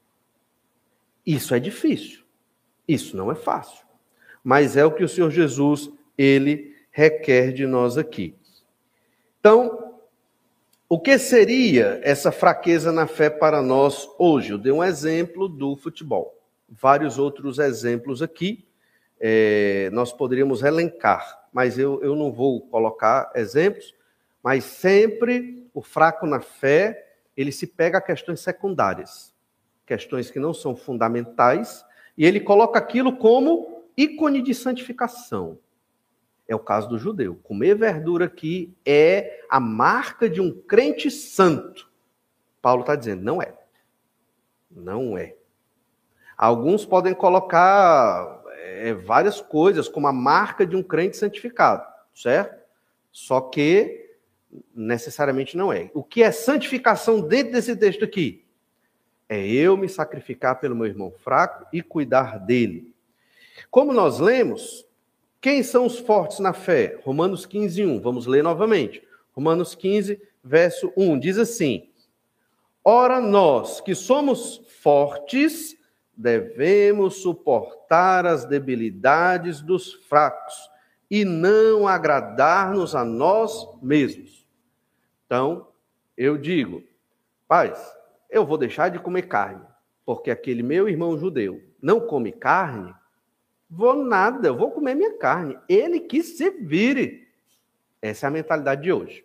Isso 1.25 1.55
é 1.55 1.61
difícil. 1.61 2.25
Isso 2.87 3.17
não 3.17 3.31
é 3.31 3.35
fácil. 3.35 3.87
Mas 4.43 4.77
é 4.77 4.85
o 4.85 4.93
que 4.93 5.05
o 5.05 5.09
Senhor 5.09 5.31
Jesus 5.31 5.91
ele 6.17 6.77
requer 6.91 7.53
de 7.53 7.67
nós 7.67 7.99
aqui. 7.99 8.35
Então, 9.39 9.86
o 10.89 11.01
que 11.01 11.19
seria 11.19 12.01
essa 12.05 12.31
fraqueza 12.31 12.93
na 12.93 13.07
fé 13.07 13.29
para 13.29 13.61
nós 13.61 14.09
hoje? 14.19 14.53
Eu 14.53 14.59
dei 14.59 14.71
um 14.71 14.85
exemplo 14.85 15.49
do 15.49 15.77
futebol. 15.77 16.41
Vários 16.69 17.19
outros 17.19 17.59
exemplos 17.59 18.23
aqui 18.23 18.67
é, 19.19 19.91
nós 19.93 20.13
poderíamos 20.13 20.63
elencar, 20.63 21.49
mas 21.53 21.79
eu, 21.79 22.01
eu 22.03 22.15
não 22.15 22.31
vou 22.31 22.61
colocar 22.69 23.33
exemplos, 23.35 23.95
mas 24.43 24.63
sempre 24.63 25.69
o 25.75 25.83
fraco 25.83 26.27
na 26.27 26.41
fé, 26.41 27.15
ele 27.37 27.51
se 27.51 27.67
pega 27.67 27.99
a 27.99 28.03
questões 28.03 28.41
secundárias, 28.41 29.35
questões 29.85 30.31
que 30.31 30.39
não 30.39 30.55
são 30.55 30.77
fundamentais, 30.77 31.85
e 32.17 32.25
ele 32.25 32.41
coloca 32.41 32.79
aquilo 32.79 33.17
como 33.17 33.85
ícone 33.97 34.41
de 34.41 34.55
santificação. 34.55 35.59
É 36.49 36.55
o 36.55 36.61
caso 36.61 36.89
do 36.89 36.99
judeu. 36.99 37.35
Comer 37.43 37.75
verdura 37.75 38.27
aqui 38.27 38.75
é 38.85 39.41
a 39.51 39.59
marca 39.59 40.29
de 40.29 40.41
um 40.41 40.53
crente 40.53 41.11
santo. 41.11 41.91
Paulo 42.63 42.83
está 42.83 42.95
dizendo, 42.95 43.23
não 43.23 43.43
é. 43.43 43.55
Não 44.71 45.19
é. 45.19 45.35
Alguns 46.37 46.85
podem 46.85 47.15
colocar 47.15 48.43
é, 48.59 48.93
várias 48.95 49.41
coisas 49.41 49.89
como 49.89 50.07
a 50.07 50.13
marca 50.13 50.67
de 50.67 50.77
um 50.77 50.83
crente 50.83 51.17
santificado, 51.17 51.85
certo? 52.15 52.63
Só 53.11 53.41
que 53.41 54.07
necessariamente 54.75 55.57
não 55.57 55.73
é. 55.73 55.91
O 55.95 56.05
que 56.05 56.23
é 56.23 56.31
santificação 56.31 57.21
dentro 57.21 57.53
desse 57.53 57.75
texto 57.75 58.05
aqui? 58.05 58.45
É 59.29 59.45
eu 59.45 59.77
me 59.77 59.89
sacrificar 59.89 60.61
pelo 60.61 60.77
meu 60.77 60.87
irmão 60.87 61.11
fraco 61.11 61.67
e 61.73 61.83
cuidar 61.83 62.39
dele. 62.39 62.95
Como 63.71 63.93
nós 63.93 64.21
lemos, 64.21 64.86
quem 65.47 65.63
são 65.63 65.87
os 65.87 65.97
fortes 65.97 66.41
na 66.41 66.53
fé? 66.53 66.99
Romanos 67.05 67.47
15, 67.47 67.87
1. 67.87 68.01
Vamos 68.01 68.27
ler 68.27 68.43
novamente. 68.43 69.01
Romanos 69.31 69.77
15, 69.77 70.21
verso 70.43 70.93
1. 70.97 71.21
Diz 71.21 71.39
assim: 71.39 71.89
Ora, 72.83 73.21
nós 73.21 73.81
que 73.81 73.95
somos 73.95 74.61
fortes, 74.83 75.77
devemos 76.17 77.23
suportar 77.23 78.27
as 78.27 78.45
debilidades 78.45 79.61
dos 79.61 79.95
fracos 80.09 80.69
e 81.09 81.25
não 81.25 81.87
agradar-nos 81.87 82.97
a 82.97 83.05
nós 83.05 83.69
mesmos. 83.81 84.45
Então, 85.27 85.69
eu 86.17 86.37
digo, 86.37 86.83
paz, 87.47 87.97
eu 88.29 88.45
vou 88.45 88.59
deixar 88.59 88.89
de 88.89 88.99
comer 88.99 89.29
carne, 89.29 89.63
porque 90.05 90.29
aquele 90.29 90.65
meu 90.65 90.89
irmão 90.89 91.17
judeu 91.17 91.63
não 91.81 92.01
come 92.01 92.33
carne, 92.33 92.93
Vou 93.77 93.95
nada, 93.95 94.49
eu 94.49 94.57
vou 94.57 94.71
comer 94.71 94.95
minha 94.95 95.19
carne. 95.19 95.59
Ele 95.69 96.01
que 96.01 96.23
se 96.23 96.49
vire. 96.49 97.29
Essa 98.01 98.27
é 98.27 98.29
a 98.29 98.31
mentalidade 98.31 98.83
de 98.83 98.91
hoje, 98.91 99.23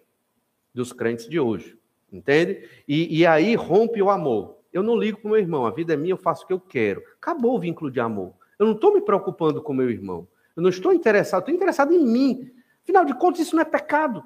dos 0.74 0.92
crentes 0.92 1.30
de 1.30 1.40
hoje. 1.40 1.80
Entende? 2.12 2.68
E, 2.86 3.20
e 3.20 3.26
aí 3.26 3.56
rompe 3.56 4.02
o 4.02 4.10
amor. 4.10 4.58
Eu 4.74 4.84
não 4.84 4.98
ligo 4.98 5.20
para 5.20 5.28
o 5.28 5.32
meu 5.32 5.40
irmão, 5.40 5.66
a 5.66 5.72
vida 5.72 5.94
é 5.94 5.98
minha, 5.98 6.12
eu 6.12 6.18
faço 6.18 6.44
o 6.44 6.48
que 6.48 6.52
eu 6.52 6.60
quero. 6.60 7.02
Acabou 7.16 7.56
o 7.56 7.60
vínculo 7.60 7.90
de 7.90 8.02
amor. 8.02 8.34
Eu 8.60 8.66
não 8.66 8.74
estou 8.74 8.94
me 8.94 9.02
preocupando 9.02 9.62
com 9.62 9.74
meu 9.74 9.90
irmão. 9.90 10.28
Eu 10.54 10.62
não 10.62 10.70
estou 10.70 10.92
interessado, 10.92 11.44
estou 11.44 11.56
interessado 11.56 11.94
em 11.94 12.06
mim. 12.06 12.52
Afinal 12.84 13.06
de 13.06 13.14
contas, 13.14 13.40
isso 13.40 13.56
não 13.56 13.62
é 13.62 13.66
pecado. 13.66 14.22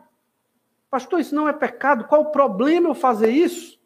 Pastor, 0.90 1.20
isso 1.20 1.36
não 1.36 1.48
é 1.48 1.54
pecado. 1.54 2.06
Qual 2.06 2.22
o 2.22 2.32
problema 2.32 2.90
eu 2.90 2.96
fazer 2.96 3.30
isso? 3.30 3.80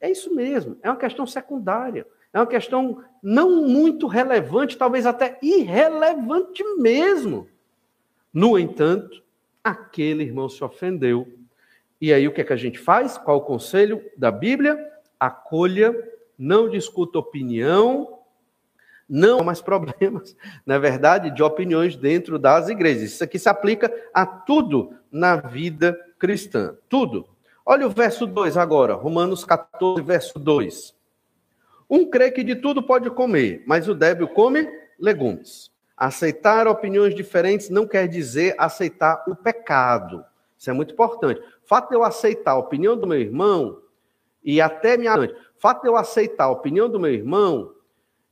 É 0.00 0.08
isso 0.08 0.32
mesmo, 0.32 0.78
é 0.80 0.88
uma 0.88 0.96
questão 0.96 1.26
secundária. 1.26 2.06
É 2.36 2.38
uma 2.38 2.46
questão 2.46 3.02
não 3.22 3.66
muito 3.66 4.06
relevante, 4.06 4.76
talvez 4.76 5.06
até 5.06 5.38
irrelevante 5.40 6.62
mesmo. 6.76 7.48
No 8.30 8.58
entanto, 8.58 9.24
aquele 9.64 10.22
irmão 10.22 10.46
se 10.46 10.62
ofendeu. 10.62 11.26
E 11.98 12.12
aí 12.12 12.28
o 12.28 12.34
que 12.34 12.42
é 12.42 12.44
que 12.44 12.52
a 12.52 12.56
gente 12.56 12.78
faz? 12.78 13.16
Qual 13.16 13.38
o 13.38 13.40
conselho 13.40 14.02
da 14.18 14.30
Bíblia? 14.30 14.78
Acolha, 15.18 15.96
não 16.38 16.68
discuta 16.68 17.18
opinião, 17.18 18.18
Não 19.08 19.40
há 19.40 19.42
mais 19.42 19.62
problemas, 19.62 20.36
na 20.66 20.76
verdade, 20.76 21.30
de 21.30 21.42
opiniões 21.42 21.96
dentro 21.96 22.38
das 22.38 22.68
igrejas. 22.68 23.12
Isso 23.12 23.24
aqui 23.24 23.38
se 23.38 23.48
aplica 23.48 23.90
a 24.12 24.26
tudo 24.26 24.94
na 25.10 25.36
vida 25.36 25.98
cristã. 26.18 26.76
Tudo. 26.86 27.26
Olha 27.64 27.86
o 27.86 27.90
verso 27.90 28.26
2 28.26 28.58
agora, 28.58 28.92
Romanos 28.92 29.42
14, 29.42 30.02
verso 30.02 30.38
2. 30.38 30.95
Um 31.88 32.08
crê 32.08 32.30
que 32.30 32.42
de 32.42 32.56
tudo 32.56 32.82
pode 32.82 33.10
comer, 33.10 33.62
mas 33.66 33.88
o 33.88 33.94
débil 33.94 34.28
come 34.28 34.68
legumes. 34.98 35.70
Aceitar 35.96 36.66
opiniões 36.66 37.14
diferentes 37.14 37.70
não 37.70 37.86
quer 37.86 38.06
dizer 38.08 38.54
aceitar 38.58 39.24
o 39.26 39.34
pecado. 39.34 40.24
Isso 40.58 40.68
é 40.68 40.72
muito 40.72 40.92
importante. 40.92 41.40
Fato 41.64 41.90
de 41.90 41.96
eu 41.96 42.02
aceitar 42.02 42.52
a 42.52 42.58
opinião 42.58 42.96
do 42.96 43.06
meu 43.06 43.20
irmão 43.20 43.80
e 44.44 44.60
até 44.60 44.96
me 44.96 45.06
fato 45.58 45.82
de 45.82 45.88
eu 45.88 45.96
aceitar 45.96 46.44
a 46.44 46.50
opinião 46.50 46.88
do 46.88 47.00
meu 47.00 47.12
irmão 47.12 47.72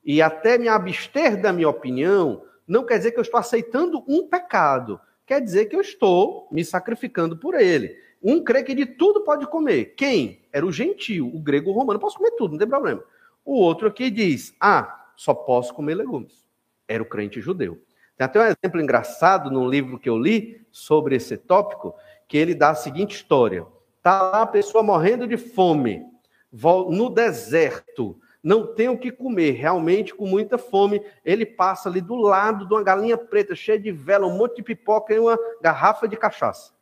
e 0.04 0.20
até 0.20 0.58
me 0.58 0.68
abster 0.68 1.40
da 1.40 1.52
minha 1.52 1.68
opinião 1.68 2.42
não 2.66 2.84
quer 2.84 2.98
dizer 2.98 3.12
que 3.12 3.18
eu 3.18 3.22
estou 3.22 3.40
aceitando 3.40 4.04
um 4.06 4.26
pecado. 4.28 5.00
Quer 5.26 5.40
dizer 5.40 5.66
que 5.66 5.76
eu 5.76 5.80
estou 5.80 6.48
me 6.50 6.64
sacrificando 6.64 7.36
por 7.36 7.54
ele. 7.54 7.96
Um 8.22 8.42
crê 8.42 8.62
que 8.62 8.74
de 8.74 8.86
tudo 8.86 9.22
pode 9.22 9.46
comer. 9.46 9.94
Quem? 9.96 10.42
Era 10.52 10.64
o 10.64 10.72
gentil, 10.72 11.30
o 11.32 11.38
grego 11.38 11.70
o 11.70 11.74
romano. 11.74 11.98
Posso 11.98 12.16
comer 12.16 12.32
tudo, 12.32 12.52
não 12.52 12.58
tem 12.58 12.68
problema. 12.68 13.02
O 13.44 13.54
outro 13.54 13.88
aqui 13.88 14.10
diz: 14.10 14.54
Ah, 14.60 15.10
só 15.16 15.34
posso 15.34 15.74
comer 15.74 15.94
legumes. 15.94 16.44
Era 16.88 17.02
o 17.02 17.06
crente 17.06 17.40
judeu. 17.40 17.80
Tem 18.16 18.24
até 18.24 18.40
um 18.40 18.44
exemplo 18.44 18.80
engraçado 18.80 19.50
num 19.50 19.68
livro 19.68 19.98
que 19.98 20.08
eu 20.08 20.18
li 20.18 20.64
sobre 20.70 21.16
esse 21.16 21.36
tópico, 21.36 21.94
que 22.28 22.38
ele 22.38 22.54
dá 22.54 22.70
a 22.70 22.74
seguinte 22.74 23.16
história. 23.16 23.66
Está 23.98 24.22
lá 24.22 24.42
a 24.42 24.46
pessoa 24.46 24.82
morrendo 24.82 25.26
de 25.26 25.36
fome, 25.36 26.04
no 26.52 27.10
deserto, 27.10 28.20
não 28.42 28.74
tem 28.74 28.90
o 28.90 28.98
que 28.98 29.10
comer, 29.10 29.52
realmente 29.52 30.14
com 30.14 30.26
muita 30.26 30.58
fome. 30.58 31.02
Ele 31.24 31.46
passa 31.46 31.88
ali 31.88 32.02
do 32.02 32.14
lado 32.14 32.68
de 32.68 32.74
uma 32.74 32.82
galinha 32.82 33.16
preta, 33.16 33.54
cheia 33.54 33.80
de 33.80 33.90
vela, 33.90 34.26
um 34.26 34.36
monte 34.36 34.56
de 34.56 34.62
pipoca 34.62 35.14
e 35.14 35.18
uma 35.18 35.38
garrafa 35.62 36.06
de 36.06 36.16
cachaça. 36.16 36.74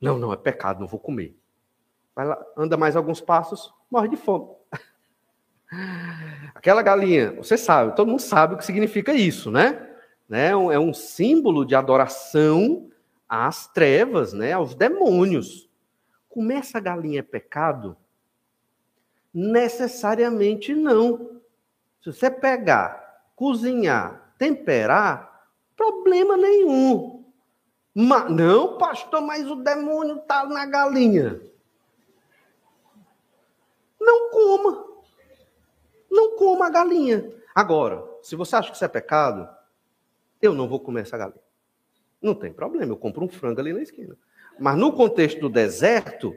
Não, 0.00 0.16
não, 0.16 0.32
é 0.32 0.36
pecado, 0.36 0.78
não 0.78 0.86
vou 0.86 1.00
comer. 1.00 1.36
Vai 2.14 2.26
lá, 2.26 2.40
anda 2.56 2.76
mais 2.76 2.94
alguns 2.94 3.20
passos, 3.20 3.74
morre 3.90 4.08
de 4.08 4.16
fome. 4.16 4.48
Aquela 6.54 6.82
galinha, 6.82 7.32
você 7.32 7.58
sabe, 7.58 7.94
todo 7.94 8.08
mundo 8.08 8.20
sabe 8.20 8.54
o 8.54 8.58
que 8.58 8.64
significa 8.64 9.12
isso, 9.12 9.50
né? 9.50 9.88
né? 10.28 10.48
É 10.50 10.78
um 10.78 10.94
símbolo 10.94 11.64
de 11.64 11.74
adoração 11.74 12.90
às 13.28 13.66
trevas, 13.68 14.32
né? 14.32 14.52
aos 14.52 14.74
demônios. 14.74 15.68
Comer 16.28 16.56
essa 16.56 16.80
galinha 16.80 17.20
é 17.20 17.22
pecado? 17.22 17.96
Necessariamente 19.32 20.74
não. 20.74 21.40
Se 22.02 22.12
você 22.12 22.30
pegar, 22.30 23.24
cozinhar, 23.36 24.32
temperar, 24.38 25.48
problema 25.76 26.36
nenhum. 26.36 27.24
Mas, 27.94 28.30
não, 28.30 28.78
pastor, 28.78 29.20
mas 29.20 29.50
o 29.50 29.56
demônio 29.56 30.16
está 30.18 30.44
na 30.44 30.64
galinha. 30.64 31.40
Não 34.00 34.30
coma. 34.30 34.87
Não 36.10 36.36
coma 36.36 36.66
a 36.66 36.70
galinha. 36.70 37.30
Agora, 37.54 38.04
se 38.22 38.36
você 38.36 38.56
acha 38.56 38.70
que 38.70 38.76
isso 38.76 38.84
é 38.84 38.88
pecado, 38.88 39.48
eu 40.40 40.54
não 40.54 40.68
vou 40.68 40.80
comer 40.80 41.02
essa 41.02 41.18
galinha. 41.18 41.40
Não 42.20 42.34
tem 42.34 42.52
problema, 42.52 42.92
eu 42.92 42.96
compro 42.96 43.24
um 43.24 43.28
frango 43.28 43.60
ali 43.60 43.72
na 43.72 43.82
esquina. 43.82 44.16
Mas 44.58 44.76
no 44.76 44.92
contexto 44.92 45.40
do 45.40 45.48
deserto, 45.48 46.36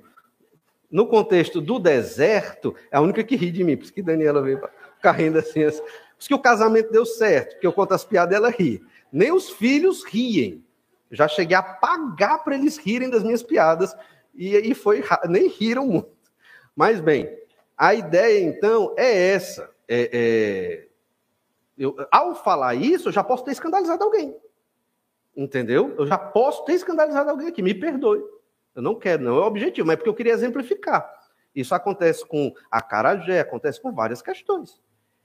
no 0.89 1.07
contexto 1.07 1.59
do 1.59 1.80
deserto, 1.80 2.76
é 2.91 2.97
a 2.97 3.01
única 3.01 3.24
que 3.24 3.36
ri 3.36 3.51
de 3.51 3.63
mim, 3.63 3.78
por 3.78 3.84
isso 3.84 3.93
que 3.93 4.03
Daniela 4.03 4.41
veio 4.41 4.61
ficar 4.95 5.19
assim, 5.38 5.63
assim. 5.63 5.82
Por 5.82 6.19
isso 6.19 6.28
que 6.28 6.34
o 6.36 6.39
casamento 6.39 6.91
deu 6.91 7.05
certo, 7.05 7.53
porque 7.53 7.65
eu 7.65 7.74
conto 7.74 7.93
as 7.93 8.05
piadas 8.05 8.36
ela 8.36 8.49
ri. 8.49 8.84
Nem 9.11 9.32
os 9.32 9.49
filhos 9.49 10.03
riem. 10.03 10.63
Já 11.09 11.28
cheguei 11.28 11.57
a 11.57 11.63
pagar 11.63 12.39
para 12.39 12.55
eles 12.55 12.78
rirem 12.78 13.09
das 13.09 13.24
minhas 13.24 13.41
piadas, 13.41 13.95
e, 14.36 14.55
e 14.55 14.74
foi, 14.74 15.03
nem 15.28 15.47
riram 15.47 15.88
muito. 15.88 16.11
Mas 16.76 17.01
bem, 17.01 17.40
a 17.82 17.95
ideia, 17.95 18.39
então, 18.43 18.93
é 18.95 19.29
essa. 19.29 19.67
É, 19.88 20.09
é, 20.13 20.88
eu, 21.75 21.95
ao 22.11 22.36
falar 22.36 22.75
isso, 22.75 23.09
eu 23.09 23.11
já 23.11 23.23
posso 23.23 23.43
ter 23.43 23.53
escandalizado 23.53 24.03
alguém. 24.03 24.38
Entendeu? 25.36 25.95
Eu 25.97 26.05
já 26.05 26.15
posso 26.15 26.63
ter 26.63 26.73
escandalizado 26.73 27.32
alguém 27.32 27.47
aqui. 27.47 27.63
Me 27.63 27.73
perdoe. 27.73 28.23
Eu 28.75 28.84
não 28.84 28.93
quero, 28.93 29.23
não 29.23 29.36
é 29.36 29.39
o 29.39 29.47
objetivo, 29.47 29.88
mas 29.88 29.95
é 29.95 29.97
porque 29.97 30.09
eu 30.09 30.13
queria 30.13 30.32
exemplificar. 30.32 31.11
Isso 31.55 31.73
acontece 31.73 32.23
com 32.23 32.53
a 32.69 32.84
carajé, 32.84 33.39
acontece 33.39 33.82
com 33.82 33.91
várias 33.91 34.21
questões. 34.21 34.79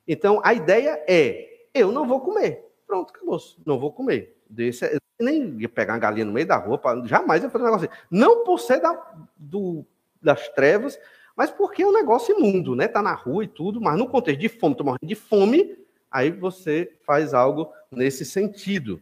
Então, 0.08 0.40
a 0.42 0.54
ideia 0.54 1.04
é: 1.06 1.66
eu 1.74 1.92
não 1.92 2.08
vou 2.08 2.22
comer. 2.22 2.64
Pronto, 2.86 3.12
acabou. 3.14 3.38
Não 3.66 3.78
vou 3.78 3.92
comer. 3.92 4.34
Desse, 4.48 4.98
nem 5.20 5.60
ia 5.60 5.68
pegar 5.68 5.92
uma 5.92 5.98
galinha 5.98 6.24
no 6.24 6.32
meio 6.32 6.46
da 6.46 6.56
rua, 6.56 6.80
jamais 7.04 7.42
ia 7.42 7.50
fazer 7.50 7.64
um 7.64 7.66
negócio 7.66 7.90
assim. 7.90 8.02
Não 8.10 8.44
por 8.44 8.58
ser 8.58 8.80
da, 8.80 8.98
do, 9.36 9.84
das 10.22 10.48
trevas, 10.48 10.98
mas 11.36 11.50
porque 11.50 11.82
é 11.82 11.86
um 11.86 11.92
negócio 11.92 12.36
imundo, 12.36 12.74
né? 12.74 12.88
Tá 12.88 13.02
na 13.02 13.12
rua 13.12 13.44
e 13.44 13.48
tudo, 13.48 13.80
mas 13.80 13.98
no 13.98 14.08
contexto 14.08 14.40
de 14.40 14.48
fome, 14.48 14.74
tô 14.74 14.84
morrendo 14.84 15.06
de 15.06 15.14
fome, 15.14 15.76
aí 16.10 16.30
você 16.30 16.92
faz 17.04 17.34
algo 17.34 17.70
nesse 17.90 18.24
sentido. 18.24 19.00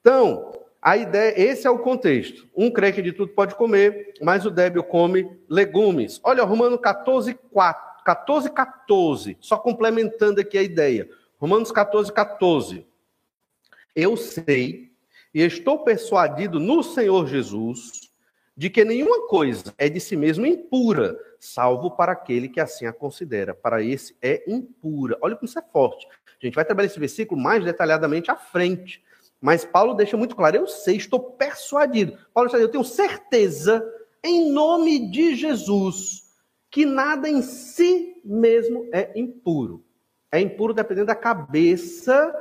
Então, 0.00 0.52
a 0.82 0.96
ideia, 0.96 1.40
esse 1.40 1.66
é 1.66 1.70
o 1.70 1.78
contexto. 1.78 2.48
Um 2.56 2.70
crê 2.70 2.92
que 2.92 3.02
de 3.02 3.12
tudo 3.12 3.32
pode 3.32 3.54
comer, 3.54 4.14
mas 4.20 4.44
o 4.44 4.50
débil 4.50 4.82
come 4.82 5.30
legumes. 5.48 6.20
Olha, 6.24 6.44
Romano 6.44 6.78
14, 6.78 7.34
4, 7.52 8.04
14, 8.04 8.50
14, 8.50 9.36
só 9.40 9.56
complementando 9.56 10.40
aqui 10.40 10.58
a 10.58 10.62
ideia. 10.62 11.08
Romanos 11.38 11.70
14, 11.70 12.12
14. 12.12 12.86
Eu 13.94 14.16
sei 14.16 14.90
e 15.32 15.42
estou 15.42 15.84
persuadido 15.84 16.58
no 16.58 16.82
Senhor 16.82 17.26
Jesus 17.26 18.07
de 18.58 18.68
que 18.68 18.84
nenhuma 18.84 19.28
coisa 19.28 19.72
é 19.78 19.88
de 19.88 20.00
si 20.00 20.16
mesmo 20.16 20.44
impura, 20.44 21.16
salvo 21.38 21.92
para 21.92 22.10
aquele 22.10 22.48
que 22.48 22.58
assim 22.58 22.86
a 22.86 22.92
considera. 22.92 23.54
Para 23.54 23.84
esse 23.84 24.16
é 24.20 24.42
impura. 24.48 25.16
Olha 25.22 25.36
como 25.36 25.46
isso 25.46 25.60
é 25.60 25.62
forte. 25.62 26.08
A 26.26 26.44
gente 26.44 26.56
vai 26.56 26.64
trabalhar 26.64 26.86
esse 26.86 26.98
versículo 26.98 27.40
mais 27.40 27.64
detalhadamente 27.64 28.32
à 28.32 28.34
frente. 28.34 29.00
Mas 29.40 29.64
Paulo 29.64 29.94
deixa 29.94 30.16
muito 30.16 30.34
claro: 30.34 30.56
eu 30.56 30.66
sei, 30.66 30.96
estou 30.96 31.20
persuadido. 31.20 32.18
Paulo 32.34 32.50
diz: 32.50 32.60
eu 32.60 32.68
tenho 32.68 32.82
certeza, 32.82 33.80
em 34.24 34.50
nome 34.50 35.08
de 35.08 35.36
Jesus, 35.36 36.24
que 36.68 36.84
nada 36.84 37.28
em 37.28 37.42
si 37.42 38.20
mesmo 38.24 38.88
é 38.92 39.12
impuro. 39.14 39.84
É 40.32 40.40
impuro 40.40 40.74
dependendo 40.74 41.06
da 41.06 41.14
cabeça 41.14 42.34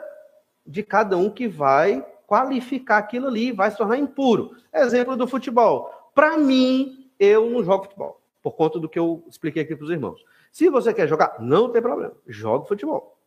de 0.65 0.81
cada 0.81 1.15
um 1.15 1.29
que 1.29 1.47
vai 1.47 2.03
qualificar 2.25 2.97
aquilo 2.97 3.27
ali, 3.27 3.51
vai 3.51 3.69
se 3.69 3.77
tornar 3.77 3.97
impuro. 3.97 4.57
Exemplo 4.73 5.15
do 5.15 5.27
futebol. 5.27 5.96
Para 6.17 6.35
mim, 6.35 7.11
eu 7.19 7.47
não 7.47 7.63
jogo 7.63 7.83
futebol 7.83 8.19
por 8.41 8.53
conta 8.53 8.79
do 8.79 8.89
que 8.89 8.97
eu 8.97 9.23
expliquei 9.29 9.61
aqui 9.61 9.75
para 9.75 9.85
os 9.85 9.91
irmãos. 9.91 10.25
Se 10.51 10.67
você 10.67 10.91
quer 10.91 11.07
jogar, 11.07 11.35
não 11.39 11.71
tem 11.71 11.79
problema, 11.79 12.13
jogue 12.25 12.67
futebol. 12.67 13.19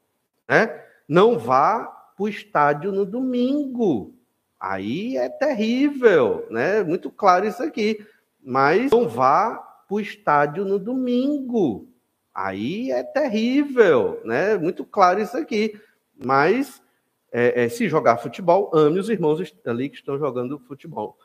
Né? 0.49 0.83
Não 1.07 1.39
vá 1.39 1.85
para 1.85 2.25
o 2.25 2.29
estádio 2.29 2.91
no 2.91 3.07
domingo. 3.07 4.13
Aí 4.59 5.17
é 5.17 5.29
terrível, 5.29 6.49
né? 6.51 6.83
Muito 6.83 7.13
claro 7.13 7.47
isso 7.47 7.63
aqui. 7.63 8.05
Mas 8.43 8.91
não 8.91 9.09
vá 9.09 9.55
para 9.87 9.95
o 9.95 10.01
estádio 10.01 10.65
no 10.65 10.77
domingo. 10.77 11.87
Aí 12.35 12.91
é 12.91 13.05
terrível, 13.05 14.21
né? 14.25 14.59
Muito 14.59 14.85
claro 14.85 15.21
isso 15.21 15.37
aqui. 15.37 15.81
Mas 16.19 16.83
é, 17.31 17.67
é, 17.67 17.69
se 17.69 17.89
jogar 17.89 18.17
futebol, 18.17 18.69
ame 18.75 18.99
os 18.99 19.09
irmãos 19.09 19.41
ali 19.65 19.89
que 19.89 19.95
estão 19.95 20.19
jogando 20.19 20.59
futebol. 20.59 21.17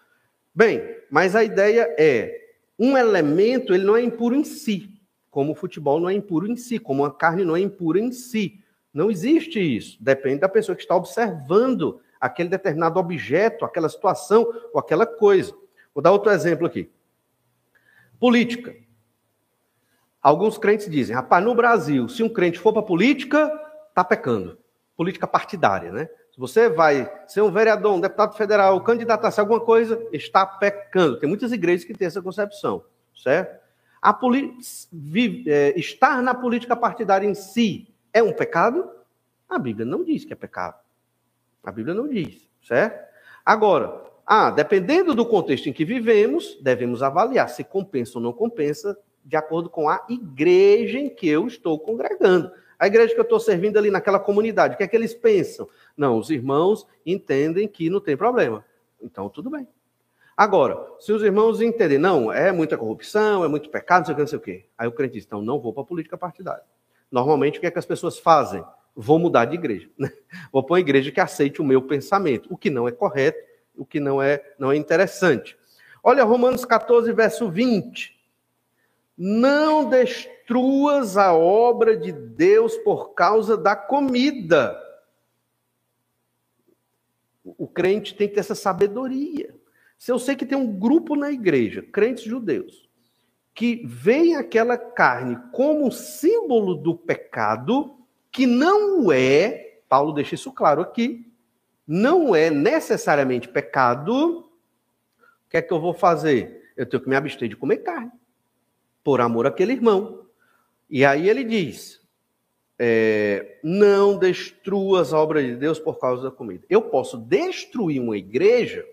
Bem, 0.56 0.82
mas 1.12 1.36
a 1.36 1.44
ideia 1.44 1.94
é 2.00 2.46
um 2.80 2.98
elemento 2.98 3.74
ele 3.74 3.84
não 3.84 3.98
é 3.98 4.02
impuro 4.02 4.36
em 4.36 4.44
si, 4.44 4.90
como 5.30 5.52
o 5.52 5.56
futebol 5.56 6.00
não 6.00 6.10
é 6.10 6.14
impuro 6.14 6.48
em 6.48 6.56
si, 6.56 6.80
como 6.80 7.04
a 7.04 7.14
carne 7.14 7.44
não 7.44 7.58
é 7.58 7.60
impura 7.60 8.00
em 8.00 8.12
si. 8.12 8.64
Não 8.94 9.12
existe 9.12 9.60
isso. 9.60 9.98
Depende 10.02 10.40
da 10.40 10.48
pessoa 10.48 10.76
que 10.76 10.82
está 10.82 10.96
observando 10.96 12.00
aquele 12.22 12.48
determinado 12.48 12.98
objeto, 12.98 13.66
aquela 13.66 13.90
situação 13.90 14.48
ou 14.74 14.80
aquela 14.80 15.06
coisa. 15.06 15.54
Vou 15.94 16.02
dar 16.02 16.12
outro 16.12 16.32
exemplo 16.32 16.66
aqui. 16.66 16.90
Política. 18.18 18.74
Alguns 20.22 20.58
crentes 20.58 20.90
dizem, 20.90 21.14
rapaz, 21.14 21.44
no 21.44 21.54
Brasil, 21.54 22.08
se 22.08 22.24
um 22.24 22.30
crente 22.30 22.58
for 22.58 22.72
para 22.72 22.82
política, 22.82 23.52
está 23.90 24.04
pecando. 24.04 24.58
Política 24.96 25.28
partidária, 25.28 25.92
né? 25.92 26.10
Se 26.36 26.42
você 26.42 26.68
vai 26.68 27.10
ser 27.28 27.42
um 27.42 27.50
vereador, 27.50 27.94
um 27.94 28.02
deputado 28.02 28.36
federal, 28.36 28.82
candidatar-se 28.82 29.40
a 29.40 29.44
alguma 29.44 29.62
coisa, 29.62 30.06
está 30.12 30.46
pecando. 30.46 31.18
Tem 31.18 31.30
muitas 31.30 31.54
igrejas 31.54 31.86
que 31.86 31.94
têm 31.94 32.08
essa 32.08 32.22
concepção, 32.22 32.84
certo? 33.16 33.58
A 34.02 34.20
é, 35.48 35.80
estar 35.80 36.22
na 36.22 36.36
política 36.36 36.76
partidária 36.76 37.26
em 37.26 37.34
si 37.34 37.88
é 38.12 38.22
um 38.22 38.34
pecado? 38.34 38.86
A 39.48 39.58
Bíblia 39.58 39.86
não 39.86 40.04
diz 40.04 40.26
que 40.26 40.34
é 40.34 40.36
pecado. 40.36 40.76
A 41.64 41.72
Bíblia 41.72 41.96
não 41.96 42.06
diz, 42.06 42.50
certo? 42.68 43.02
Agora, 43.46 44.04
ah, 44.26 44.52
dependendo 44.52 45.16
do 45.16 45.26
contexto 45.26 45.70
em 45.70 45.74
que 45.74 45.86
vivemos, 45.86 46.60
devemos 46.62 47.02
avaliar 47.02 47.48
se 47.48 47.64
compensa 47.64 48.18
ou 48.18 48.22
não 48.22 48.34
compensa, 48.34 48.98
de 49.24 49.38
acordo 49.38 49.70
com 49.70 49.88
a 49.88 50.06
igreja 50.10 51.00
em 51.00 51.08
que 51.08 51.30
eu 51.30 51.48
estou 51.48 51.80
congregando. 51.80 52.52
A 52.78 52.88
igreja 52.88 53.14
que 53.14 53.20
eu 53.20 53.24
estou 53.24 53.40
servindo 53.40 53.78
ali 53.78 53.90
naquela 53.90 54.20
comunidade, 54.20 54.76
o 54.76 54.78
que 54.78 54.84
é 54.84 54.88
que 54.88 54.96
eles 54.96 55.14
pensam? 55.14 55.68
Não, 55.96 56.18
os 56.18 56.30
irmãos 56.30 56.86
entendem 57.06 57.68
que 57.68 57.90
não 57.90 58.00
tem 58.00 58.18
problema. 58.18 58.66
Então, 59.02 59.30
tudo 59.30 59.50
bem. 59.50 59.68
Agora, 60.36 60.86
se 61.00 61.14
os 61.14 61.24
irmãos 61.24 61.62
entendem, 61.62 61.98
não, 61.98 62.32
é 62.32 62.52
muita 62.52 62.78
corrupção, 62.78 63.46
é 63.46 63.48
muito 63.48 63.70
pecado, 63.70 64.00
não 64.00 64.06
sei 64.06 64.14
o 64.14 64.16
que, 64.16 64.22
não 64.22 64.28
sei 64.28 64.38
o 64.38 64.42
quê. 64.42 64.66
Aí 64.78 64.88
o 64.88 64.92
crente 64.92 65.14
diz, 65.14 65.26
então 65.26 65.42
não 65.42 65.60
vou 65.60 65.72
para 65.72 65.84
a 65.84 65.86
política 65.86 66.18
partidária. 66.18 66.64
Normalmente, 67.10 67.58
o 67.58 67.62
que 67.62 67.68
é 67.68 67.72
que 67.72 67.80
as 67.80 67.86
pessoas 67.86 68.20
fazem? 68.20 68.64
Vou 68.94 69.18
mudar 69.18 69.46
de 69.46 69.56
igreja. 69.56 69.90
Né? 69.98 70.12
Vou 70.52 70.62
para 70.62 70.74
uma 70.74 70.80
igreja 70.80 71.12
que 71.12 71.22
aceite 71.22 71.62
o 71.62 71.66
meu 71.66 71.82
pensamento, 71.82 72.54
o 72.54 72.58
que 72.58 72.70
não 72.70 72.88
é 72.88 72.92
correto, 72.92 73.40
o 73.78 73.86
que 73.86 74.00
não 74.00 74.22
é, 74.22 74.44
não 74.60 74.72
é 74.72 74.76
interessante. 74.76 75.58
Olha 76.04 76.24
Romanos 76.24 76.66
14, 76.66 77.12
verso 77.14 77.50
20. 77.50 78.14
Não 79.18 79.90
destruas 79.90 81.16
a 81.16 81.34
obra 81.34 81.96
de 81.96 82.12
Deus 82.12 82.76
por 82.78 83.14
causa 83.14 83.56
da 83.56 83.76
comida. 83.76 84.78
O 87.46 87.68
crente 87.68 88.16
tem 88.16 88.28
que 88.28 88.34
ter 88.34 88.40
essa 88.40 88.56
sabedoria. 88.56 89.56
Se 89.98 90.12
eu 90.12 90.18
sei 90.18 90.36
que 90.36 90.46
tem 90.46 90.58
um 90.58 90.78
grupo 90.78 91.16
na 91.16 91.32
igreja, 91.32 91.82
crentes 91.82 92.24
judeus, 92.24 92.90
que 93.54 93.86
veem 93.86 94.36
aquela 94.36 94.78
carne 94.78 95.38
como 95.54 95.92
símbolo 95.92 96.76
do 96.76 96.96
pecado, 96.96 97.96
que 98.32 98.46
não 98.46 99.12
é, 99.12 99.80
Paulo 99.88 100.12
deixa 100.12 100.36
isso 100.36 100.52
claro 100.52 100.82
aqui, 100.82 101.32
não 101.88 102.36
é 102.36 102.50
necessariamente 102.50 103.48
pecado, 103.48 104.40
o 104.40 105.50
que 105.50 105.58
é 105.58 105.62
que 105.62 105.72
eu 105.72 105.80
vou 105.80 105.94
fazer? 105.94 106.72
Eu 106.76 106.86
tenho 106.86 107.02
que 107.02 107.08
me 107.08 107.16
abster 107.16 107.48
de 107.48 107.56
comer 107.56 107.78
carne, 107.78 108.12
por 109.04 109.22
amor 109.22 109.48
àquele 109.48 109.72
irmão. 109.72 110.26
E 110.90 111.06
aí 111.06 111.30
ele 111.30 111.44
diz: 111.44 112.02
é, 112.78 113.58
não 113.64 114.18
destruas 114.18 115.14
a 115.14 115.20
obra 115.20 115.42
de 115.42 115.56
Deus 115.56 115.80
por 115.80 115.98
causa 116.00 116.24
da 116.24 116.32
comida. 116.32 116.66
Eu 116.70 116.82
posso 116.82 117.18
destruir 117.18 118.02
uma 118.02 118.18
igreja 118.18 118.86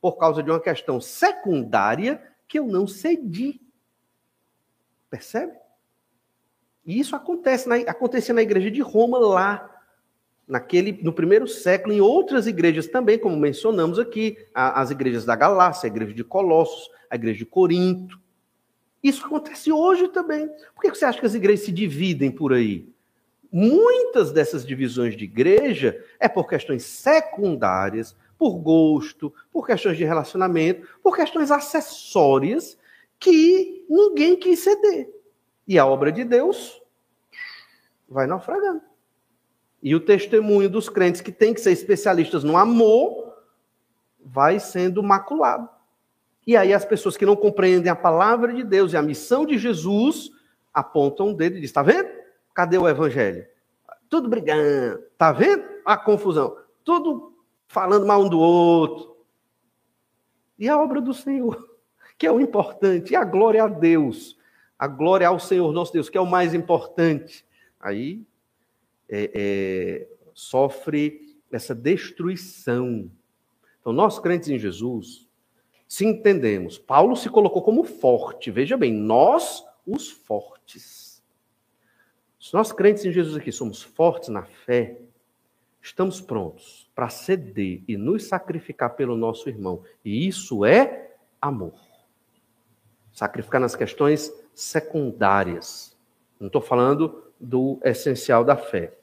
por 0.00 0.16
causa 0.16 0.42
de 0.42 0.50
uma 0.50 0.60
questão 0.60 1.00
secundária 1.00 2.22
que 2.48 2.58
eu 2.58 2.66
não 2.66 2.86
cedi. 2.86 3.60
Percebe? 5.08 5.52
E 6.84 6.98
isso 6.98 7.14
acontece 7.14 7.68
na, 7.68 7.76
acontecia 7.76 8.34
na 8.34 8.42
igreja 8.42 8.70
de 8.70 8.80
Roma 8.80 9.18
lá, 9.18 9.70
naquele, 10.48 10.98
no 11.02 11.12
primeiro 11.12 11.46
século, 11.46 11.92
em 11.92 12.00
outras 12.00 12.46
igrejas 12.46 12.88
também, 12.88 13.18
como 13.18 13.36
mencionamos 13.36 13.98
aqui, 13.98 14.36
a, 14.52 14.80
as 14.80 14.90
igrejas 14.90 15.24
da 15.24 15.36
Galácia, 15.36 15.86
a 15.86 15.92
igreja 15.92 16.14
de 16.14 16.24
Colossos, 16.24 16.90
a 17.08 17.14
igreja 17.14 17.38
de 17.38 17.46
Corinto. 17.46 18.18
Isso 19.02 19.24
acontece 19.24 19.70
hoje 19.70 20.08
também. 20.08 20.48
Por 20.74 20.82
que 20.82 20.90
você 20.90 21.04
acha 21.04 21.20
que 21.20 21.26
as 21.26 21.34
igrejas 21.34 21.64
se 21.64 21.72
dividem 21.72 22.30
por 22.30 22.52
aí? 22.52 22.92
Muitas 23.52 24.30
dessas 24.30 24.64
divisões 24.64 25.16
de 25.16 25.24
igreja 25.24 26.04
é 26.18 26.28
por 26.28 26.48
questões 26.48 26.84
secundárias, 26.84 28.16
por 28.38 28.56
gosto, 28.58 29.34
por 29.52 29.66
questões 29.66 29.96
de 29.96 30.04
relacionamento, 30.04 30.86
por 31.02 31.16
questões 31.16 31.50
acessórias 31.50 32.78
que 33.18 33.84
ninguém 33.88 34.36
quis 34.36 34.60
ceder. 34.60 35.10
E 35.66 35.78
a 35.78 35.86
obra 35.86 36.12
de 36.12 36.24
Deus 36.24 36.80
vai 38.08 38.26
naufragando. 38.26 38.82
E 39.82 39.94
o 39.94 40.00
testemunho 40.00 40.68
dos 40.68 40.88
crentes 40.88 41.20
que 41.20 41.32
tem 41.32 41.52
que 41.52 41.60
ser 41.60 41.72
especialistas 41.72 42.44
no 42.44 42.56
amor 42.56 43.34
vai 44.22 44.60
sendo 44.60 45.02
maculado. 45.02 45.68
E 46.46 46.56
aí 46.56 46.72
as 46.72 46.84
pessoas 46.84 47.16
que 47.16 47.26
não 47.26 47.36
compreendem 47.36 47.90
a 47.90 47.96
palavra 47.96 48.52
de 48.52 48.62
Deus 48.62 48.92
e 48.92 48.96
a 48.96 49.02
missão 49.02 49.44
de 49.44 49.58
Jesus 49.58 50.30
apontam 50.72 51.30
o 51.30 51.34
dedo 51.34 51.52
e 51.52 51.60
dizem: 51.60 51.64
está 51.64 51.82
vendo? 51.82 52.19
Cadê 52.60 52.76
o 52.76 52.86
evangelho? 52.86 53.46
Tudo 54.06 54.28
brigando. 54.28 55.02
Está 55.12 55.32
vendo? 55.32 55.64
A 55.82 55.96
confusão. 55.96 56.58
Tudo 56.84 57.34
falando 57.66 58.04
mal 58.04 58.20
um 58.20 58.28
do 58.28 58.38
outro. 58.38 59.16
E 60.58 60.68
a 60.68 60.78
obra 60.78 61.00
do 61.00 61.14
Senhor, 61.14 61.66
que 62.18 62.26
é 62.26 62.30
o 62.30 62.38
importante, 62.38 63.14
e 63.14 63.16
a 63.16 63.24
glória 63.24 63.64
a 63.64 63.66
Deus, 63.66 64.38
a 64.78 64.86
glória 64.86 65.26
ao 65.26 65.40
Senhor 65.40 65.72
nosso 65.72 65.94
Deus, 65.94 66.10
que 66.10 66.18
é 66.18 66.20
o 66.20 66.26
mais 66.26 66.52
importante. 66.52 67.46
Aí 67.80 68.26
é, 69.08 69.30
é, 69.34 70.08
sofre 70.34 71.34
essa 71.50 71.74
destruição. 71.74 73.10
Então, 73.80 73.90
nós 73.90 74.18
crentes 74.18 74.50
em 74.50 74.58
Jesus, 74.58 75.26
se 75.88 76.04
entendemos, 76.04 76.76
Paulo 76.76 77.16
se 77.16 77.30
colocou 77.30 77.62
como 77.62 77.84
forte, 77.84 78.50
veja 78.50 78.76
bem, 78.76 78.92
nós 78.92 79.64
os 79.86 80.10
fortes. 80.10 81.09
Se 82.40 82.54
nós 82.54 82.72
crentes 82.72 83.04
em 83.04 83.12
Jesus 83.12 83.36
aqui 83.36 83.52
somos 83.52 83.82
fortes 83.82 84.30
na 84.30 84.42
fé, 84.42 84.96
estamos 85.82 86.22
prontos 86.22 86.90
para 86.94 87.10
ceder 87.10 87.82
e 87.86 87.98
nos 87.98 88.28
sacrificar 88.28 88.96
pelo 88.96 89.14
nosso 89.14 89.50
irmão. 89.50 89.82
E 90.02 90.26
isso 90.26 90.64
é 90.64 91.16
amor. 91.40 91.74
Sacrificar 93.12 93.60
nas 93.60 93.76
questões 93.76 94.32
secundárias. 94.54 95.94
Não 96.40 96.46
estou 96.46 96.62
falando 96.62 97.24
do 97.38 97.78
essencial 97.84 98.42
da 98.42 98.56
fé. 98.56 98.94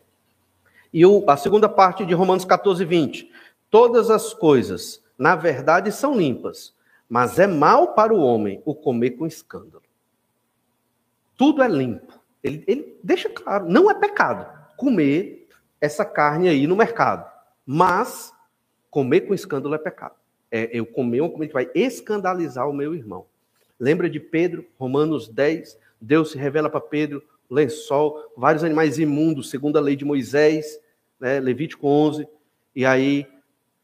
E 0.91 1.05
o, 1.05 1.23
a 1.29 1.37
segunda 1.37 1.69
parte 1.69 2.07
de 2.07 2.15
Romanos 2.15 2.43
14, 2.43 2.83
20. 2.83 3.31
Todas 3.69 4.09
as 4.09 4.33
coisas, 4.33 5.03
na 5.15 5.35
verdade, 5.35 5.91
são 5.91 6.17
limpas, 6.17 6.75
mas 7.07 7.37
é 7.37 7.45
mal 7.45 7.93
para 7.93 8.11
o 8.11 8.19
homem 8.19 8.63
o 8.65 8.73
comer 8.73 9.11
com 9.11 9.27
escândalo. 9.27 9.83
Tudo 11.35 11.61
é 11.61 11.67
limpo. 11.67 12.16
Ele, 12.43 12.63
ele 12.67 12.99
deixa 13.03 13.29
claro, 13.29 13.67
não 13.67 13.89
é 13.89 13.93
pecado 13.93 14.57
comer 14.77 15.47
essa 15.81 16.05
carne 16.05 16.47
aí 16.47 16.67
no 16.67 16.75
mercado. 16.75 17.29
Mas 17.65 18.31
comer 18.89 19.21
com 19.21 19.33
escândalo 19.33 19.75
é 19.75 19.77
pecado. 19.77 20.15
É 20.49 20.69
eu 20.71 20.85
comer 20.85 21.21
uma 21.21 21.29
comida 21.29 21.47
que 21.47 21.53
vai 21.53 21.69
escandalizar 21.75 22.69
o 22.69 22.73
meu 22.73 22.95
irmão. 22.95 23.25
Lembra 23.79 24.09
de 24.09 24.19
Pedro, 24.19 24.65
Romanos 24.79 25.27
10? 25.27 25.77
Deus 25.99 26.31
se 26.31 26.37
revela 26.37 26.69
para 26.69 26.79
Pedro, 26.79 27.23
lençol, 27.49 28.31
vários 28.35 28.63
animais 28.63 28.97
imundos, 28.97 29.49
segundo 29.49 29.77
a 29.77 29.81
lei 29.81 29.95
de 29.95 30.05
Moisés, 30.05 30.79
né, 31.19 31.39
Levítico 31.39 31.87
11. 31.87 32.27
E 32.75 32.85
aí, 32.85 33.27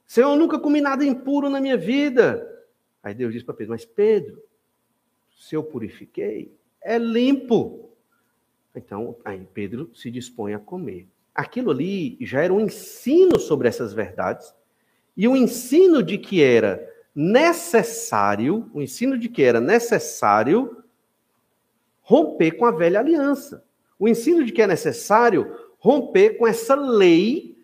Senhor, 0.06 0.32
eu 0.32 0.38
nunca 0.38 0.60
comi 0.60 0.80
nada 0.80 1.04
impuro 1.04 1.49
na 1.49 1.60
minha 1.60 1.78
vida. 1.78 2.49
Aí 3.04 3.14
Deus 3.14 3.34
diz 3.34 3.43
para 3.43 3.56
Pedro, 3.56 3.74
mas 3.74 3.86
Pedro, 3.86 4.41
se 5.38 5.56
eu 5.56 5.64
purifiquei, 5.64 6.56
é 6.82 6.97
limpo. 6.97 7.92
Então, 8.76 9.15
aí 9.24 9.47
Pedro 9.53 9.91
se 9.93 10.09
dispõe 10.09 10.53
a 10.53 10.59
comer 10.59 11.07
aquilo 11.34 11.71
ali 11.71 12.17
já 12.21 12.41
era 12.41 12.53
um 12.53 12.59
ensino 12.59 13.39
sobre 13.39 13.67
essas 13.67 13.93
verdades, 13.93 14.53
e 15.15 15.28
o 15.28 15.36
ensino 15.36 16.03
de 16.03 16.17
que 16.17 16.41
era 16.41 16.88
necessário, 17.15 18.69
o 18.74 18.82
ensino 18.82 19.17
de 19.17 19.30
que 19.30 19.43
era 19.43 19.59
necessário 19.59 20.84
romper 22.01 22.53
com 22.53 22.65
a 22.65 22.71
velha 22.71 22.99
aliança. 22.99 23.63
O 23.97 24.07
ensino 24.07 24.43
de 24.43 24.51
que 24.51 24.61
é 24.61 24.67
necessário 24.67 25.55
romper 25.78 26.38
com 26.38 26.47
essa 26.47 26.76
lei 26.76 27.57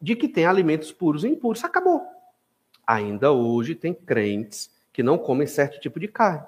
de 0.00 0.14
que 0.14 0.28
tem 0.28 0.44
alimentos 0.44 0.92
puros 0.92 1.24
e 1.24 1.28
impuros. 1.28 1.64
Acabou. 1.64 2.02
Ainda 2.86 3.32
hoje 3.32 3.74
tem 3.74 3.94
crentes 3.94 4.70
que 4.92 5.02
não 5.02 5.16
comem 5.16 5.46
certo 5.46 5.80
tipo 5.80 5.98
de 6.00 6.08
carne. 6.08 6.46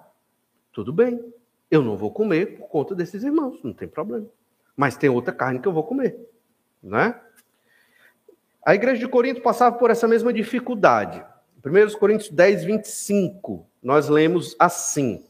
Tudo 0.73 0.93
bem. 0.93 1.33
Eu 1.71 1.83
não 1.83 1.97
vou 1.97 2.11
comer 2.11 2.59
por 2.59 2.69
conta 2.69 2.95
desses 2.95 3.23
irmãos, 3.23 3.63
não 3.63 3.73
tem 3.73 3.87
problema. 3.87 4.27
Mas 4.77 4.97
tem 4.97 5.11
outra 5.11 5.33
carne 5.33 5.61
que 5.61 5.69
eu 5.69 5.73
vou 5.73 5.85
comer. 5.85 6.19
Né? 6.83 7.19
A 8.65 8.75
igreja 8.75 9.01
de 9.01 9.09
Corinto 9.09 9.43
passava 9.43 9.77
por 9.77 9.91
essa 9.91 10.09
mesma 10.09 10.33
dificuldade. 10.33 11.25
1 11.65 11.99
Coríntios 11.99 12.31
10, 12.31 12.65
25, 12.65 13.67
nós 13.83 14.09
lemos 14.09 14.55
assim: 14.59 15.25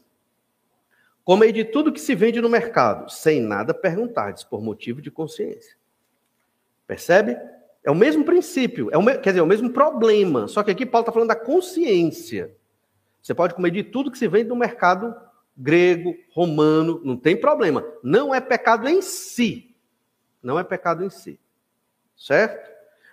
Comei 1.23 1.51
de 1.51 1.63
tudo 1.63 1.91
que 1.91 1.99
se 1.99 2.15
vende 2.15 2.41
no 2.41 2.49
mercado, 2.49 3.09
sem 3.09 3.41
nada 3.41 3.73
perguntardes, 3.73 4.43
por 4.43 4.61
motivo 4.61 5.01
de 5.01 5.11
consciência. 5.11 5.75
Percebe? 6.87 7.37
É 7.83 7.91
o 7.91 7.95
mesmo 7.95 8.23
princípio, 8.25 8.89
é 8.91 8.97
o 8.97 9.01
me... 9.01 9.17
quer 9.17 9.29
dizer, 9.29 9.39
é 9.39 9.43
o 9.43 9.47
mesmo 9.47 9.69
problema, 9.71 10.47
só 10.47 10.63
que 10.63 10.71
aqui 10.71 10.85
Paulo 10.85 11.03
está 11.03 11.11
falando 11.11 11.29
da 11.29 11.35
consciência. 11.35 12.55
Você 13.21 13.33
pode 13.33 13.53
comer 13.53 13.71
de 13.71 13.83
tudo 13.83 14.11
que 14.11 14.17
se 14.17 14.27
vende 14.27 14.49
no 14.49 14.55
mercado 14.55 15.15
grego, 15.59 16.15
romano, 16.31 17.01
não 17.03 17.17
tem 17.17 17.35
problema. 17.35 17.85
Não 18.01 18.33
é 18.33 18.39
pecado 18.39 18.87
em 18.87 19.01
si, 19.01 19.75
não 20.41 20.57
é 20.57 20.63
pecado 20.63 21.03
em 21.03 21.09
si. 21.09 21.37
Certo? 22.15 22.69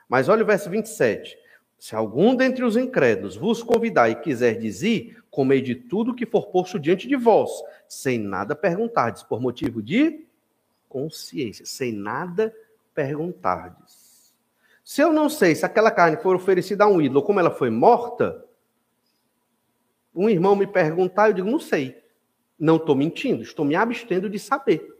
Mas 0.08 0.28
olha 0.28 0.44
o 0.44 0.46
verso 0.46 0.70
27. 0.70 1.36
Se 1.78 1.94
algum 1.94 2.34
dentre 2.34 2.64
os 2.64 2.76
incrédulos 2.76 3.36
vos 3.36 3.62
convidar 3.62 4.08
e 4.08 4.16
quiser 4.16 4.58
dizer, 4.58 5.22
comei 5.30 5.60
de 5.60 5.74
tudo 5.74 6.14
que 6.14 6.24
for 6.24 6.46
posto 6.46 6.78
diante 6.78 7.06
de 7.06 7.16
vós, 7.16 7.50
sem 7.88 8.18
nada 8.18 8.54
perguntardes, 8.54 9.22
por 9.22 9.40
motivo 9.40 9.82
de 9.82 10.24
consciência, 10.88 11.66
sem 11.66 11.92
nada 11.92 12.54
perguntardes. 12.94 14.34
Se 14.82 15.02
eu 15.02 15.12
não 15.12 15.28
sei 15.28 15.54
se 15.54 15.66
aquela 15.66 15.90
carne 15.90 16.16
foi 16.16 16.34
oferecida 16.34 16.84
a 16.84 16.88
um 16.88 17.02
ídolo, 17.02 17.22
como 17.22 17.40
ela 17.40 17.50
foi 17.50 17.70
morta, 17.70 18.44
um 20.14 20.30
irmão 20.30 20.56
me 20.56 20.66
perguntar, 20.66 21.28
eu 21.28 21.34
digo, 21.34 21.50
não 21.50 21.60
sei. 21.60 22.05
Não 22.58 22.76
estou 22.76 22.94
mentindo, 22.94 23.42
estou 23.42 23.64
me 23.64 23.74
abstendo 23.74 24.30
de 24.30 24.38
saber. 24.38 24.94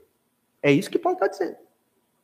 É 0.63 0.71
isso 0.71 0.91
que 0.91 0.99
Paulo 0.99 1.17
está 1.17 1.29
dizendo. 1.29 1.57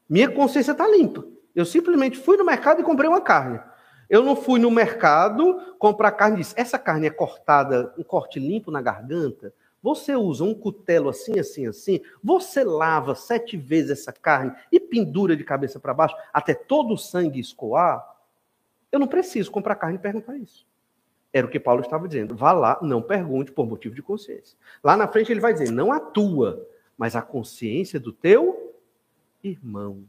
Minha 0.08 0.30
consciência 0.30 0.72
está 0.72 0.86
limpa. 0.86 1.24
Eu 1.54 1.64
simplesmente 1.64 2.18
fui 2.18 2.36
no 2.36 2.44
mercado 2.44 2.80
e 2.80 2.84
comprei 2.84 3.08
uma 3.08 3.20
carne. 3.20 3.60
Eu 4.08 4.22
não 4.22 4.36
fui 4.36 4.60
no 4.60 4.70
mercado 4.70 5.74
comprar 5.78 6.12
carne 6.12 6.36
e 6.36 6.38
disse: 6.40 6.54
essa 6.56 6.78
carne 6.78 7.06
é 7.06 7.10
cortada, 7.10 7.94
um 7.96 8.02
corte 8.02 8.38
limpo 8.38 8.70
na 8.70 8.82
garganta. 8.82 9.54
Você 9.82 10.14
usa 10.14 10.44
um 10.44 10.54
cutelo 10.54 11.08
assim, 11.08 11.38
assim, 11.38 11.66
assim. 11.66 12.00
Você 12.22 12.62
lava 12.62 13.14
sete 13.14 13.56
vezes 13.56 13.90
essa 13.90 14.12
carne 14.12 14.52
e 14.70 14.78
pendura 14.78 15.36
de 15.36 15.42
cabeça 15.42 15.80
para 15.80 15.94
baixo 15.94 16.14
até 16.32 16.54
todo 16.54 16.94
o 16.94 16.98
sangue 16.98 17.40
escoar. 17.40 18.06
Eu 18.92 19.00
não 19.00 19.08
preciso 19.08 19.50
comprar 19.50 19.74
carne 19.74 19.96
e 19.96 20.00
perguntar 20.00 20.36
isso. 20.36 20.66
Era 21.32 21.46
o 21.46 21.50
que 21.50 21.58
Paulo 21.58 21.80
estava 21.80 22.06
dizendo. 22.06 22.36
Vá 22.36 22.52
lá, 22.52 22.78
não 22.82 23.00
pergunte 23.00 23.50
por 23.50 23.66
motivo 23.66 23.94
de 23.94 24.02
consciência. 24.02 24.56
Lá 24.84 24.96
na 24.96 25.08
frente 25.08 25.32
ele 25.32 25.40
vai 25.40 25.52
dizer: 25.52 25.70
não 25.70 25.90
atua, 25.90 26.68
mas 26.96 27.16
a 27.16 27.22
consciência 27.22 27.98
do 27.98 28.12
teu 28.12 28.76
irmão. 29.42 30.04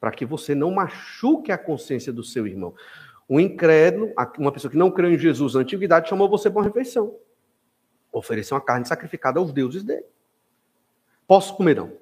Para 0.00 0.10
que 0.10 0.24
você 0.24 0.54
não 0.54 0.70
machuque 0.70 1.52
a 1.52 1.58
consciência 1.58 2.12
do 2.12 2.22
seu 2.22 2.46
irmão. 2.46 2.74
Um 3.28 3.38
incrédulo, 3.38 4.12
uma 4.38 4.50
pessoa 4.50 4.70
que 4.70 4.76
não 4.76 4.90
creu 4.90 5.12
em 5.12 5.18
Jesus 5.18 5.54
na 5.54 5.60
antiguidade, 5.60 6.08
chamou 6.08 6.28
você 6.30 6.48
para 6.48 6.60
uma 6.60 6.64
refeição. 6.64 7.14
Ofereceu 8.10 8.56
uma 8.56 8.64
carne 8.64 8.86
sacrificada 8.86 9.38
aos 9.38 9.52
deuses 9.52 9.82
dele. 9.84 10.06
Posso 11.26 11.54
comer, 11.54 11.76
não. 11.76 11.92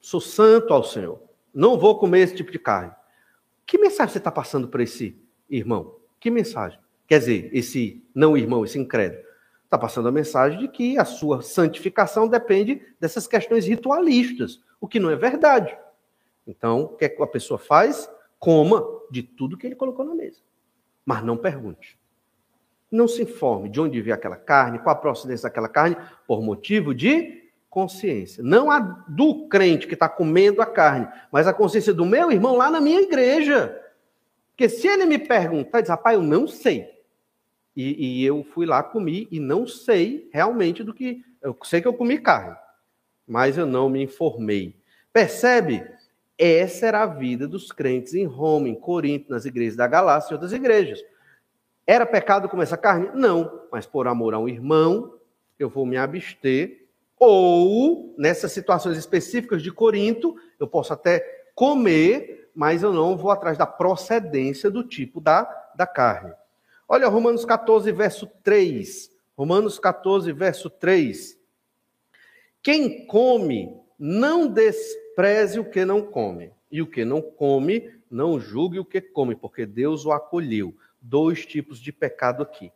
Sou 0.00 0.20
santo 0.20 0.74
ao 0.74 0.84
Senhor. 0.84 1.22
Não 1.54 1.78
vou 1.78 1.98
comer 1.98 2.20
esse 2.20 2.34
tipo 2.34 2.52
de 2.52 2.58
carne. 2.58 2.92
Que 3.64 3.78
mensagem 3.78 4.12
você 4.12 4.18
está 4.18 4.30
passando 4.30 4.68
para 4.68 4.82
esse 4.82 5.18
irmão? 5.48 5.96
Que 6.18 6.30
mensagem? 6.30 6.78
Quer 7.10 7.18
dizer, 7.18 7.50
esse 7.52 8.02
não 8.14 8.36
irmão, 8.36 8.64
esse 8.64 8.78
incrédulo. 8.78 9.22
Está 9.64 9.76
passando 9.76 10.08
a 10.08 10.12
mensagem 10.12 10.60
de 10.60 10.68
que 10.68 10.96
a 10.96 11.04
sua 11.04 11.42
santificação 11.42 12.26
depende 12.26 12.80
dessas 12.98 13.26
questões 13.26 13.66
ritualistas, 13.66 14.62
o 14.80 14.88
que 14.88 14.98
não 14.98 15.10
é 15.10 15.16
verdade. 15.16 15.76
Então, 16.46 16.84
o 16.84 16.88
que, 16.96 17.04
é 17.04 17.08
que 17.08 17.22
a 17.22 17.26
pessoa 17.26 17.58
faz? 17.58 18.10
Coma 18.38 18.82
de 19.10 19.22
tudo 19.22 19.58
que 19.58 19.66
ele 19.66 19.76
colocou 19.76 20.04
na 20.04 20.14
mesa 20.14 20.40
mas 21.10 21.24
não 21.24 21.36
pergunte. 21.36 21.98
Não 22.88 23.08
se 23.08 23.22
informe 23.22 23.68
de 23.68 23.80
onde 23.80 24.00
veio 24.00 24.14
aquela 24.14 24.36
carne, 24.36 24.78
qual 24.78 24.94
a 24.94 24.98
procedência 24.98 25.48
daquela 25.48 25.68
carne, 25.68 25.96
por 26.24 26.40
motivo 26.40 26.94
de 26.94 27.50
consciência. 27.68 28.44
Não 28.44 28.70
a 28.70 28.78
do 29.08 29.48
crente 29.48 29.88
que 29.88 29.94
está 29.94 30.08
comendo 30.08 30.62
a 30.62 30.66
carne, 30.66 31.08
mas 31.32 31.48
a 31.48 31.52
consciência 31.52 31.92
do 31.92 32.06
meu 32.06 32.30
irmão 32.30 32.56
lá 32.56 32.70
na 32.70 32.80
minha 32.80 33.00
igreja. 33.00 33.76
Porque 34.50 34.68
se 34.68 34.86
ele 34.86 35.04
me 35.04 35.18
perguntar, 35.18 35.80
diz, 35.80 35.90
rapaz, 35.90 36.16
eu 36.16 36.22
não 36.22 36.46
sei. 36.46 36.88
E, 37.80 38.20
e, 38.20 38.24
eu 38.26 38.44
fui 38.44 38.66
lá, 38.66 38.82
comi 38.82 39.26
e 39.30 39.40
não 39.40 39.66
sei 39.66 40.28
realmente 40.32 40.84
do 40.84 40.92
que. 40.92 41.24
Eu 41.40 41.56
sei 41.64 41.80
que 41.80 41.88
eu 41.88 41.94
comi 41.94 42.18
carne, 42.18 42.54
mas 43.26 43.56
eu 43.56 43.64
não 43.64 43.88
me 43.88 44.02
informei. 44.02 44.76
Percebe? 45.10 45.82
Essa 46.36 46.86
era 46.86 47.02
a 47.02 47.06
vida 47.06 47.48
dos 47.48 47.72
crentes 47.72 48.14
em 48.14 48.24
Roma, 48.24 48.68
em 48.68 48.74
Corinto, 48.74 49.30
nas 49.30 49.46
igrejas 49.46 49.76
da 49.76 49.86
Galácia 49.86 50.32
e 50.32 50.34
outras 50.34 50.52
igrejas. 50.52 51.02
Era 51.86 52.04
pecado 52.04 52.48
comer 52.48 52.64
essa 52.64 52.76
carne? 52.76 53.10
Não, 53.14 53.62
mas 53.72 53.86
por 53.86 54.06
amor 54.06 54.34
a 54.34 54.38
um 54.38 54.48
irmão, 54.48 55.14
eu 55.58 55.68
vou 55.68 55.86
me 55.86 55.96
abster. 55.96 56.86
Ou, 57.18 58.14
nessas 58.18 58.52
situações 58.52 58.96
específicas 58.96 59.62
de 59.62 59.70
Corinto, 59.70 60.34
eu 60.58 60.66
posso 60.66 60.92
até 60.92 61.20
comer, 61.54 62.50
mas 62.54 62.82
eu 62.82 62.92
não 62.92 63.16
vou 63.16 63.30
atrás 63.30 63.56
da 63.56 63.66
procedência 63.66 64.70
do 64.70 64.82
tipo 64.82 65.20
da, 65.20 65.44
da 65.74 65.86
carne. 65.86 66.32
Olha 66.92 67.06
Romanos 67.06 67.44
14, 67.44 67.92
verso 67.92 68.26
3. 68.42 69.16
Romanos 69.38 69.78
14, 69.78 70.32
verso 70.32 70.68
3. 70.68 71.38
Quem 72.60 73.06
come, 73.06 73.72
não 73.96 74.48
des 74.48 74.98
despreze 75.20 75.60
o 75.60 75.64
que 75.64 75.84
não 75.84 76.02
come, 76.02 76.50
e 76.70 76.80
o 76.80 76.86
que 76.86 77.04
não 77.04 77.20
come, 77.20 77.90
não 78.10 78.40
julgue 78.40 78.78
o 78.78 78.84
que 78.84 79.00
come, 79.00 79.34
porque 79.34 79.66
Deus 79.66 80.06
o 80.06 80.12
acolheu. 80.12 80.74
Dois 81.00 81.44
tipos 81.44 81.78
de 81.78 81.92
pecado 81.92 82.42
aqui. 82.42 82.72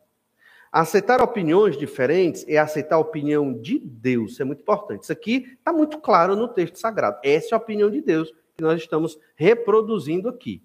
Aceitar 0.71 1.21
opiniões 1.21 1.77
diferentes 1.77 2.45
é 2.47 2.57
aceitar 2.57 2.97
a 2.97 2.99
opinião 2.99 3.53
de 3.53 3.79
Deus. 3.79 4.33
Isso 4.33 4.41
é 4.41 4.45
muito 4.45 4.61
importante. 4.61 5.03
Isso 5.03 5.11
aqui 5.11 5.55
está 5.57 5.71
muito 5.71 5.99
claro 5.99 6.35
no 6.35 6.47
texto 6.47 6.77
sagrado. 6.77 7.19
Essa 7.23 7.53
é 7.53 7.55
a 7.55 7.59
opinião 7.59 7.89
de 7.89 8.01
Deus 8.01 8.33
que 8.55 8.63
nós 8.63 8.81
estamos 8.81 9.17
reproduzindo 9.35 10.27
aqui. 10.27 10.61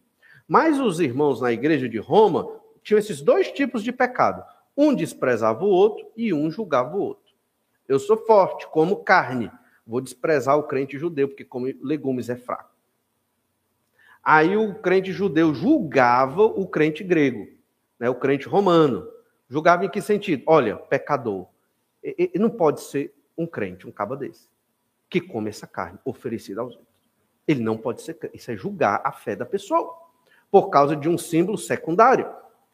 Mas 0.49 0.81
os 0.81 1.01
irmãos 1.01 1.41
na 1.41 1.53
igreja 1.53 1.89
de 1.89 1.99
Roma 1.99 2.60
tinham 2.83 2.99
esses 2.99 3.21
dois 3.21 3.51
tipos 3.51 3.83
de 3.83 3.93
pecado. 3.93 4.45
Um 4.77 4.95
desprezava 4.95 5.65
o 5.65 5.69
outro 5.69 6.11
e 6.17 6.33
um 6.33 6.51
julgava 6.51 6.97
o 6.97 7.01
outro. 7.01 7.33
Eu 7.89 7.99
sou 7.99 8.17
forte, 8.17 8.67
como 8.69 9.03
carne. 9.03 9.51
Vou 9.87 10.01
desprezar 10.01 10.57
o 10.57 10.63
crente 10.63 10.99
judeu, 10.99 11.29
porque 11.29 11.45
come 11.45 11.79
legumes 11.83 12.29
é 12.29 12.37
fraco. 12.37 12.71
Aí 14.23 14.57
o 14.57 14.75
crente 14.75 15.13
judeu 15.13 15.55
julgava 15.55 16.43
o 16.43 16.67
crente 16.67 17.03
grego, 17.03 17.49
né, 17.99 18.09
o 18.09 18.15
crente 18.15 18.47
romano. 18.47 19.09
Julgava 19.49 19.85
em 19.85 19.89
que 19.89 20.01
sentido? 20.01 20.45
Olha, 20.47 20.77
pecador. 20.77 21.49
Ele 22.03 22.31
não 22.39 22.51
pode 22.51 22.83
ser 22.83 23.13
um 23.37 23.47
crente, 23.47 23.89
um 23.89 23.91
caba 23.91 24.17
desse, 24.17 24.49
que 25.09 25.21
come 25.21 25.49
essa 25.49 25.67
carne 25.67 25.99
oferecida 26.05 26.61
aos 26.61 26.75
outros. 26.75 26.95
Ele 27.49 27.61
não 27.61 27.77
pode 27.77 28.03
ser. 28.03 28.17
Isso 28.33 28.51
é 28.51 28.57
julgar 28.57 29.01
a 29.03 29.11
fé 29.11 29.35
da 29.35 29.45
pessoa, 29.45 29.99
por 30.51 30.69
causa 30.69 30.95
de 30.95 31.09
um 31.09 31.19
símbolo 31.19 31.59
secundário. 31.59 32.31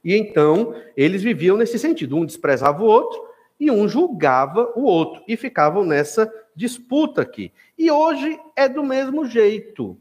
E 0.06 0.14
então, 0.14 0.72
eles 0.96 1.20
viviam 1.20 1.56
nesse 1.56 1.80
sentido. 1.80 2.16
Um 2.16 2.24
desprezava 2.24 2.80
o 2.80 2.86
outro 2.86 3.26
e 3.58 3.72
um 3.72 3.88
julgava 3.88 4.72
o 4.76 4.84
outro. 4.84 5.20
E 5.26 5.36
ficavam 5.36 5.84
nessa 5.84 6.32
disputa 6.54 7.22
aqui. 7.22 7.52
E 7.76 7.90
hoje 7.90 8.38
é 8.54 8.68
do 8.68 8.84
mesmo 8.84 9.26
jeito. 9.26 9.98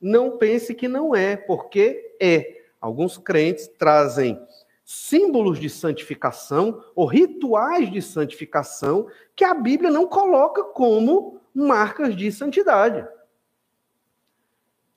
Não 0.00 0.38
pense 0.38 0.74
que 0.74 0.88
não 0.88 1.14
é, 1.14 1.36
porque 1.36 2.16
é. 2.18 2.62
Alguns 2.80 3.18
crentes 3.18 3.68
trazem 3.78 4.40
símbolos 4.82 5.60
de 5.60 5.68
santificação 5.68 6.82
ou 6.94 7.04
rituais 7.04 7.92
de 7.92 8.00
santificação 8.00 9.06
que 9.34 9.44
a 9.44 9.52
Bíblia 9.52 9.90
não 9.90 10.06
coloca 10.06 10.64
como 10.64 11.42
marcas 11.52 12.16
de 12.16 12.32
santidade. 12.32 13.06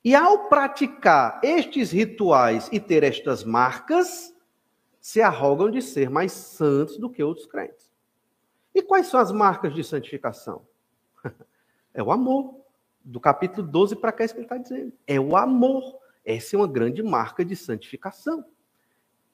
E 0.04 0.16
ao 0.16 0.48
praticar 0.48 1.42
estes 1.44 1.92
rituais 1.92 2.70
e 2.72 2.80
ter 2.80 3.04
estas 3.04 3.44
marcas, 3.44 4.34
se 5.00 5.22
arrogam 5.22 5.70
de 5.70 5.82
ser 5.82 6.10
mais 6.10 6.32
santos 6.32 6.98
do 6.98 7.10
que 7.10 7.24
outros 7.24 7.48
crentes. 7.48 7.90
E 8.74 8.82
quais 8.82 9.08
são 9.08 9.20
as 9.20 9.32
marcas 9.32 9.74
de 9.74 9.84
santificação? 9.84 10.66
É 11.92 12.04
o 12.04 12.12
amor. 12.12 12.56
Do 13.04 13.20
capítulo 13.20 13.66
12 13.66 13.96
para 13.96 14.12
cá 14.12 14.24
é 14.24 14.26
isso 14.26 14.36
que 14.36 14.40
ele 14.40 14.46
está 14.46 14.58
dizendo. 14.58 14.94
É 15.08 15.20
o 15.20 15.36
amor. 15.36 16.00
Essa 16.24 16.56
é 16.56 16.60
uma 16.60 16.68
grande 16.68 17.02
marca 17.02 17.44
de 17.44 17.56
santificação. 17.56 18.46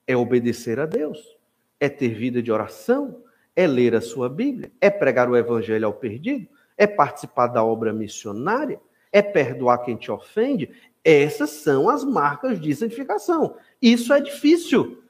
É 0.06 0.16
obedecer 0.16 0.80
a 0.80 0.86
Deus. 0.86 1.36
É 1.78 1.88
ter 1.90 2.14
vida 2.14 2.42
de 2.42 2.50
oração. 2.50 3.22
É 3.54 3.66
ler 3.66 3.94
a 3.94 4.00
sua 4.00 4.30
Bíblia. 4.30 4.72
É 4.80 4.88
pregar 4.88 5.28
o 5.28 5.36
evangelho 5.36 5.86
ao 5.86 5.92
perdido. 5.92 6.48
É 6.78 6.86
participar 6.86 7.48
da 7.48 7.62
obra 7.62 7.92
missionária. 7.92 8.80
É 9.12 9.22
perdoar 9.22 9.78
quem 9.78 9.96
te 9.96 10.10
ofende. 10.10 10.70
Essas 11.04 11.50
são 11.50 11.88
as 11.88 12.04
marcas 12.04 12.60
de 12.60 12.74
santificação. 12.74 13.56
Isso 13.80 14.12
é 14.12 14.20
difícil. 14.20 15.02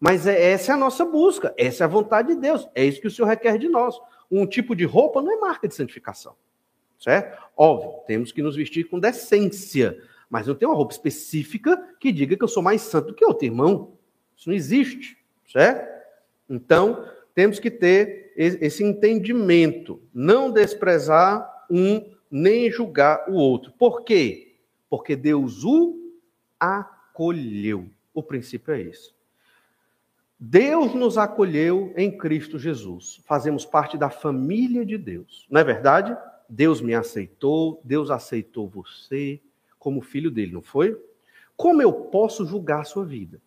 Mas 0.00 0.26
é, 0.26 0.52
essa 0.52 0.72
é 0.72 0.74
a 0.74 0.78
nossa 0.78 1.04
busca, 1.04 1.54
essa 1.56 1.84
é 1.84 1.86
a 1.86 1.88
vontade 1.88 2.34
de 2.34 2.40
Deus, 2.40 2.68
é 2.74 2.84
isso 2.84 3.00
que 3.00 3.06
o 3.06 3.10
Senhor 3.10 3.28
requer 3.28 3.56
de 3.58 3.66
nós 3.66 3.98
um 4.30 4.46
tipo 4.46 4.74
de 4.74 4.84
roupa 4.84 5.22
não 5.22 5.32
é 5.32 5.36
marca 5.36 5.68
de 5.68 5.74
santificação. 5.74 6.34
Certo? 6.98 7.38
Óbvio, 7.56 8.00
temos 8.06 8.32
que 8.32 8.42
nos 8.42 8.56
vestir 8.56 8.84
com 8.84 8.98
decência, 8.98 10.00
mas 10.30 10.46
não 10.46 10.54
tem 10.54 10.66
uma 10.66 10.74
roupa 10.74 10.92
específica 10.92 11.76
que 12.00 12.10
diga 12.10 12.36
que 12.36 12.42
eu 12.42 12.48
sou 12.48 12.62
mais 12.62 12.82
santo 12.82 13.14
que 13.14 13.24
outro 13.24 13.46
irmão. 13.46 13.92
Isso 14.36 14.48
não 14.48 14.56
existe, 14.56 15.16
certo? 15.46 15.86
Então, 16.48 17.06
temos 17.34 17.58
que 17.58 17.70
ter 17.70 18.32
esse 18.36 18.82
entendimento, 18.82 20.02
não 20.12 20.50
desprezar 20.50 21.66
um 21.70 22.15
nem 22.30 22.70
julgar 22.70 23.28
o 23.28 23.34
outro. 23.34 23.72
Por 23.72 24.02
quê? 24.02 24.56
Porque 24.88 25.16
Deus 25.16 25.64
o 25.64 25.96
acolheu. 26.58 27.88
O 28.14 28.22
princípio 28.22 28.74
é 28.74 28.82
isso. 28.82 29.14
Deus 30.38 30.94
nos 30.94 31.16
acolheu 31.16 31.92
em 31.96 32.16
Cristo 32.16 32.58
Jesus. 32.58 33.22
Fazemos 33.26 33.64
parte 33.64 33.96
da 33.96 34.10
família 34.10 34.84
de 34.84 34.98
Deus. 34.98 35.46
Não 35.50 35.60
é 35.60 35.64
verdade? 35.64 36.16
Deus 36.48 36.80
me 36.80 36.94
aceitou, 36.94 37.80
Deus 37.82 38.10
aceitou 38.10 38.68
você 38.68 39.40
como 39.78 40.02
filho 40.02 40.30
dele, 40.30 40.52
não 40.52 40.62
foi? 40.62 41.00
Como 41.56 41.80
eu 41.80 41.92
posso 41.92 42.44
julgar 42.44 42.80
a 42.82 42.84
sua 42.84 43.04
vida? 43.04 43.40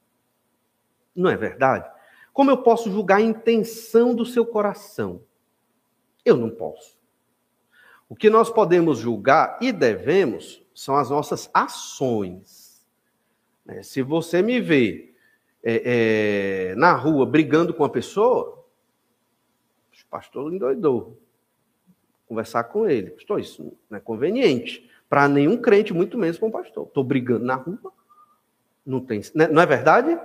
Não 1.16 1.30
é 1.30 1.38
verdade? 1.38 1.90
Como 2.34 2.50
eu 2.50 2.58
posso 2.58 2.92
julgar 2.92 3.18
a 3.18 3.22
intenção 3.22 4.16
do 4.16 4.26
seu 4.26 4.46
coração? 4.46 5.22
Eu 6.26 6.38
não 6.38 6.50
posso. 6.50 6.99
O 8.10 8.16
que 8.16 8.30
nós 8.30 8.50
podemos 8.50 8.98
julgar 8.98 9.60
e 9.62 9.72
devemos 9.72 10.62
são 10.74 10.96
as 10.96 11.12
nossas 11.12 11.48
ações. 11.54 12.84
Né? 13.64 13.84
Se 13.84 14.02
você 14.02 14.42
me 14.42 14.60
vê 14.60 15.14
é, 15.64 16.72
é, 16.72 16.76
na 16.76 16.92
rua 16.94 17.26
brigando 17.26 17.72
com 17.72 17.84
uma 17.84 17.90
pessoa, 17.90 18.66
o 19.94 20.10
pastor 20.10 20.52
endoidou. 20.52 21.22
Conversar 22.28 22.64
com 22.66 22.88
ele. 22.90 23.12
Pastor, 23.12 23.40
isso 23.40 23.78
não 23.88 23.98
é 23.98 24.02
conveniente. 24.02 24.90
Para 25.08 25.28
nenhum 25.28 25.58
crente, 25.58 25.94
muito 25.94 26.18
menos 26.18 26.40
para 26.40 26.48
um 26.48 26.52
pastor. 26.52 26.88
Estou 26.88 27.04
brigando 27.04 27.46
na 27.46 27.56
rua. 27.56 27.94
Não, 28.86 29.00
tem, 29.00 29.22
né, 29.36 29.48
não 29.48 29.62
é 29.62 29.66
verdade? 29.68 30.20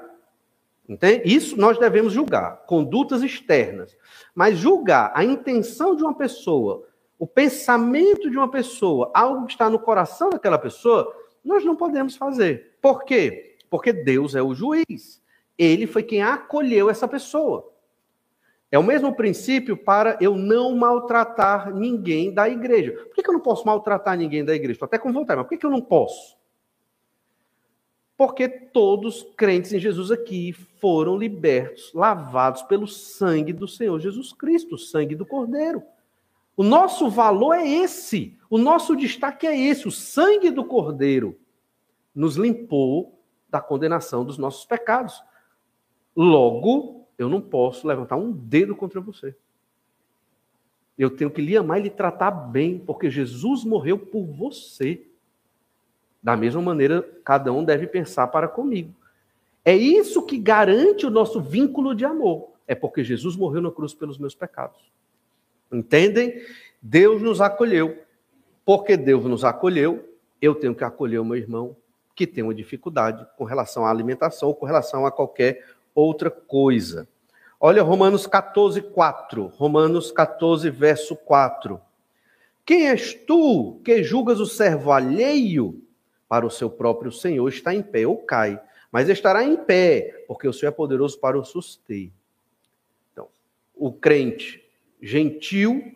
Entende? 0.89 1.22
Isso 1.24 1.57
nós 1.59 1.78
devemos 1.78 2.12
julgar, 2.12 2.64
condutas 2.66 3.22
externas. 3.22 3.97
Mas 4.35 4.59
julgar 4.59 5.12
a 5.14 5.24
intenção 5.24 5.97
de 5.97 6.03
uma 6.03 6.14
pessoa, 6.14 6.87
o 7.18 7.26
pensamento 7.26 8.30
de 8.30 8.36
uma 8.36 8.50
pessoa, 8.50 9.10
algo 9.14 9.46
que 9.46 9.52
está 9.52 9.70
no 9.70 9.78
coração 9.78 10.30
daquela 10.30 10.58
pessoa, 10.58 11.14
nós 11.44 11.64
não 11.64 11.76
podemos 11.76 12.16
fazer. 12.16 12.76
Por 12.80 13.04
quê? 13.04 13.56
Porque 13.70 13.92
Deus 13.92 14.34
é 14.34 14.42
o 14.42 14.54
juiz. 14.54 15.22
Ele 15.56 15.86
foi 15.86 16.02
quem 16.02 16.22
acolheu 16.22 16.90
essa 16.90 17.06
pessoa. 17.06 17.72
É 18.70 18.78
o 18.78 18.82
mesmo 18.82 19.14
princípio 19.14 19.76
para 19.76 20.18
eu 20.20 20.36
não 20.36 20.74
maltratar 20.74 21.72
ninguém 21.72 22.32
da 22.32 22.48
igreja. 22.48 22.92
Por 22.92 23.14
que 23.14 23.28
eu 23.28 23.34
não 23.34 23.40
posso 23.40 23.64
maltratar 23.64 24.16
ninguém 24.16 24.44
da 24.44 24.54
igreja? 24.54 24.72
Estou 24.72 24.86
até 24.86 24.98
com 24.98 25.12
vontade, 25.12 25.38
mas 25.38 25.48
por 25.48 25.56
que 25.56 25.64
eu 25.64 25.70
não 25.70 25.80
posso? 25.80 26.36
Porque 28.16 28.48
todos 28.48 29.26
crentes 29.36 29.72
em 29.72 29.78
Jesus 29.78 30.10
aqui 30.10 30.52
foram 30.80 31.16
libertos, 31.16 31.92
lavados 31.92 32.62
pelo 32.62 32.86
sangue 32.86 33.52
do 33.52 33.66
Senhor 33.68 33.98
Jesus 34.00 34.32
Cristo, 34.32 34.78
sangue 34.78 35.14
do 35.14 35.26
Cordeiro. 35.26 35.82
O 36.57 36.62
nosso 36.62 37.09
valor 37.09 37.55
é 37.55 37.68
esse, 37.68 38.36
o 38.48 38.59
nosso 38.59 38.94
destaque 38.94 39.46
é 39.46 39.59
esse: 39.59 39.88
o 39.88 39.90
sangue 39.90 40.50
do 40.50 40.64
Cordeiro 40.64 41.38
nos 42.14 42.36
limpou 42.36 43.18
da 43.50 43.61
condenação 43.61 44.24
dos 44.24 44.38
nossos 44.38 44.64
pecados. 44.64 45.22
Logo, 46.14 47.07
eu 47.18 47.28
não 47.28 47.40
posso 47.40 47.86
levantar 47.86 48.16
um 48.16 48.30
dedo 48.30 48.74
contra 48.76 49.00
você. 49.00 49.34
Eu 50.96 51.11
tenho 51.11 51.30
que 51.30 51.42
lhe 51.42 51.57
amar 51.57 51.80
e 51.80 51.84
lhe 51.84 51.90
tratar 51.90 52.30
bem, 52.30 52.78
porque 52.78 53.11
Jesus 53.11 53.64
morreu 53.64 53.98
por 53.98 54.24
você. 54.24 55.05
Da 56.22 56.36
mesma 56.36 56.62
maneira, 56.62 57.02
cada 57.24 57.52
um 57.52 57.64
deve 57.64 57.86
pensar 57.86 58.28
para 58.28 58.48
comigo. 58.48 58.94
É 59.64 59.74
isso 59.74 60.22
que 60.22 60.38
garante 60.38 61.05
o 61.05 61.11
nosso 61.11 61.40
vínculo 61.40 61.94
de 61.94 62.05
amor. 62.05 62.50
É 62.66 62.74
porque 62.74 63.02
Jesus 63.02 63.36
morreu 63.36 63.61
na 63.61 63.70
cruz 63.70 63.92
pelos 63.92 64.18
meus 64.18 64.34
pecados. 64.34 64.80
Entendem? 65.75 66.41
Deus 66.81 67.20
nos 67.20 67.41
acolheu. 67.41 67.99
Porque 68.64 68.97
Deus 68.97 69.25
nos 69.25 69.45
acolheu, 69.45 70.09
eu 70.41 70.55
tenho 70.55 70.75
que 70.75 70.85
acolher 70.85 71.18
o 71.18 71.25
meu 71.25 71.37
irmão 71.37 71.77
que 72.14 72.27
tem 72.27 72.45
uma 72.45 72.55
dificuldade 72.55 73.27
com 73.37 73.45
relação 73.45 73.85
à 73.85 73.91
alimentação 73.91 74.49
ou 74.49 74.55
com 74.55 74.64
relação 74.64 75.05
a 75.05 75.11
qualquer 75.11 75.66
outra 75.95 76.31
coisa. 76.31 77.09
Olha 77.61 77.83
Romanos 77.83 78.27
14, 78.27 78.81
4. 78.81 79.47
Romanos 79.49 80.12
14, 80.12 80.70
verso 80.70 81.16
4. 81.16 81.81
Quem 82.64 82.89
és 82.89 83.12
tu 83.12 83.81
que 83.85 84.03
julgas 84.03 84.41
o 84.41 84.47
servo 84.47 84.93
alheio 84.93 85.83
para 86.29 86.47
o 86.47 86.51
seu 86.51 86.70
próprio 86.70 87.12
Senhor 87.12 87.47
está 87.49 87.75
em 87.75 87.83
pé 87.83 88.07
ou 88.07 88.16
cai, 88.16 88.61
mas 88.91 89.09
estará 89.09 89.45
em 89.45 89.57
pé, 89.57 90.25
porque 90.27 90.49
o 90.49 90.53
Senhor 90.53 90.70
é 90.70 90.75
poderoso 90.75 91.18
para 91.18 91.39
o 91.39 91.45
suster. 91.45 92.11
Então, 93.12 93.29
o 93.75 93.93
crente 93.93 94.63
gentil, 95.05 95.94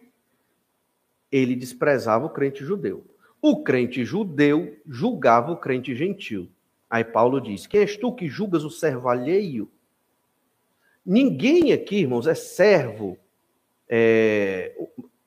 ele 1.33 1.57
desprezava 1.57 2.27
o 2.27 2.31
crente 2.31 2.63
judeu. 2.63 3.07
O 3.41 3.63
crente 3.63 4.05
judeu 4.05 4.77
julgava 4.87 5.51
o 5.51 5.57
crente 5.57 5.97
gentil. 5.97 6.47
Aí 6.91 7.03
Paulo 7.03 7.41
diz: 7.41 7.67
Quem 7.67 7.81
és 7.81 7.97
tu 7.97 8.13
que 8.13 8.29
julgas 8.29 8.65
o 8.65 8.71
servo 8.71 9.09
alheio? 9.09 9.71
Ninguém 11.05 11.73
aqui, 11.73 12.01
irmãos, 12.01 12.27
é 12.27 12.35
servo. 12.35 13.17
É... 13.89 14.77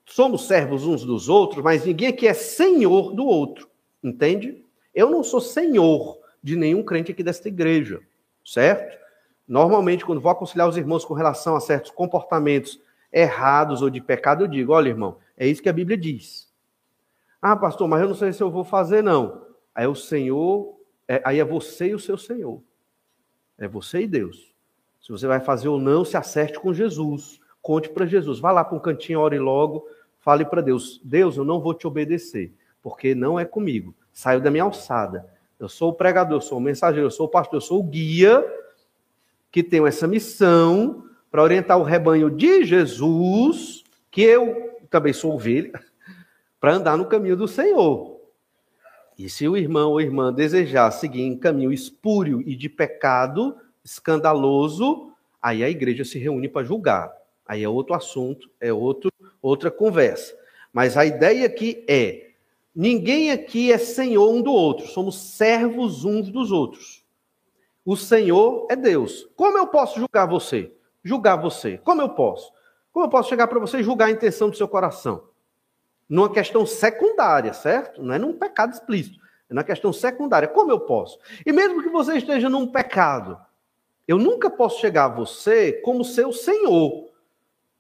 Somos 0.05 0.45
servos 0.45 0.85
uns 0.85 1.03
dos 1.03 1.27
outros, 1.27 1.63
mas 1.63 1.83
ninguém 1.83 2.09
aqui 2.09 2.27
é 2.27 2.33
senhor 2.35 3.13
do 3.13 3.25
outro. 3.25 3.67
Entende? 4.03 4.63
Eu 4.93 5.09
não 5.09 5.23
sou 5.23 5.41
senhor 5.41 6.19
de 6.43 6.55
nenhum 6.55 6.83
crente 6.83 7.11
aqui 7.11 7.23
desta 7.23 7.47
igreja, 7.47 8.01
certo? 8.45 8.99
Normalmente, 9.47 10.05
quando 10.05 10.21
vou 10.21 10.31
aconselhar 10.31 10.67
os 10.67 10.77
irmãos 10.77 11.05
com 11.05 11.13
relação 11.13 11.55
a 11.55 11.59
certos 11.59 11.89
comportamentos 11.91 12.79
errados 13.11 13.81
ou 13.81 13.89
de 13.89 13.99
pecado, 13.99 14.43
eu 14.43 14.47
digo: 14.47 14.73
olha, 14.73 14.89
irmão, 14.89 15.17
é 15.37 15.47
isso 15.47 15.61
que 15.61 15.69
a 15.69 15.73
Bíblia 15.73 15.97
diz. 15.97 16.51
Ah, 17.41 17.55
pastor, 17.55 17.87
mas 17.87 18.01
eu 18.01 18.07
não 18.07 18.15
sei 18.15 18.31
se 18.31 18.41
eu 18.41 18.51
vou 18.51 18.63
fazer, 18.63 19.01
não. 19.01 19.45
Aí 19.73 19.87
o 19.87 19.95
Senhor, 19.95 20.77
é, 21.07 21.21
aí 21.25 21.39
é 21.39 21.43
você 21.43 21.87
e 21.87 21.95
o 21.95 21.99
seu 21.99 22.17
Senhor. 22.17 22.61
É 23.57 23.67
você 23.67 24.01
e 24.01 24.07
Deus. 24.07 24.53
Se 25.01 25.11
você 25.11 25.25
vai 25.25 25.39
fazer 25.39 25.67
ou 25.67 25.79
não, 25.79 26.05
se 26.05 26.15
acerte 26.15 26.59
com 26.59 26.73
Jesus. 26.73 27.39
Conte 27.61 27.89
para 27.89 28.05
Jesus. 28.05 28.39
Vá 28.39 28.51
lá 28.51 28.63
para 28.63 28.77
um 28.77 28.79
cantinho, 28.79 29.19
ore 29.19 29.39
logo. 29.39 29.87
Fale 30.19 30.45
para 30.45 30.61
Deus: 30.61 31.01
Deus, 31.03 31.37
eu 31.37 31.43
não 31.43 31.59
vou 31.59 31.73
te 31.73 31.87
obedecer, 31.87 32.53
porque 32.81 33.15
não 33.15 33.39
é 33.39 33.45
comigo. 33.45 33.95
Saiu 34.13 34.39
da 34.39 34.51
minha 34.51 34.63
alçada. 34.63 35.27
Eu 35.59 35.69
sou 35.69 35.89
o 35.89 35.93
pregador, 35.93 36.37
eu 36.37 36.41
sou 36.41 36.57
o 36.57 36.61
mensageiro, 36.61 37.07
eu 37.07 37.11
sou 37.11 37.27
o 37.27 37.29
pastor, 37.29 37.57
eu 37.57 37.61
sou 37.61 37.79
o 37.79 37.83
guia 37.83 38.43
que 39.51 39.61
tenho 39.61 39.85
essa 39.85 40.07
missão 40.07 41.03
para 41.31 41.41
orientar 41.41 41.79
o 41.79 41.83
rebanho 41.83 42.29
de 42.29 42.65
Jesus, 42.65 43.83
que 44.11 44.21
eu 44.21 44.79
também 44.89 45.13
sou 45.13 45.33
ovelha, 45.33 45.71
para 46.59 46.75
andar 46.75 46.97
no 46.97 47.05
caminho 47.05 47.37
do 47.37 47.47
Senhor. 47.47 48.19
E 49.17 49.29
se 49.29 49.47
o 49.47 49.55
irmão 49.55 49.91
ou 49.91 50.01
irmã 50.01 50.33
desejar 50.33 50.91
seguir 50.91 51.21
em 51.21 51.37
caminho 51.37 51.71
espúrio 51.71 52.41
e 52.45 52.55
de 52.55 52.67
pecado, 52.67 53.55
escandaloso, 53.83 55.11
aí 55.41 55.63
a 55.63 55.69
igreja 55.69 56.03
se 56.03 56.19
reúne 56.19 56.49
para 56.49 56.65
julgar. 56.65 57.11
Aí 57.47 57.63
é 57.63 57.69
outro 57.69 57.93
assunto, 57.93 58.49
é 58.59 58.73
outro, 58.73 59.11
outra 59.41 59.71
conversa. 59.71 60.35
Mas 60.73 60.97
a 60.97 61.05
ideia 61.05 61.45
aqui 61.45 61.83
é: 61.87 62.31
ninguém 62.75 63.31
aqui 63.31 63.71
é 63.71 63.77
senhor 63.77 64.29
um 64.31 64.41
do 64.41 64.51
outro, 64.51 64.87
somos 64.87 65.15
servos 65.17 66.03
uns 66.03 66.29
dos 66.29 66.51
outros. 66.51 67.03
O 67.85 67.97
Senhor 67.97 68.67
é 68.69 68.75
Deus. 68.75 69.27
Como 69.35 69.57
eu 69.57 69.67
posso 69.67 69.99
julgar 69.99 70.27
você? 70.27 70.71
Julgar 71.03 71.35
você. 71.35 71.77
Como 71.77 72.01
eu 72.01 72.09
posso? 72.09 72.51
Como 72.91 73.05
eu 73.05 73.09
posso 73.09 73.29
chegar 73.29 73.47
para 73.47 73.59
você 73.59 73.79
e 73.79 73.83
julgar 73.83 74.07
a 74.07 74.11
intenção 74.11 74.49
do 74.49 74.55
seu 74.55 74.67
coração? 74.67 75.31
numa 76.11 76.29
questão 76.29 76.65
secundária, 76.65 77.53
certo? 77.53 78.03
Não 78.03 78.13
é 78.13 78.19
num 78.19 78.37
pecado 78.37 78.73
explícito, 78.73 79.17
é 79.49 79.53
na 79.53 79.63
questão 79.63 79.93
secundária. 79.93 80.45
Como 80.45 80.69
eu 80.69 80.81
posso? 80.81 81.17
E 81.45 81.53
mesmo 81.53 81.81
que 81.81 81.87
você 81.87 82.17
esteja 82.17 82.49
num 82.49 82.69
pecado, 82.69 83.39
eu 84.05 84.17
nunca 84.17 84.49
posso 84.49 84.81
chegar 84.81 85.05
a 85.05 85.15
você 85.15 85.71
como 85.71 86.03
seu 86.03 86.33
senhor. 86.33 87.09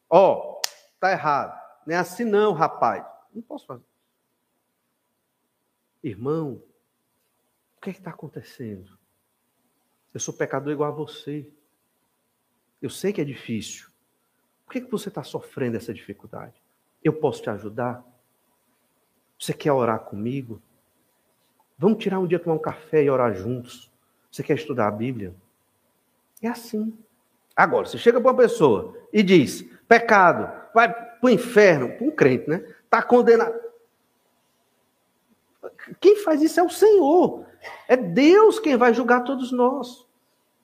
Ó, 0.09 0.59
oh, 0.59 0.61
tá 0.97 1.11
errado. 1.11 1.59
Não 1.85 1.93
é 1.93 1.97
assim 1.97 2.23
não, 2.23 2.53
rapaz. 2.53 3.05
Não 3.35 3.41
posso 3.41 3.65
fazer. 3.65 3.83
Irmão, 6.01 6.63
o 7.75 7.81
que 7.81 7.89
é 7.89 7.93
está 7.93 8.11
acontecendo? 8.11 8.97
Eu 10.13 10.21
sou 10.21 10.33
pecador 10.33 10.71
igual 10.71 10.89
a 10.89 10.95
você. 10.95 11.51
Eu 12.81 12.89
sei 12.89 13.13
que 13.13 13.21
é 13.21 13.23
difícil. 13.23 13.87
Por 14.65 14.73
que, 14.73 14.81
que 14.81 14.91
você 14.91 15.09
está 15.09 15.23
sofrendo 15.23 15.77
essa 15.77 15.93
dificuldade? 15.93 16.53
Eu 17.03 17.13
posso 17.13 17.41
te 17.43 17.49
ajudar? 17.49 18.03
Você 19.37 19.53
quer 19.53 19.71
orar 19.71 19.99
comigo? 19.99 20.61
Vamos 21.77 22.01
tirar 22.01 22.19
um 22.19 22.27
dia 22.27 22.39
tomar 22.39 22.55
um 22.55 22.59
café 22.59 23.03
e 23.03 23.09
orar 23.09 23.33
juntos. 23.33 23.91
Você 24.31 24.43
quer 24.43 24.55
estudar 24.55 24.87
a 24.87 24.91
Bíblia? 24.91 25.33
É 26.41 26.47
assim. 26.47 26.97
Agora, 27.55 27.85
você 27.85 27.97
chega 27.97 28.19
para 28.21 28.31
uma 28.31 28.37
pessoa 28.37 28.97
e 29.11 29.21
diz: 29.21 29.63
pecado, 29.87 30.51
vai 30.73 30.91
para 30.91 31.17
o 31.21 31.29
inferno, 31.29 31.89
para 31.97 32.07
um 32.07 32.11
crente, 32.11 32.49
né? 32.49 32.63
Está 32.85 33.03
condenado. 33.03 33.59
Quem 35.99 36.15
faz 36.17 36.41
isso 36.41 36.59
é 36.59 36.63
o 36.63 36.69
Senhor. 36.69 37.45
É 37.87 37.97
Deus 37.97 38.59
quem 38.59 38.77
vai 38.77 38.93
julgar 38.93 39.23
todos 39.23 39.51
nós. 39.51 40.07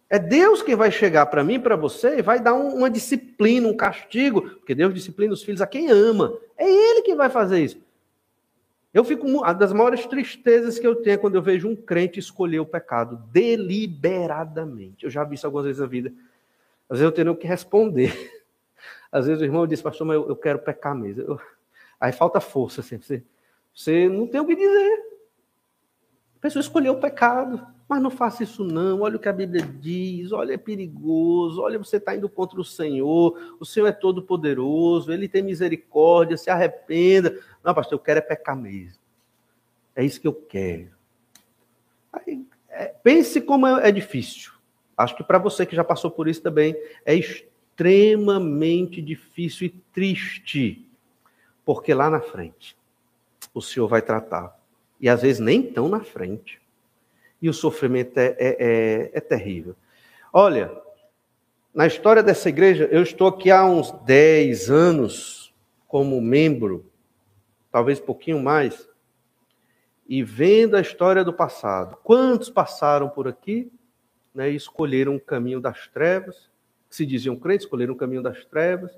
É 0.10 0.18
Deus 0.18 0.62
quem 0.62 0.76
vai 0.76 0.90
chegar 0.90 1.26
para 1.26 1.44
mim, 1.44 1.60
para 1.60 1.76
você, 1.76 2.20
e 2.20 2.22
vai 2.22 2.40
dar 2.40 2.54
um, 2.54 2.76
uma 2.76 2.90
disciplina, 2.90 3.68
um 3.68 3.76
castigo, 3.76 4.42
porque 4.42 4.74
Deus 4.74 4.94
disciplina 4.94 5.34
os 5.34 5.44
filhos 5.44 5.62
a 5.62 5.68
quem 5.68 5.90
ama. 5.90 6.38
É 6.58 6.70
Ele 6.70 7.02
quem 7.02 7.16
vai 7.16 7.30
fazer 7.30 7.64
isso. 7.64 7.78
Eu 8.94 9.04
fico 9.04 9.28
uma 9.28 9.54
das 9.54 9.74
maiores 9.74 10.06
tristezas 10.06 10.80
que 10.80 10.88
eu 10.88 10.96
tenho 10.96 11.16
é 11.16 11.18
quando 11.18 11.36
eu 11.36 11.42
vejo 11.42 11.68
um 11.68 11.76
crente 11.76 12.20
escolher 12.20 12.60
o 12.60 12.66
pecado 12.66 13.18
deliberadamente. 13.32 15.04
Eu 15.04 15.10
já 15.10 15.24
vi 15.24 15.36
isso 15.36 15.46
algumas 15.46 15.66
vezes 15.66 15.82
na 15.82 15.88
vida. 15.88 16.12
Às 16.90 17.00
vezes 17.00 17.04
eu 17.04 17.12
tenho 17.12 17.36
que 17.36 17.46
responder. 17.46 18.12
Às 19.12 19.28
vezes 19.28 19.42
o 19.42 19.46
irmão 19.46 19.68
diz, 19.68 19.82
pastor, 19.82 20.08
mas 20.08 20.16
eu, 20.16 20.30
eu 20.30 20.36
quero 20.36 20.60
pecar 20.60 20.96
mesmo. 20.96 21.22
Eu... 21.22 21.40
Aí 22.00 22.12
falta 22.12 22.40
força, 22.40 22.82
assim, 22.82 22.98
você, 22.98 23.24
você 23.74 24.08
não 24.08 24.26
tem 24.26 24.40
o 24.40 24.46
que 24.46 24.56
dizer. 24.56 25.06
A 26.38 26.40
pessoa 26.40 26.62
escolheu 26.62 26.94
o 26.94 27.00
pecado. 27.00 27.68
Mas 27.88 28.02
não 28.02 28.10
faça 28.10 28.44
isso 28.44 28.66
não, 28.66 29.02
olha 29.02 29.16
o 29.16 29.20
que 29.20 29.30
a 29.30 29.34
Bíblia 29.34 29.62
diz, 29.62 30.34
olha, 30.34 30.54
é 30.54 30.58
perigoso, 30.58 31.62
olha, 31.62 31.78
você 31.78 31.98
está 31.98 32.14
indo 32.16 32.28
contra 32.28 32.60
o 32.60 32.66
Senhor, 32.66 33.56
o 33.60 33.66
Senhor 33.66 33.88
é 33.88 33.94
todo 33.94 34.22
poderoso, 34.22 35.12
Ele 35.12 35.30
tem 35.30 35.42
misericórdia, 35.42 36.36
se 36.36 36.50
arrependa. 36.50 37.40
Não, 37.64 37.74
pastor, 37.74 37.94
eu 37.94 38.04
quero 38.04 38.20
é 38.20 38.22
pecar 38.22 38.58
mesmo. 38.58 39.00
É 39.96 40.04
isso 40.04 40.20
que 40.20 40.28
eu 40.28 40.34
quero. 40.34 40.90
Aí, 42.12 42.46
é, 42.70 42.88
pense 43.02 43.40
como 43.40 43.66
é, 43.66 43.88
é 43.88 43.92
difícil. 43.92 44.52
Acho 44.98 45.16
que 45.16 45.24
para 45.24 45.38
você 45.38 45.66
que 45.66 45.76
já 45.76 45.84
passou 45.84 46.12
por 46.12 46.28
isso 46.28 46.42
também, 46.42 46.76
é 47.06 47.16
extremamente 47.16 49.02
difícil 49.02 49.68
e 49.68 49.70
triste, 49.94 50.86
porque 51.64 51.94
lá 51.94 52.10
na 52.10 52.20
frente 52.20 52.76
o 53.54 53.62
Senhor 53.62 53.88
vai 53.88 54.02
tratar 54.02 54.60
E 55.00 55.08
às 55.08 55.22
vezes 55.22 55.40
nem 55.40 55.62
estão 55.62 55.88
na 55.88 56.02
frente. 56.02 56.60
E 57.42 57.50
o 57.50 57.54
sofrimento 57.54 58.18
é, 58.18 58.36
é, 58.40 58.58
é, 58.60 59.12
é 59.14 59.20
terrível. 59.20 59.76
Olha, 60.34 60.72
na 61.74 61.86
história 61.86 62.24
dessa 62.24 62.50
igreja, 62.50 62.86
eu 62.92 63.04
estou 63.04 63.28
aqui 63.28 63.52
há 63.52 63.66
uns 63.66 63.92
10 64.04 64.70
anos 64.70 65.54
como 65.88 66.20
membro, 66.20 66.86
talvez 67.72 68.00
um 68.00 68.06
pouquinho 68.06 68.42
mais, 68.42 68.90
e 70.10 70.24
vendo 70.24 70.76
a 70.76 70.82
história 70.82 71.24
do 71.24 71.34
passado. 71.34 71.98
Quantos 72.04 72.50
passaram 72.50 73.10
por 73.10 73.28
aqui 73.28 73.72
né, 74.34 74.50
e 74.52 74.56
escolheram 74.56 75.16
o 75.16 75.20
caminho 75.20 75.60
das 75.60 75.88
trevas, 75.88 76.50
se 76.90 77.06
diziam 77.06 77.36
crentes, 77.36 77.66
escolheram 77.66 77.94
o 77.94 77.98
caminho 77.98 78.24
das 78.24 78.46
trevas, 78.46 78.92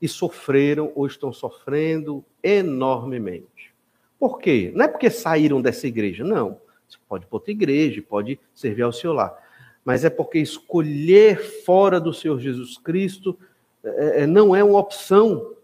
e 0.00 0.08
sofreram 0.08 0.92
ou 0.94 1.06
estão 1.06 1.32
sofrendo 1.32 2.24
enormemente. 2.42 3.74
Por 4.18 4.38
quê? 4.38 4.72
Não 4.74 4.84
é 4.84 4.88
porque 4.88 5.10
saíram 5.10 5.60
dessa 5.60 5.86
igreja, 5.86 6.24
não. 6.24 6.60
Você 6.88 6.98
pode 7.08 7.24
ir 7.24 7.28
para 7.28 7.36
outra 7.36 7.50
igreja, 7.50 8.02
pode 8.02 8.40
servir 8.54 8.82
ao 8.82 8.92
seu 8.92 9.12
lar 9.12 9.46
mas 9.88 10.04
é 10.04 10.10
porque 10.10 10.38
escolher 10.38 11.38
fora 11.64 11.98
do 11.98 12.12
Senhor 12.12 12.38
Jesus 12.38 12.76
Cristo 12.76 13.38
é, 13.82 14.24
é, 14.24 14.26
não 14.26 14.54
é 14.54 14.62
uma 14.62 14.78
opção, 14.78 15.54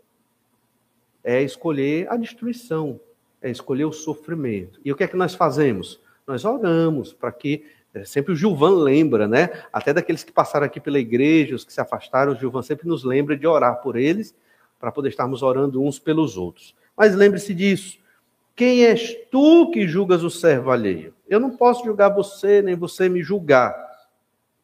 é 1.23 1.43
escolher 1.43 2.11
a 2.11 2.17
destruição, 2.17 2.99
é 3.43 3.51
escolher 3.51 3.85
o 3.85 3.93
sofrimento. 3.93 4.81
E 4.83 4.91
o 4.91 4.97
que 4.97 5.05
é 5.05 5.07
que 5.07 5.15
nós 5.15 5.35
fazemos? 5.35 6.01
Nós 6.27 6.47
oramos 6.47 7.13
para 7.13 7.31
que, 7.31 7.67
é, 7.93 8.03
sempre 8.07 8.33
o 8.33 8.35
Gilvan 8.35 8.83
lembra, 8.83 9.29
né? 9.29 9.51
Até 9.71 9.93
daqueles 9.93 10.25
que 10.25 10.33
passaram 10.33 10.65
aqui 10.65 10.81
pela 10.81 10.99
igreja, 10.99 11.55
os 11.55 11.63
que 11.63 11.73
se 11.75 11.83
afastaram, 11.83 12.33
o 12.33 12.35
Gilvan 12.35 12.63
sempre 12.63 12.89
nos 12.89 13.05
lembra 13.05 13.37
de 13.37 13.47
orar 13.47 13.83
por 13.83 13.95
eles, 13.95 14.35
para 14.81 14.91
poder 14.91 15.11
estarmos 15.11 15.43
orando 15.43 15.83
uns 15.83 15.99
pelos 15.99 16.39
outros. 16.39 16.75
Mas 16.97 17.15
lembre-se 17.15 17.53
disso. 17.53 17.99
Quem 18.57 18.85
és 18.85 19.17
tu 19.31 19.71
que 19.71 19.87
julgas 19.89 20.23
o 20.23 20.31
servo 20.31 20.71
alheio? 20.71 21.15
Eu 21.29 21.41
não 21.41 21.57
posso 21.57 21.85
julgar 21.85 22.11
você, 22.11 22.63
nem 22.63 22.77
você 22.77 23.09
me 23.09 23.23
julgar 23.23 23.75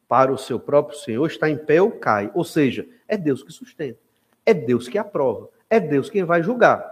para 0.07 0.32
o 0.32 0.38
seu 0.38 0.59
próprio 0.61 0.99
Senhor 0.99 1.26
está 1.26 1.49
em 1.49 1.57
pé 1.57 1.80
ou 1.80 1.91
cai. 1.91 2.30
Ou 2.34 2.45
seja, 2.45 2.86
é 3.09 3.16
Deus 3.16 3.43
que 3.43 3.53
sustenta, 3.53 3.99
é 4.45 4.55
Deus 4.55 4.88
que 4.88 4.99
aprova, 4.99 5.49
é 5.68 5.80
Deus 5.80 6.11
quem 6.11 6.24
vai 6.24 6.43
julgar. 6.43 6.84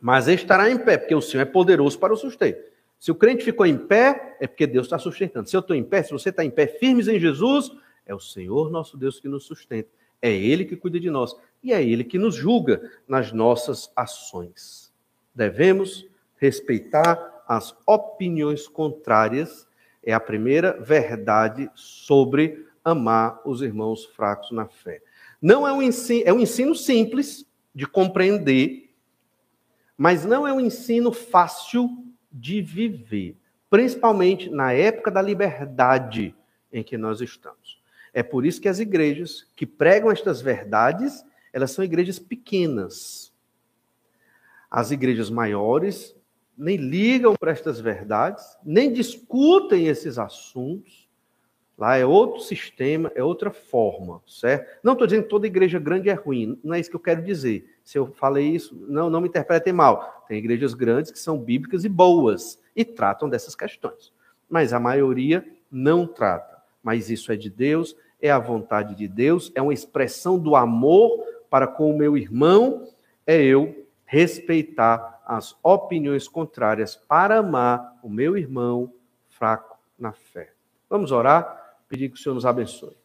Mas 0.00 0.28
estará 0.28 0.70
em 0.70 0.78
pé, 0.78 0.98
porque 0.98 1.14
o 1.14 1.20
Senhor 1.20 1.42
é 1.42 1.46
poderoso 1.46 1.98
para 1.98 2.12
o 2.12 2.16
sustento. 2.16 2.70
Se 2.98 3.10
o 3.10 3.14
crente 3.14 3.44
ficou 3.44 3.66
em 3.66 3.76
pé, 3.76 4.36
é 4.40 4.46
porque 4.46 4.66
Deus 4.66 4.86
está 4.86 4.98
sustentando. 4.98 5.48
Se 5.48 5.56
eu 5.56 5.60
estou 5.60 5.74
em 5.74 5.82
pé, 5.82 6.02
se 6.02 6.12
você 6.12 6.30
está 6.30 6.44
em 6.44 6.50
pé, 6.50 6.66
firmes 6.66 7.08
em 7.08 7.18
Jesus, 7.18 7.70
é 8.04 8.14
o 8.14 8.20
Senhor 8.20 8.70
nosso 8.70 8.96
Deus 8.96 9.18
que 9.18 9.28
nos 9.28 9.44
sustenta. 9.44 9.88
É 10.20 10.30
Ele 10.30 10.64
que 10.64 10.76
cuida 10.76 11.00
de 11.00 11.10
nós. 11.10 11.34
E 11.62 11.72
é 11.72 11.82
Ele 11.82 12.04
que 12.04 12.18
nos 12.18 12.34
julga 12.34 12.90
nas 13.08 13.32
nossas 13.32 13.90
ações. 13.96 14.92
Devemos 15.34 16.09
respeitar 16.40 17.44
as 17.46 17.76
opiniões 17.86 18.66
contrárias 18.66 19.68
é 20.02 20.12
a 20.12 20.18
primeira 20.18 20.80
verdade 20.80 21.70
sobre 21.74 22.66
amar 22.82 23.40
os 23.44 23.60
irmãos 23.60 24.06
fracos 24.06 24.50
na 24.50 24.66
fé. 24.66 25.02
Não 25.40 25.68
é 25.68 25.72
um 25.72 25.82
ensino, 25.82 26.22
é 26.26 26.32
um 26.32 26.40
ensino 26.40 26.74
simples 26.74 27.46
de 27.74 27.86
compreender, 27.86 28.90
mas 29.96 30.24
não 30.24 30.46
é 30.46 30.52
um 30.52 30.60
ensino 30.60 31.12
fácil 31.12 31.90
de 32.32 32.62
viver, 32.62 33.36
principalmente 33.68 34.48
na 34.48 34.72
época 34.72 35.10
da 35.10 35.20
liberdade 35.20 36.34
em 36.72 36.82
que 36.82 36.96
nós 36.96 37.20
estamos. 37.20 37.78
É 38.14 38.22
por 38.22 38.46
isso 38.46 38.60
que 38.60 38.68
as 38.68 38.78
igrejas 38.78 39.46
que 39.54 39.66
pregam 39.66 40.10
estas 40.10 40.40
verdades, 40.40 41.22
elas 41.52 41.70
são 41.70 41.84
igrejas 41.84 42.18
pequenas. 42.18 43.30
As 44.70 44.90
igrejas 44.90 45.28
maiores 45.28 46.14
nem 46.60 46.76
ligam 46.76 47.34
para 47.34 47.50
estas 47.50 47.80
verdades, 47.80 48.44
nem 48.62 48.92
discutem 48.92 49.86
esses 49.86 50.18
assuntos. 50.18 51.08
Lá 51.78 51.96
é 51.96 52.04
outro 52.04 52.40
sistema, 52.40 53.10
é 53.14 53.24
outra 53.24 53.50
forma, 53.50 54.20
certo? 54.26 54.78
Não 54.82 54.92
estou 54.92 55.06
dizendo 55.06 55.22
que 55.22 55.30
toda 55.30 55.46
igreja 55.46 55.78
grande 55.78 56.10
é 56.10 56.12
ruim, 56.12 56.60
não 56.62 56.74
é 56.74 56.80
isso 56.80 56.90
que 56.90 56.96
eu 56.96 57.00
quero 57.00 57.22
dizer. 57.22 57.66
Se 57.82 57.96
eu 57.96 58.12
falei 58.12 58.46
isso, 58.46 58.76
não, 58.86 59.08
não 59.08 59.22
me 59.22 59.28
interpretem 59.28 59.72
mal. 59.72 60.26
Tem 60.28 60.36
igrejas 60.36 60.74
grandes 60.74 61.10
que 61.10 61.18
são 61.18 61.38
bíblicas 61.38 61.86
e 61.86 61.88
boas 61.88 62.60
e 62.76 62.84
tratam 62.84 63.30
dessas 63.30 63.54
questões. 63.54 64.12
Mas 64.46 64.74
a 64.74 64.78
maioria 64.78 65.42
não 65.72 66.06
trata. 66.06 66.58
Mas 66.82 67.08
isso 67.08 67.32
é 67.32 67.36
de 67.36 67.48
Deus, 67.48 67.96
é 68.20 68.30
a 68.30 68.38
vontade 68.38 68.94
de 68.94 69.08
Deus, 69.08 69.50
é 69.54 69.62
uma 69.62 69.72
expressão 69.72 70.38
do 70.38 70.54
amor 70.54 71.24
para 71.48 71.66
com 71.66 71.90
o 71.90 71.96
meu 71.96 72.18
irmão, 72.18 72.86
é 73.26 73.42
eu 73.42 73.86
respeitar 74.04 75.19
as 75.30 75.56
opiniões 75.62 76.26
contrárias 76.26 76.96
para 76.96 77.38
amar 77.38 77.96
o 78.02 78.08
meu 78.08 78.36
irmão 78.36 78.92
fraco 79.28 79.78
na 79.96 80.10
fé. 80.10 80.52
Vamos 80.88 81.12
orar, 81.12 81.76
pedir 81.88 82.08
que 82.08 82.16
o 82.16 82.18
Senhor 82.18 82.34
nos 82.34 82.44
abençoe. 82.44 82.96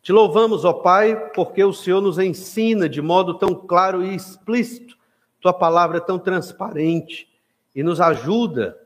Te 0.00 0.12
louvamos, 0.12 0.64
ó 0.64 0.72
Pai, 0.72 1.28
porque 1.34 1.62
o 1.62 1.74
Senhor 1.74 2.00
nos 2.00 2.18
ensina 2.18 2.88
de 2.88 3.02
modo 3.02 3.34
tão 3.34 3.54
claro 3.54 4.02
e 4.02 4.14
explícito, 4.14 4.96
tua 5.42 5.52
palavra 5.52 5.98
é 5.98 6.00
tão 6.00 6.18
transparente 6.18 7.28
e 7.74 7.82
nos 7.82 8.00
ajuda 8.00 8.80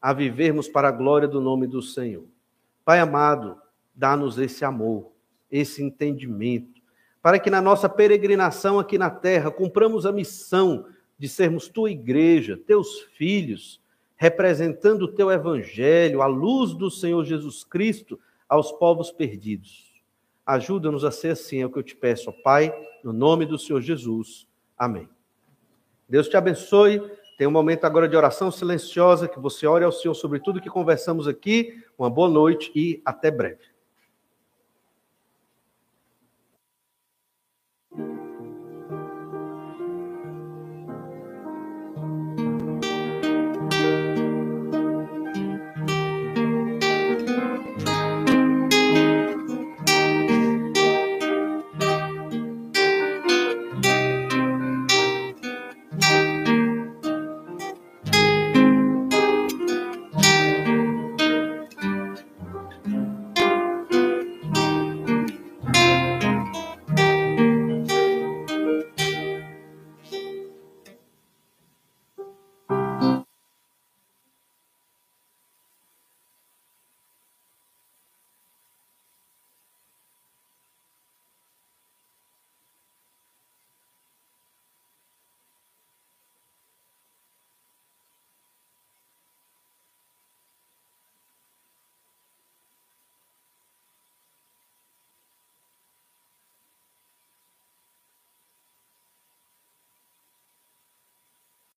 a 0.00 0.14
vivermos 0.14 0.66
para 0.66 0.88
a 0.88 0.92
glória 0.92 1.28
do 1.28 1.42
nome 1.42 1.66
do 1.66 1.82
Senhor. 1.82 2.24
Pai 2.86 3.00
amado, 3.00 3.60
dá-nos 3.94 4.38
esse 4.38 4.64
amor, 4.64 5.12
esse 5.52 5.82
entendimento, 5.82 6.80
para 7.20 7.38
que 7.38 7.50
na 7.50 7.60
nossa 7.60 7.86
peregrinação 7.86 8.78
aqui 8.78 8.96
na 8.96 9.10
terra 9.10 9.50
cumpramos 9.50 10.06
a 10.06 10.12
missão 10.12 10.86
de 11.20 11.28
sermos 11.28 11.68
tua 11.68 11.90
igreja, 11.90 12.56
teus 12.56 13.02
filhos, 13.18 13.78
representando 14.16 15.02
o 15.02 15.12
teu 15.12 15.30
evangelho, 15.30 16.22
a 16.22 16.26
luz 16.26 16.72
do 16.72 16.90
Senhor 16.90 17.22
Jesus 17.26 17.62
Cristo 17.62 18.18
aos 18.48 18.72
povos 18.72 19.12
perdidos. 19.12 20.02
Ajuda-nos 20.46 21.04
a 21.04 21.10
ser 21.10 21.32
assim, 21.32 21.60
é 21.60 21.66
o 21.66 21.70
que 21.70 21.78
eu 21.78 21.82
te 21.82 21.94
peço, 21.94 22.30
ó 22.30 22.32
Pai, 22.32 22.74
no 23.04 23.12
nome 23.12 23.44
do 23.44 23.58
Senhor 23.58 23.82
Jesus. 23.82 24.48
Amém. 24.78 25.06
Deus 26.08 26.26
te 26.26 26.38
abençoe. 26.38 27.02
Tem 27.36 27.46
um 27.46 27.50
momento 27.50 27.84
agora 27.84 28.08
de 28.08 28.16
oração 28.16 28.50
silenciosa, 28.50 29.28
que 29.28 29.38
você 29.38 29.66
ore 29.66 29.84
ao 29.84 29.92
Senhor 29.92 30.14
sobre 30.14 30.40
tudo 30.40 30.60
que 30.60 30.70
conversamos 30.70 31.28
aqui. 31.28 31.84
Uma 31.98 32.08
boa 32.08 32.30
noite 32.30 32.72
e 32.74 33.02
até 33.04 33.30
breve. 33.30 33.69